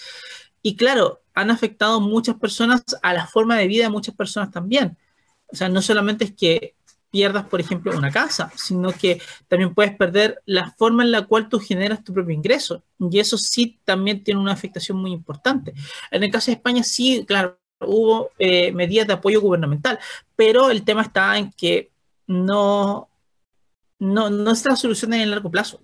Y 0.62 0.76
claro, 0.76 1.22
han 1.34 1.50
afectado 1.50 2.00
muchas 2.00 2.36
personas 2.36 2.84
a 3.02 3.14
la 3.14 3.26
forma 3.26 3.56
de 3.56 3.66
vida 3.66 3.84
de 3.84 3.90
muchas 3.90 4.14
personas 4.14 4.50
también. 4.50 4.96
O 5.46 5.56
sea, 5.56 5.68
no 5.68 5.82
solamente 5.82 6.24
es 6.24 6.32
que 6.32 6.74
pierdas, 7.10 7.46
por 7.46 7.60
ejemplo, 7.60 7.96
una 7.96 8.10
casa, 8.10 8.52
sino 8.56 8.92
que 8.92 9.20
también 9.48 9.74
puedes 9.74 9.96
perder 9.96 10.40
la 10.46 10.70
forma 10.72 11.02
en 11.02 11.10
la 11.10 11.26
cual 11.26 11.48
tú 11.48 11.58
generas 11.58 12.04
tu 12.04 12.14
propio 12.14 12.34
ingreso. 12.34 12.84
Y 12.98 13.18
eso 13.18 13.36
sí 13.36 13.80
también 13.84 14.22
tiene 14.22 14.40
una 14.40 14.52
afectación 14.52 14.98
muy 14.98 15.12
importante. 15.12 15.74
En 16.10 16.22
el 16.22 16.30
caso 16.30 16.50
de 16.50 16.56
España, 16.56 16.82
sí, 16.84 17.24
claro, 17.26 17.58
hubo 17.80 18.30
eh, 18.38 18.72
medidas 18.72 19.06
de 19.06 19.14
apoyo 19.14 19.40
gubernamental, 19.40 19.98
pero 20.36 20.70
el 20.70 20.84
tema 20.84 21.02
está 21.02 21.36
en 21.36 21.50
que 21.52 21.90
no, 22.26 23.08
no, 23.98 24.30
no 24.30 24.52
está 24.52 24.70
la 24.70 24.76
solución 24.76 25.14
en 25.14 25.22
el 25.22 25.30
largo 25.30 25.50
plazo. 25.50 25.80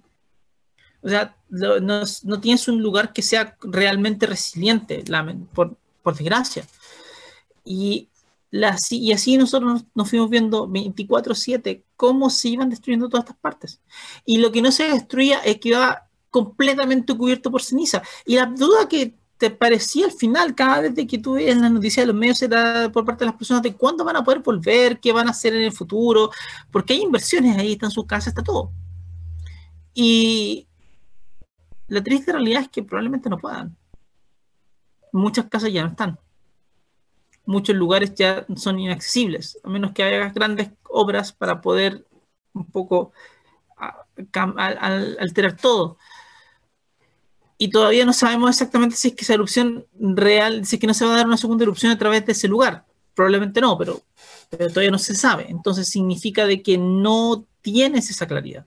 O 1.06 1.08
sea, 1.08 1.36
no, 1.48 2.40
tienes 2.40 2.66
un 2.66 2.82
lugar 2.82 3.12
que 3.12 3.22
sea 3.22 3.56
realmente 3.62 4.26
resiliente, 4.26 5.04
por, 5.54 5.76
desgracia. 6.18 6.66
Y, 7.64 8.08
y 8.90 9.12
así 9.12 9.36
nosotros 9.36 9.84
nos, 9.94 10.10
fuimos 10.10 10.28
viendo 10.28 10.66
24/7 10.66 11.84
cómo 11.94 12.28
se 12.28 12.48
iban 12.48 12.70
destruyendo 12.70 13.08
todas 13.08 13.22
estas 13.22 13.38
partes. 13.38 13.80
Y 14.24 14.38
lo 14.38 14.50
que 14.50 14.60
no 14.60 14.72
se 14.72 14.90
destruía 14.90 15.38
es 15.38 15.60
que 15.60 15.68
iba 15.68 16.08
completamente 16.30 17.16
cubierto 17.16 17.52
por 17.52 17.62
ceniza. 17.62 18.02
Y 18.24 18.34
la 18.34 18.46
duda 18.46 18.88
que 18.88 19.14
te 19.38 19.50
parecía 19.50 20.06
al 20.06 20.12
final, 20.12 20.56
cada 20.56 20.80
vez 20.80 21.06
que 21.06 21.18
tú 21.18 21.36
en 21.36 21.60
las 21.60 21.70
noticias 21.70 22.02
de 22.02 22.12
los 22.12 22.16
medios, 22.16 22.42
era 22.42 22.90
por 22.90 23.04
parte 23.04 23.24
de 23.24 23.30
las 23.30 23.38
personas 23.38 23.62
de 23.62 23.76
cuándo 23.76 24.04
van 24.04 24.16
a 24.16 24.24
poder 24.24 24.40
volver, 24.40 24.98
qué 24.98 25.12
van 25.12 25.28
a 25.28 25.30
hacer 25.30 25.54
en 25.54 25.62
el 25.62 25.72
futuro, 25.72 26.32
porque 26.72 26.94
hay 26.94 27.02
inversiones 27.02 27.56
ahí, 27.56 27.74
están 27.74 27.92
sus 27.92 28.06
casas, 28.06 28.28
está 28.28 28.42
todo. 28.42 28.72
Y, 29.94 30.66
la 31.88 32.02
triste 32.02 32.32
realidad 32.32 32.62
es 32.62 32.68
que 32.68 32.82
probablemente 32.82 33.30
no 33.30 33.38
puedan. 33.38 33.76
Muchas 35.12 35.46
casas 35.46 35.72
ya 35.72 35.82
no 35.82 35.90
están. 35.90 36.18
Muchos 37.44 37.76
lugares 37.76 38.14
ya 38.14 38.44
son 38.56 38.80
inaccesibles, 38.80 39.58
a 39.62 39.68
menos 39.68 39.92
que 39.92 40.02
hagas 40.02 40.34
grandes 40.34 40.70
obras 40.88 41.32
para 41.32 41.60
poder 41.60 42.04
un 42.52 42.66
poco 42.66 43.12
alterar 44.36 45.56
todo. 45.56 45.98
Y 47.58 47.70
todavía 47.70 48.04
no 48.04 48.12
sabemos 48.12 48.50
exactamente 48.50 48.96
si 48.96 49.08
es 49.08 49.14
que 49.14 49.22
esa 49.22 49.34
erupción 49.34 49.86
real, 49.98 50.66
si 50.66 50.76
es 50.76 50.80
que 50.80 50.86
no 50.86 50.94
se 50.94 51.04
va 51.04 51.14
a 51.14 51.16
dar 51.18 51.26
una 51.26 51.36
segunda 51.36 51.64
erupción 51.64 51.92
a 51.92 51.98
través 51.98 52.26
de 52.26 52.32
ese 52.32 52.48
lugar. 52.48 52.84
Probablemente 53.14 53.60
no, 53.60 53.78
pero, 53.78 54.02
pero 54.50 54.68
todavía 54.68 54.90
no 54.90 54.98
se 54.98 55.14
sabe. 55.14 55.46
Entonces 55.48 55.88
significa 55.88 56.46
de 56.46 56.62
que 56.62 56.76
no 56.76 57.46
tienes 57.62 58.10
esa 58.10 58.26
claridad. 58.26 58.66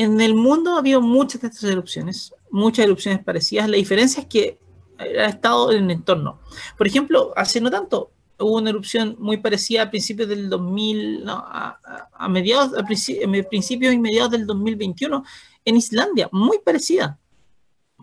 En 0.00 0.20
el 0.20 0.36
mundo 0.36 0.76
ha 0.76 0.78
habido 0.78 1.00
muchas 1.00 1.40
de 1.40 1.48
estas 1.48 1.64
erupciones, 1.68 2.32
muchas 2.52 2.84
erupciones 2.84 3.20
parecidas. 3.24 3.68
La 3.68 3.78
diferencia 3.78 4.20
es 4.20 4.28
que 4.28 4.60
ha 4.96 5.24
estado 5.24 5.72
en 5.72 5.86
el 5.86 5.90
entorno. 5.90 6.38
Por 6.76 6.86
ejemplo, 6.86 7.32
hace 7.34 7.60
no 7.60 7.68
tanto, 7.68 8.12
hubo 8.38 8.58
una 8.58 8.70
erupción 8.70 9.16
muy 9.18 9.38
parecida 9.38 9.82
a 9.82 9.90
principios 9.90 10.28
del 10.28 10.48
2000, 10.48 11.24
no, 11.24 11.32
a, 11.44 12.28
mediados, 12.28 12.78
a 12.78 12.84
principios 12.84 13.92
y 13.92 13.98
mediados 13.98 14.30
del 14.30 14.46
2021 14.46 15.24
en 15.64 15.76
Islandia, 15.76 16.28
muy 16.30 16.60
parecida. 16.64 17.18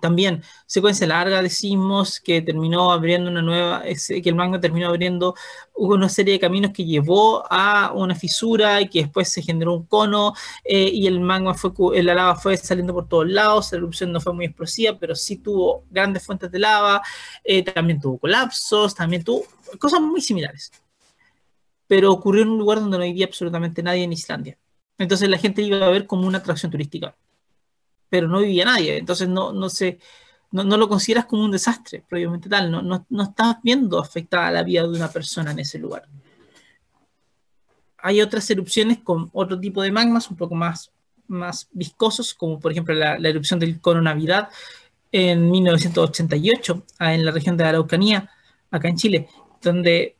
También 0.05 0.43
secuencia 0.67 1.07
larga 1.07 1.41
de 1.41 1.49
sismos 1.49 2.19
que 2.19 2.39
terminó 2.43 2.91
abriendo 2.91 3.31
una 3.31 3.41
nueva, 3.41 3.81
que 3.81 4.29
el 4.29 4.35
magma 4.35 4.59
terminó 4.59 4.89
abriendo 4.89 5.33
una 5.73 6.09
serie 6.09 6.33
de 6.33 6.39
caminos 6.39 6.73
que 6.73 6.85
llevó 6.85 7.43
a 7.51 7.91
una 7.91 8.13
fisura 8.13 8.79
y 8.81 8.87
que 8.87 8.99
después 8.99 9.29
se 9.29 9.41
generó 9.41 9.73
un 9.73 9.87
cono 9.87 10.33
eh, 10.63 10.91
y 10.93 11.07
el 11.07 11.21
magma 11.21 11.55
fue, 11.55 11.71
la 12.03 12.13
lava 12.13 12.35
fue 12.35 12.55
saliendo 12.55 12.93
por 12.93 13.07
todos 13.07 13.27
lados, 13.27 13.71
la 13.71 13.79
erupción 13.79 14.11
no 14.11 14.21
fue 14.21 14.31
muy 14.35 14.45
explosiva, 14.45 14.95
pero 14.99 15.15
sí 15.15 15.37
tuvo 15.37 15.85
grandes 15.89 16.23
fuentes 16.23 16.51
de 16.51 16.59
lava, 16.59 17.01
eh, 17.43 17.63
también 17.63 17.99
tuvo 17.99 18.19
colapsos, 18.19 18.93
también 18.93 19.23
tuvo 19.23 19.43
cosas 19.79 20.01
muy 20.01 20.21
similares. 20.21 20.71
Pero 21.87 22.11
ocurrió 22.11 22.43
en 22.43 22.49
un 22.49 22.59
lugar 22.59 22.79
donde 22.79 22.99
no 22.99 23.03
vivía 23.05 23.25
absolutamente 23.25 23.81
nadie 23.81 24.03
en 24.03 24.13
Islandia. 24.13 24.59
Entonces 24.99 25.27
la 25.29 25.39
gente 25.39 25.63
iba 25.63 25.83
a 25.83 25.89
ver 25.89 26.05
como 26.05 26.27
una 26.27 26.37
atracción 26.37 26.71
turística 26.71 27.15
pero 28.15 28.29
no 28.29 28.39
vivía 28.39 28.63
nadie. 28.63 28.97
Entonces 28.97 29.27
no, 29.27 29.51
no, 29.51 29.67
se, 29.67 29.99
no, 30.51 30.63
lo 30.63 30.87
consideras 30.87 31.25
como 31.25 31.43
un 31.43 31.51
desastre, 31.51 32.01
probablemente 32.07 32.47
tal. 32.47 32.71
No, 32.71 32.81
no, 32.81 33.05
no 33.09 33.23
estás 33.23 33.57
viendo 33.61 33.99
afectada 33.99 34.51
la 34.51 34.63
vida 34.63 34.83
de 34.83 34.87
una 34.87 35.11
persona 35.11 35.51
en 35.51 35.59
ese 35.59 35.77
lugar. 35.79 36.07
Hay 37.97 38.21
otras 38.21 38.49
erupciones 38.49 38.99
con 38.99 39.29
otro 39.33 39.59
tipo 39.59 39.81
de 39.81 39.91
magmas, 39.91 40.31
un 40.31 40.37
poco 40.37 40.55
más, 40.55 40.93
más 41.27 41.67
viscosos, 41.73 42.33
como 42.33 42.57
por 42.57 42.71
ejemplo 42.71 42.95
la, 42.95 43.17
erupción 43.17 43.59
del 43.59 43.81
cono 43.81 44.01
Navidad 44.01 44.47
en 45.11 45.51
1988 45.51 46.83
en 47.01 47.25
la 47.25 47.31
región 47.31 47.57
de 47.57 47.65
Araucanía, 47.65 48.29
acá 48.71 48.87
en 48.87 48.95
Chile, 48.95 49.27
donde 49.61 50.15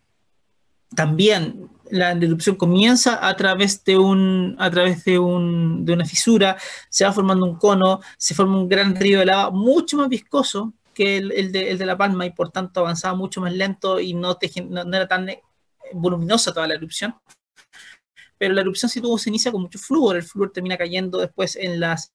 también 0.93 1.69
la 1.91 2.11
erupción 2.11 2.55
comienza 2.55 3.27
a 3.27 3.35
través 3.35 3.83
de 3.83 3.97
un 3.97 4.55
a 4.59 4.69
través 4.71 5.03
de, 5.05 5.19
un, 5.19 5.85
de 5.85 5.93
una 5.93 6.05
fisura, 6.05 6.57
se 6.89 7.05
va 7.05 7.13
formando 7.13 7.45
un 7.45 7.57
cono, 7.57 7.99
se 8.17 8.33
forma 8.33 8.57
un 8.57 8.69
gran 8.69 8.95
río 8.95 9.19
de 9.19 9.25
lava 9.25 9.51
mucho 9.51 9.97
más 9.97 10.09
viscoso 10.09 10.73
que 10.93 11.17
el, 11.17 11.31
el, 11.33 11.51
de, 11.51 11.71
el 11.71 11.77
de, 11.77 11.85
La 11.85 11.97
Palma 11.97 12.25
y 12.25 12.31
por 12.31 12.51
tanto 12.51 12.79
avanzaba 12.79 13.15
mucho 13.15 13.41
más 13.41 13.53
lento 13.53 13.99
y 13.99 14.13
no, 14.13 14.37
te, 14.37 14.49
no, 14.63 14.81
era 14.81 15.07
tan 15.07 15.29
voluminosa 15.93 16.53
toda 16.53 16.67
la 16.67 16.75
erupción. 16.75 17.15
Pero 18.37 18.53
la 18.53 18.61
erupción 18.61 18.89
sí 18.89 19.01
tuvo 19.01 19.17
ceniza 19.17 19.51
con 19.51 19.61
mucho 19.61 19.79
flúor, 19.79 20.15
el 20.15 20.23
flúor 20.23 20.51
termina 20.51 20.77
cayendo 20.77 21.19
después 21.19 21.55
en 21.55 21.79
las 21.79 22.14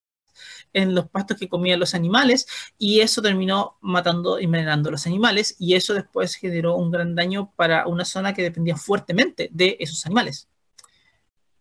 en 0.72 0.94
los 0.94 1.08
pastos 1.08 1.38
que 1.38 1.48
comían 1.48 1.80
los 1.80 1.94
animales 1.94 2.46
y 2.78 3.00
eso 3.00 3.22
terminó 3.22 3.76
matando 3.80 4.38
y 4.38 4.44
envenenando 4.44 4.90
los 4.90 5.06
animales 5.06 5.56
y 5.58 5.74
eso 5.74 5.94
después 5.94 6.34
generó 6.34 6.76
un 6.76 6.90
gran 6.90 7.14
daño 7.14 7.52
para 7.56 7.86
una 7.86 8.04
zona 8.04 8.32
que 8.34 8.42
dependía 8.42 8.76
fuertemente 8.76 9.48
de 9.52 9.76
esos 9.80 10.04
animales. 10.06 10.48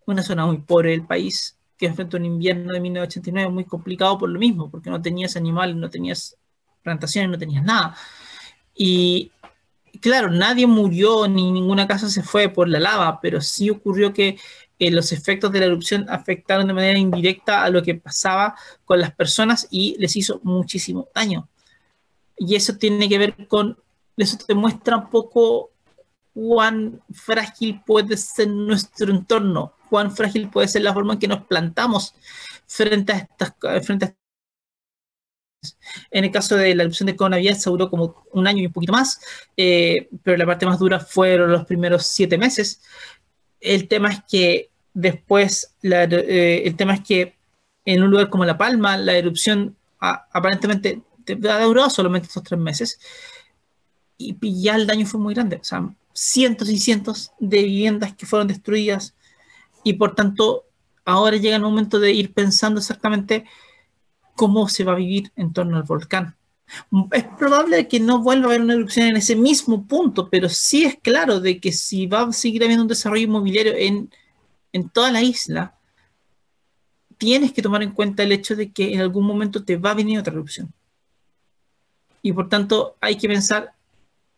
Una 0.05 0.23
zona 0.23 0.45
muy 0.45 0.59
pobre 0.59 0.91
del 0.91 1.05
país 1.05 1.59
que 1.77 1.85
enfrentó 1.85 2.17
un 2.17 2.25
invierno 2.25 2.73
de 2.73 2.79
1989 2.81 3.51
muy 3.51 3.63
complicado 3.65 4.17
por 4.17 4.29
lo 4.29 4.37
mismo, 4.37 4.69
porque 4.69 4.89
no 4.89 5.01
tenías 5.01 5.37
animales, 5.37 5.75
no 5.77 5.89
tenías 5.89 6.35
plantaciones, 6.83 7.31
no 7.31 7.37
tenías 7.37 7.63
nada. 7.63 7.95
Y 8.75 9.31
claro, 10.01 10.29
nadie 10.29 10.67
murió 10.67 11.27
ni 11.27 11.51
ninguna 11.51 11.87
casa 11.87 12.09
se 12.09 12.21
fue 12.21 12.49
por 12.49 12.67
la 12.67 12.79
lava, 12.79 13.19
pero 13.21 13.41
sí 13.41 13.69
ocurrió 13.69 14.13
que 14.13 14.37
los 14.79 15.11
efectos 15.11 15.51
de 15.51 15.59
la 15.59 15.65
erupción 15.65 16.05
afectaron 16.09 16.67
de 16.67 16.73
manera 16.73 16.97
indirecta 16.97 17.63
a 17.63 17.69
lo 17.69 17.83
que 17.83 17.95
pasaba 17.95 18.55
con 18.85 18.99
las 18.99 19.13
personas 19.13 19.67
y 19.69 19.95
les 19.99 20.15
hizo 20.15 20.39
muchísimo 20.43 21.09
daño. 21.13 21.49
Y 22.37 22.55
eso 22.55 22.77
tiene 22.77 23.09
que 23.09 23.17
ver 23.17 23.47
con, 23.47 23.77
eso 24.15 24.37
te 24.37 24.55
muestra 24.55 24.97
un 24.97 25.09
poco 25.09 25.71
cuán 26.33 27.01
frágil 27.11 27.81
puede 27.85 28.15
ser 28.15 28.47
nuestro 28.47 29.11
entorno, 29.11 29.73
cuán 29.89 30.15
frágil 30.15 30.49
puede 30.49 30.69
ser 30.69 30.83
la 30.83 30.93
forma 30.93 31.13
en 31.13 31.19
que 31.19 31.27
nos 31.27 31.45
plantamos 31.45 32.15
frente 32.65 33.11
a 33.11 33.17
estas, 33.17 33.53
frente 33.85 34.15
en 36.11 36.23
el 36.23 36.31
caso 36.31 36.55
de 36.55 36.73
la 36.73 36.83
erupción 36.83 37.07
de 37.07 37.15
Conavier 37.15 37.55
se 37.55 37.69
duró 37.69 37.89
como 37.89 38.23
un 38.31 38.47
año 38.47 38.61
y 38.61 38.67
un 38.67 38.73
poquito 38.73 38.93
más, 38.93 39.19
eh, 39.57 40.07
pero 40.23 40.37
la 40.37 40.45
parte 40.45 40.65
más 40.65 40.79
dura 40.79 40.99
fueron 40.99 41.51
los 41.51 41.65
primeros 41.65 42.05
siete 42.05 42.37
meses. 42.37 42.81
El 43.59 43.87
tema 43.87 44.09
es 44.09 44.21
que 44.29 44.69
después, 44.93 45.75
eh, 45.83 46.63
el 46.65 46.75
tema 46.75 46.93
es 46.93 47.01
que 47.01 47.35
en 47.85 48.03
un 48.03 48.11
lugar 48.11 48.29
como 48.29 48.45
La 48.45 48.57
Palma, 48.57 48.97
la 48.97 49.13
erupción 49.13 49.75
aparentemente 49.99 51.01
ha 51.49 51.63
durado 51.63 51.89
solamente 51.89 52.27
estos 52.27 52.43
tres 52.43 52.59
meses 52.59 52.99
y, 54.17 54.61
ya 54.61 54.75
el 54.75 54.87
daño 54.87 55.05
fue 55.05 55.19
muy 55.19 55.33
grande. 55.33 55.57
O 55.57 55.63
sea, 55.63 55.89
cientos 56.13 56.69
y 56.69 56.79
cientos 56.79 57.31
de 57.39 57.63
viviendas 57.63 58.13
que 58.13 58.25
fueron 58.25 58.47
destruidas 58.47 59.15
y 59.83 59.93
por 59.93 60.15
tanto 60.15 60.65
ahora 61.05 61.37
llega 61.37 61.55
el 61.55 61.61
momento 61.61 61.99
de 61.99 62.11
ir 62.11 62.33
pensando 62.33 62.79
exactamente 62.79 63.45
cómo 64.35 64.67
se 64.67 64.83
va 64.83 64.93
a 64.93 64.95
vivir 64.95 65.31
en 65.35 65.53
torno 65.53 65.77
al 65.77 65.83
volcán. 65.83 66.35
Es 67.11 67.23
probable 67.37 67.87
que 67.87 67.99
no 67.99 68.19
vuelva 68.19 68.45
a 68.45 68.49
haber 68.49 68.61
una 68.61 68.73
erupción 68.73 69.07
en 69.07 69.17
ese 69.17 69.35
mismo 69.35 69.87
punto, 69.87 70.29
pero 70.29 70.49
sí 70.49 70.85
es 70.85 70.97
claro 71.01 71.39
de 71.39 71.59
que 71.59 71.71
si 71.71 72.07
va 72.07 72.21
a 72.21 72.33
seguir 72.33 72.63
habiendo 72.63 72.83
un 72.83 72.87
desarrollo 72.87 73.23
inmobiliario 73.23 73.73
en, 73.75 74.11
en 74.73 74.89
toda 74.89 75.11
la 75.11 75.21
isla, 75.21 75.75
tienes 77.17 77.51
que 77.51 77.61
tomar 77.61 77.83
en 77.83 77.91
cuenta 77.91 78.23
el 78.23 78.31
hecho 78.31 78.55
de 78.55 78.71
que 78.71 78.93
en 78.93 79.01
algún 79.01 79.25
momento 79.25 79.63
te 79.63 79.77
va 79.77 79.91
a 79.91 79.95
venir 79.95 80.19
otra 80.19 80.33
erupción. 80.33 80.73
Y 82.21 82.33
por 82.33 82.49
tanto 82.49 82.95
hay 83.01 83.17
que 83.17 83.27
pensar, 83.27 83.73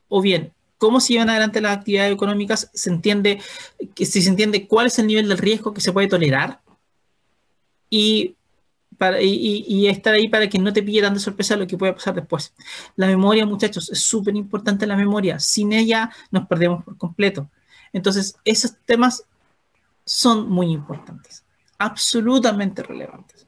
o 0.07 0.21
bien, 0.21 0.53
cómo 0.77 0.99
se 0.99 1.13
llevan 1.13 1.29
adelante 1.29 1.61
las 1.61 1.77
actividades 1.77 2.13
económicas, 2.13 2.69
se 2.73 2.89
entiende, 2.89 3.39
que 3.93 4.05
si 4.05 4.21
se 4.21 4.29
entiende 4.29 4.67
cuál 4.67 4.87
es 4.87 4.97
el 4.97 5.07
nivel 5.07 5.29
del 5.29 5.37
riesgo 5.37 5.73
que 5.73 5.81
se 5.81 5.93
puede 5.93 6.07
tolerar 6.07 6.59
y 7.89 8.35
y, 9.21 9.87
estar 9.87 10.13
ahí 10.13 10.27
para 10.27 10.47
que 10.47 10.59
no 10.59 10.71
te 10.71 10.83
pille 10.83 11.01
de 11.01 11.19
sorpresa 11.19 11.55
lo 11.55 11.67
que 11.67 11.77
puede 11.77 11.93
pasar 11.93 12.13
después. 12.13 12.53
La 12.95 13.07
memoria, 13.07 13.45
muchachos, 13.45 13.89
es 13.89 14.01
súper 14.01 14.35
importante 14.35 14.85
la 14.85 14.95
memoria. 14.95 15.39
Sin 15.39 15.73
ella 15.73 16.11
nos 16.29 16.47
perdemos 16.47 16.83
por 16.83 16.97
completo. 16.97 17.49
Entonces, 17.93 18.35
esos 18.45 18.75
temas 18.85 19.23
son 20.05 20.49
muy 20.49 20.71
importantes, 20.71 21.43
absolutamente 21.77 22.83
relevantes. 22.83 23.47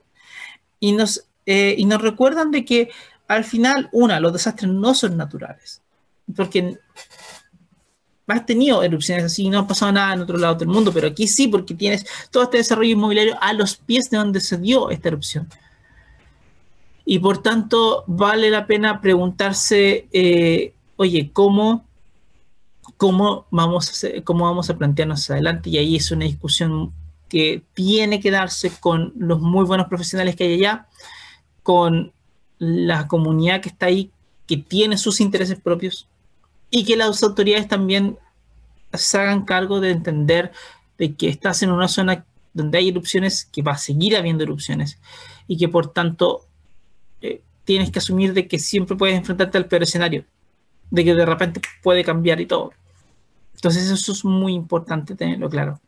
Y 0.80 0.92
nos, 0.94 1.26
eh, 1.46 1.76
y 1.78 1.86
nos 1.86 2.02
recuerdan 2.02 2.52
de 2.52 2.66
que 2.66 2.90
al 3.28 3.44
final, 3.44 3.90
una, 3.92 4.20
los 4.20 4.34
desastres 4.34 4.72
no 4.72 4.94
son 4.94 5.18
naturales, 5.18 5.82
porque 6.36 6.78
has 8.28 8.46
tenido 8.46 8.84
erupciones 8.84 9.26
así, 9.26 9.50
no 9.50 9.60
ha 9.60 9.68
pasado 9.68 9.92
nada 9.92 10.14
en 10.14 10.22
otro 10.22 10.38
lado 10.38 10.56
del 10.56 10.68
mundo, 10.68 10.92
pero 10.94 11.08
aquí 11.08 11.28
sí, 11.28 11.48
porque 11.48 11.74
tienes 11.74 12.06
todo 12.32 12.44
este 12.44 12.58
desarrollo 12.58 12.92
inmobiliario 12.92 13.38
a 13.42 13.54
los 13.54 13.76
pies 13.76 14.10
de 14.10 14.18
donde 14.18 14.40
se 14.40 14.58
dio 14.58 14.90
esta 14.90 15.10
erupción. 15.10 15.50
Y 17.06 17.20
por 17.20 17.40
tanto, 17.40 18.06
vale 18.08 18.50
la 18.50 18.66
pena 18.66 19.02
preguntarse, 19.02 20.08
eh, 20.14 20.74
oye, 20.96 21.32
¿cómo, 21.34 21.86
cómo, 22.96 23.46
vamos 23.52 24.04
a 24.04 24.22
cómo 24.24 24.46
vamos 24.46 24.70
a 24.70 24.78
plantearnos 24.78 25.30
adelante? 25.30 25.70
Y 25.70 25.78
ahí 25.78 25.96
es 25.98 26.12
una 26.12 26.26
discusión 26.26 26.94
que 27.28 27.64
tiene 27.74 28.22
que 28.22 28.32
darse 28.32 28.72
con 28.80 29.12
los 29.18 29.42
muy 29.42 29.66
buenos 29.66 29.88
profesionales 29.88 30.36
que 30.36 30.46
hay 30.46 30.54
allá, 30.54 30.88
con 31.62 32.14
la 32.60 33.08
comunidad 33.08 33.60
que 33.60 33.70
está 33.70 33.88
ahí, 33.88 34.12
que 34.48 34.58
tiene 34.58 34.98
sus 34.98 35.20
intereses 35.20 35.60
propios, 35.60 36.08
y 36.76 36.86
que 36.86 36.98
las 36.98 37.22
autoridades 37.22 37.68
también 37.68 38.18
se 38.94 39.20
hagan 39.20 39.46
cargo 39.46 39.80
de 39.80 39.92
entender 39.92 40.52
de 40.98 41.14
que 41.14 41.30
estás 41.30 41.62
en 41.62 41.70
una 41.70 41.88
zona 41.88 42.26
donde 42.52 42.80
hay 42.80 42.90
erupciones, 42.90 43.46
que 43.46 43.62
va 43.62 43.74
a 43.74 43.78
seguir 43.78 44.18
habiendo 44.18 44.44
erupciones 44.44 44.98
y 45.48 45.58
que 45.58 45.70
por 45.70 45.94
tanto 45.94 46.48
eh, 47.22 47.44
tienes 47.64 47.92
que 47.92 48.00
asumir 48.00 48.34
de 48.34 48.48
que 48.48 48.58
siempre 48.58 48.98
puedes 48.98 49.16
enfrentarte 49.16 49.60
al 49.60 49.68
peor 49.68 49.84
escenario, 49.84 50.26
de 50.90 51.04
que 51.04 51.14
de 51.14 51.28
repente 51.28 51.62
puede 51.84 52.04
cambiar 52.04 52.42
y 52.42 52.48
todo. 52.48 52.74
Entonces 53.54 53.92
eso 53.92 54.12
es 54.12 54.26
muy 54.26 54.56
importante 54.56 55.14
tenerlo 55.14 55.52
claro. 55.52 55.80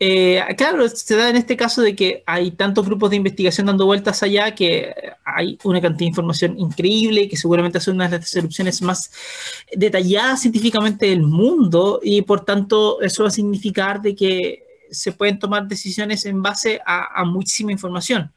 Eh, 0.00 0.42
claro, 0.58 0.88
se 0.88 1.16
da 1.16 1.30
en 1.30 1.36
este 1.36 1.56
caso 1.56 1.80
de 1.80 1.94
que 1.94 2.24
hay 2.26 2.50
tantos 2.50 2.84
grupos 2.84 3.10
de 3.10 3.16
investigación 3.16 3.66
dando 3.68 3.86
vueltas 3.86 4.22
allá 4.22 4.54
que 4.54 4.92
hay 5.24 5.56
una 5.62 5.80
cantidad 5.80 6.00
de 6.00 6.04
información 6.06 6.58
increíble 6.58 7.28
que 7.28 7.36
seguramente 7.36 7.78
son 7.80 7.94
una 7.96 8.08
de 8.08 8.18
las 8.18 8.34
erupciones 8.34 8.82
más 8.82 9.12
detalladas 9.72 10.42
científicamente 10.42 11.06
del 11.06 11.22
mundo 11.22 12.00
y 12.02 12.22
por 12.22 12.44
tanto 12.44 13.00
eso 13.02 13.22
va 13.22 13.28
a 13.28 13.32
significar 13.32 14.02
de 14.02 14.16
que 14.16 14.64
se 14.90 15.12
pueden 15.12 15.38
tomar 15.38 15.66
decisiones 15.66 16.26
en 16.26 16.42
base 16.42 16.80
a, 16.84 17.24
muchísima 17.24 17.72
información. 17.72 18.32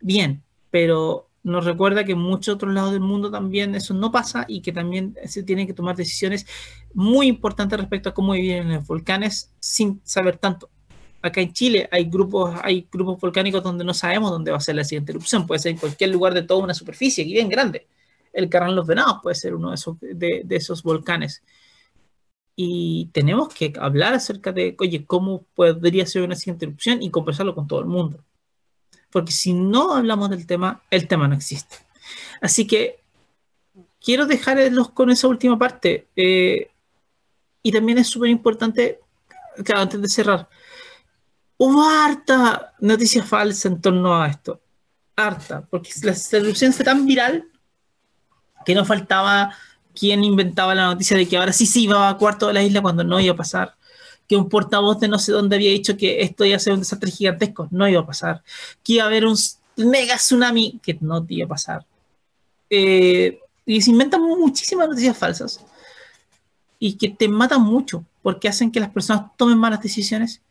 Bien, 0.00 0.42
pero 0.70 1.28
nos 1.42 1.64
recuerda 1.64 2.04
que 2.04 2.12
en 2.12 2.18
muchos 2.18 2.54
otros 2.54 2.74
lados 2.74 2.92
del 2.92 3.00
mundo 3.00 3.30
también 3.30 3.74
eso 3.74 3.94
no 3.94 4.12
pasa 4.12 4.44
y 4.46 4.60
que 4.60 4.72
también 4.72 5.16
se 5.26 5.42
tienen 5.42 5.66
que 5.66 5.72
tomar 5.72 5.96
decisiones 5.96 6.46
muy 6.92 7.28
importantes 7.28 7.78
respecto 7.78 8.10
a 8.10 8.14
cómo 8.14 8.32
vivir 8.32 8.56
en 8.56 8.72
los 8.74 8.86
volcanes 8.86 9.52
sin 9.58 10.00
saber 10.04 10.36
tanto. 10.36 10.70
Acá 11.22 11.40
en 11.40 11.52
Chile 11.52 11.88
hay 11.92 12.04
grupos, 12.04 12.58
hay 12.62 12.88
grupos 12.90 13.20
volcánicos 13.20 13.62
donde 13.62 13.84
no 13.84 13.94
sabemos 13.94 14.30
dónde 14.30 14.50
va 14.50 14.56
a 14.58 14.60
ser 14.60 14.74
la 14.74 14.84
siguiente 14.84 15.12
erupción. 15.12 15.46
Puede 15.46 15.60
ser 15.60 15.72
en 15.72 15.78
cualquier 15.78 16.10
lugar 16.10 16.34
de 16.34 16.42
toda 16.42 16.64
una 16.64 16.74
superficie, 16.74 17.24
bien 17.24 17.48
grande. 17.48 17.88
El 18.32 18.48
Carrán 18.48 18.76
Los 18.76 18.86
Venados 18.86 19.18
puede 19.22 19.34
ser 19.34 19.54
uno 19.54 19.70
de 19.70 19.74
esos, 19.74 19.98
de, 20.00 20.82
volcanes. 20.84 21.42
Y 22.56 23.10
tenemos 23.12 23.48
que 23.54 23.72
hablar 23.78 24.14
acerca 24.14 24.52
de, 24.52 24.76
oye, 24.78 25.04
cómo 25.06 25.44
podría 25.54 26.06
ser 26.06 26.22
una 26.22 26.36
siguiente 26.36 26.66
erupción 26.66 27.02
y 27.02 27.10
conversarlo 27.10 27.54
con 27.54 27.66
todo 27.66 27.80
el 27.80 27.86
mundo. 27.86 28.24
Porque 29.10 29.32
si 29.32 29.52
no 29.52 29.94
hablamos 29.94 30.30
del 30.30 30.46
tema, 30.46 30.82
el 30.90 31.08
tema 31.08 31.28
no 31.28 31.34
existe. 31.34 31.76
Así 32.40 32.66
que 32.66 33.00
quiero 34.02 34.26
dejarlos 34.26 34.90
con 34.90 35.10
esa 35.10 35.28
última 35.28 35.58
parte. 35.58 36.08
Eh, 36.16 36.70
y 37.62 37.72
también 37.72 37.98
es 37.98 38.08
súper 38.08 38.30
importante, 38.30 39.00
claro, 39.64 39.82
antes 39.82 40.00
de 40.00 40.08
cerrar, 40.08 40.48
hubo 41.58 41.82
harta 41.82 42.72
noticia 42.80 43.22
falsa 43.22 43.68
en 43.68 43.80
torno 43.80 44.20
a 44.20 44.28
esto. 44.28 44.60
Harta, 45.16 45.66
porque 45.68 45.90
la 46.02 46.14
erupción 46.38 46.72
fue 46.72 46.84
tan 46.84 47.04
viral 47.04 47.44
que 48.64 48.74
no 48.74 48.84
faltaba 48.84 49.54
quien 49.94 50.24
inventaba 50.24 50.74
la 50.74 50.86
noticia 50.86 51.16
de 51.16 51.28
que 51.28 51.36
ahora 51.36 51.52
sí 51.52 51.66
se 51.66 51.80
iba 51.80 51.96
a 51.96 52.10
evacuar 52.10 52.38
toda 52.38 52.52
la 52.52 52.62
isla 52.62 52.80
cuando 52.80 53.04
no 53.04 53.20
iba 53.20 53.34
a 53.34 53.36
pasar. 53.36 53.76
Que 54.30 54.36
un 54.36 54.48
portavoz 54.48 55.00
de 55.00 55.08
no 55.08 55.18
sé 55.18 55.32
dónde 55.32 55.56
había 55.56 55.72
dicho 55.72 55.96
que 55.96 56.22
esto 56.22 56.44
iba 56.44 56.54
a 56.54 56.60
ser 56.60 56.74
un 56.74 56.78
desastre 56.78 57.10
gigantesco, 57.10 57.66
no 57.72 57.88
iba 57.88 58.00
a 58.00 58.06
pasar. 58.06 58.42
Que 58.84 58.94
iba 58.94 59.04
a 59.04 59.08
haber 59.08 59.26
un 59.26 59.36
mega 59.76 60.16
tsunami, 60.16 60.78
que 60.80 60.96
no 61.00 61.26
iba 61.28 61.46
a 61.46 61.48
pasar. 61.48 61.84
Eh, 62.68 63.40
y 63.66 63.80
se 63.82 63.90
inventan 63.90 64.22
muchísimas 64.22 64.88
noticias 64.88 65.18
falsas 65.18 65.64
y 66.78 66.96
que 66.96 67.08
te 67.10 67.28
matan 67.28 67.62
mucho 67.62 68.04
porque 68.22 68.48
hacen 68.48 68.70
que 68.70 68.80
las 68.80 68.90
personas 68.90 69.36
tomen 69.36 69.58
malas 69.58 69.82
decisiones, 69.82 70.42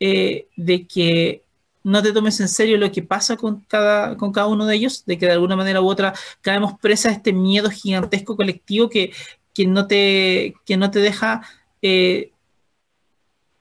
eh, 0.00 0.46
de 0.56 0.86
que 0.86 1.44
no 1.84 2.02
te 2.02 2.12
tomes 2.12 2.40
en 2.40 2.48
serio 2.48 2.78
lo 2.78 2.90
que 2.92 3.02
pasa 3.02 3.36
con 3.36 3.60
cada, 3.60 4.16
con 4.16 4.32
cada 4.32 4.46
uno 4.46 4.66
de 4.66 4.76
ellos, 4.76 5.04
de 5.04 5.18
que 5.18 5.26
de 5.26 5.32
alguna 5.32 5.56
manera 5.56 5.80
u 5.80 5.88
otra 5.88 6.14
caemos 6.40 6.78
presa 6.80 7.08
de 7.08 7.16
este 7.16 7.32
miedo 7.32 7.70
gigantesco 7.70 8.36
colectivo 8.36 8.88
que, 8.88 9.12
que, 9.52 9.66
no, 9.66 9.86
te, 9.86 10.54
que 10.64 10.76
no 10.76 10.90
te 10.90 11.00
deja... 11.00 11.42
Eh, 11.80 12.31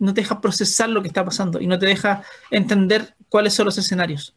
no 0.01 0.15
te 0.15 0.21
deja 0.21 0.41
procesar 0.41 0.89
lo 0.89 1.01
que 1.01 1.07
está 1.07 1.23
pasando 1.23 1.61
y 1.61 1.67
no 1.67 1.77
te 1.77 1.85
deja 1.85 2.23
entender 2.49 3.15
cuáles 3.29 3.53
son 3.53 3.65
los 3.65 3.77
escenarios. 3.77 4.33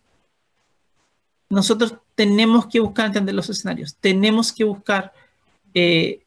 Nosotros 1.48 1.94
tenemos 2.14 2.66
que 2.66 2.80
buscar 2.80 3.06
entender 3.06 3.34
los 3.34 3.48
escenarios, 3.48 3.96
tenemos 3.96 4.52
que 4.52 4.64
buscar 4.64 5.14
eh, 5.72 6.22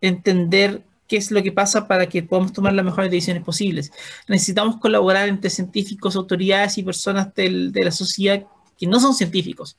entender 0.00 0.84
qué 1.08 1.16
es 1.16 1.32
lo 1.32 1.42
que 1.42 1.50
pasa 1.50 1.88
para 1.88 2.08
que 2.08 2.22
podamos 2.22 2.52
tomar 2.52 2.72
las 2.74 2.84
mejores 2.84 3.10
decisiones 3.10 3.42
posibles. 3.42 3.90
Necesitamos 4.28 4.76
colaborar 4.76 5.28
entre 5.28 5.50
científicos, 5.50 6.14
autoridades 6.14 6.78
y 6.78 6.84
personas 6.84 7.34
de 7.34 7.72
la 7.74 7.90
sociedad 7.90 8.46
que 8.78 8.86
no 8.86 9.00
son 9.00 9.14
científicos. 9.14 9.76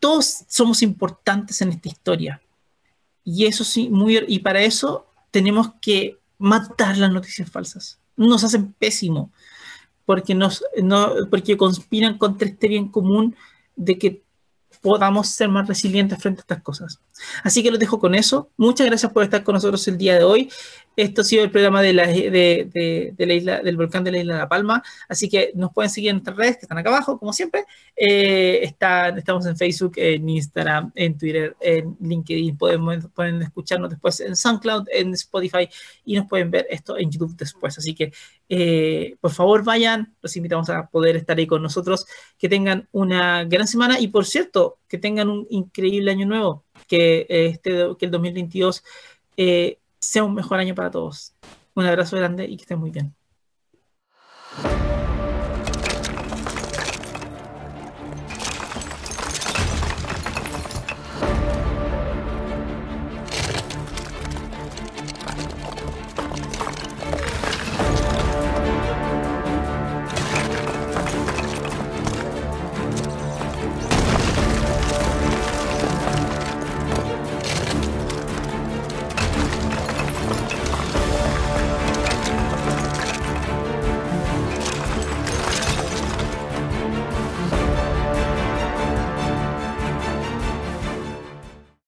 Todos 0.00 0.44
somos 0.48 0.82
importantes 0.82 1.62
en 1.62 1.70
esta 1.70 1.88
historia. 1.88 2.42
Y 3.24 3.46
eso 3.46 3.62
sí, 3.62 3.88
muy, 3.88 4.24
y 4.26 4.40
para 4.40 4.60
eso 4.60 5.06
tenemos 5.30 5.70
que 5.80 6.18
matar 6.38 6.96
las 6.96 7.12
noticias 7.12 7.50
falsas. 7.50 7.98
Nos 8.16 8.44
hacen 8.44 8.72
pésimo 8.72 9.30
porque, 10.04 10.34
nos, 10.34 10.64
no, 10.82 11.12
porque 11.30 11.56
conspiran 11.56 12.16
contra 12.18 12.48
este 12.48 12.68
bien 12.68 12.88
común 12.88 13.36
de 13.74 13.98
que 13.98 14.22
podamos 14.80 15.28
ser 15.28 15.48
más 15.48 15.66
resilientes 15.66 16.18
frente 16.18 16.40
a 16.40 16.42
estas 16.42 16.62
cosas. 16.62 17.00
Así 17.42 17.62
que 17.62 17.70
los 17.70 17.78
dejo 17.78 17.98
con 17.98 18.14
eso. 18.14 18.50
Muchas 18.56 18.86
gracias 18.86 19.12
por 19.12 19.22
estar 19.22 19.42
con 19.44 19.54
nosotros 19.54 19.86
el 19.88 19.98
día 19.98 20.16
de 20.16 20.24
hoy. 20.24 20.50
Esto 20.96 21.20
ha 21.20 21.24
sido 21.24 21.44
el 21.44 21.50
programa 21.50 21.82
de 21.82 21.92
la, 21.92 22.06
de, 22.06 23.14
la 23.18 23.34
isla, 23.34 23.60
del 23.60 23.76
volcán 23.76 24.02
de 24.02 24.12
la 24.12 24.18
isla 24.18 24.34
de 24.34 24.40
La 24.40 24.48
Palma. 24.48 24.82
Así 25.08 25.28
que 25.28 25.52
nos 25.54 25.72
pueden 25.72 25.90
seguir 25.90 26.10
en 26.10 26.16
nuestras 26.16 26.36
redes 26.36 26.56
que 26.56 26.62
están 26.62 26.78
acá 26.78 26.88
abajo, 26.88 27.18
como 27.18 27.34
siempre. 27.34 27.66
Eh, 27.94 28.60
estamos 28.62 29.44
en 29.44 29.56
Facebook, 29.58 29.92
en 29.96 30.26
Instagram, 30.26 30.92
en 30.94 31.18
Twitter, 31.18 31.54
en 31.60 31.96
LinkedIn. 32.00 32.56
Pueden, 32.56 33.02
pueden 33.10 33.42
escucharnos 33.42 33.90
después 33.90 34.20
en 34.20 34.34
SoundCloud, 34.34 34.88
en 34.90 35.12
Spotify 35.12 35.68
y 36.06 36.16
nos 36.16 36.26
pueden 36.26 36.50
ver 36.50 36.66
esto 36.70 36.96
en 36.96 37.10
YouTube 37.10 37.36
después. 37.36 37.76
Así 37.76 37.94
que 37.94 38.12
eh, 38.48 39.16
por 39.20 39.32
favor 39.32 39.64
vayan, 39.64 40.14
los 40.22 40.34
invitamos 40.36 40.70
a 40.70 40.88
poder 40.88 41.16
estar 41.16 41.36
ahí 41.36 41.46
con 41.46 41.62
nosotros. 41.62 42.06
Que 42.38 42.48
tengan 42.48 42.88
una 42.92 43.44
gran 43.44 43.66
semana 43.66 44.00
y 44.00 44.08
por 44.08 44.24
cierto, 44.24 44.78
que 44.88 44.96
tengan 44.96 45.28
un 45.28 45.46
increíble 45.50 46.10
año 46.10 46.26
nuevo. 46.26 46.65
Que, 46.86 47.26
este, 47.28 47.96
que 47.98 48.04
el 48.06 48.10
2022 48.10 48.84
sea 49.98 50.24
un 50.24 50.34
mejor 50.34 50.60
año 50.60 50.74
para 50.74 50.90
todos. 50.90 51.34
Un 51.74 51.84
abrazo 51.86 52.16
grande 52.16 52.44
y 52.46 52.56
que 52.56 52.62
estén 52.62 52.78
muy 52.78 52.90
bien. 52.90 53.15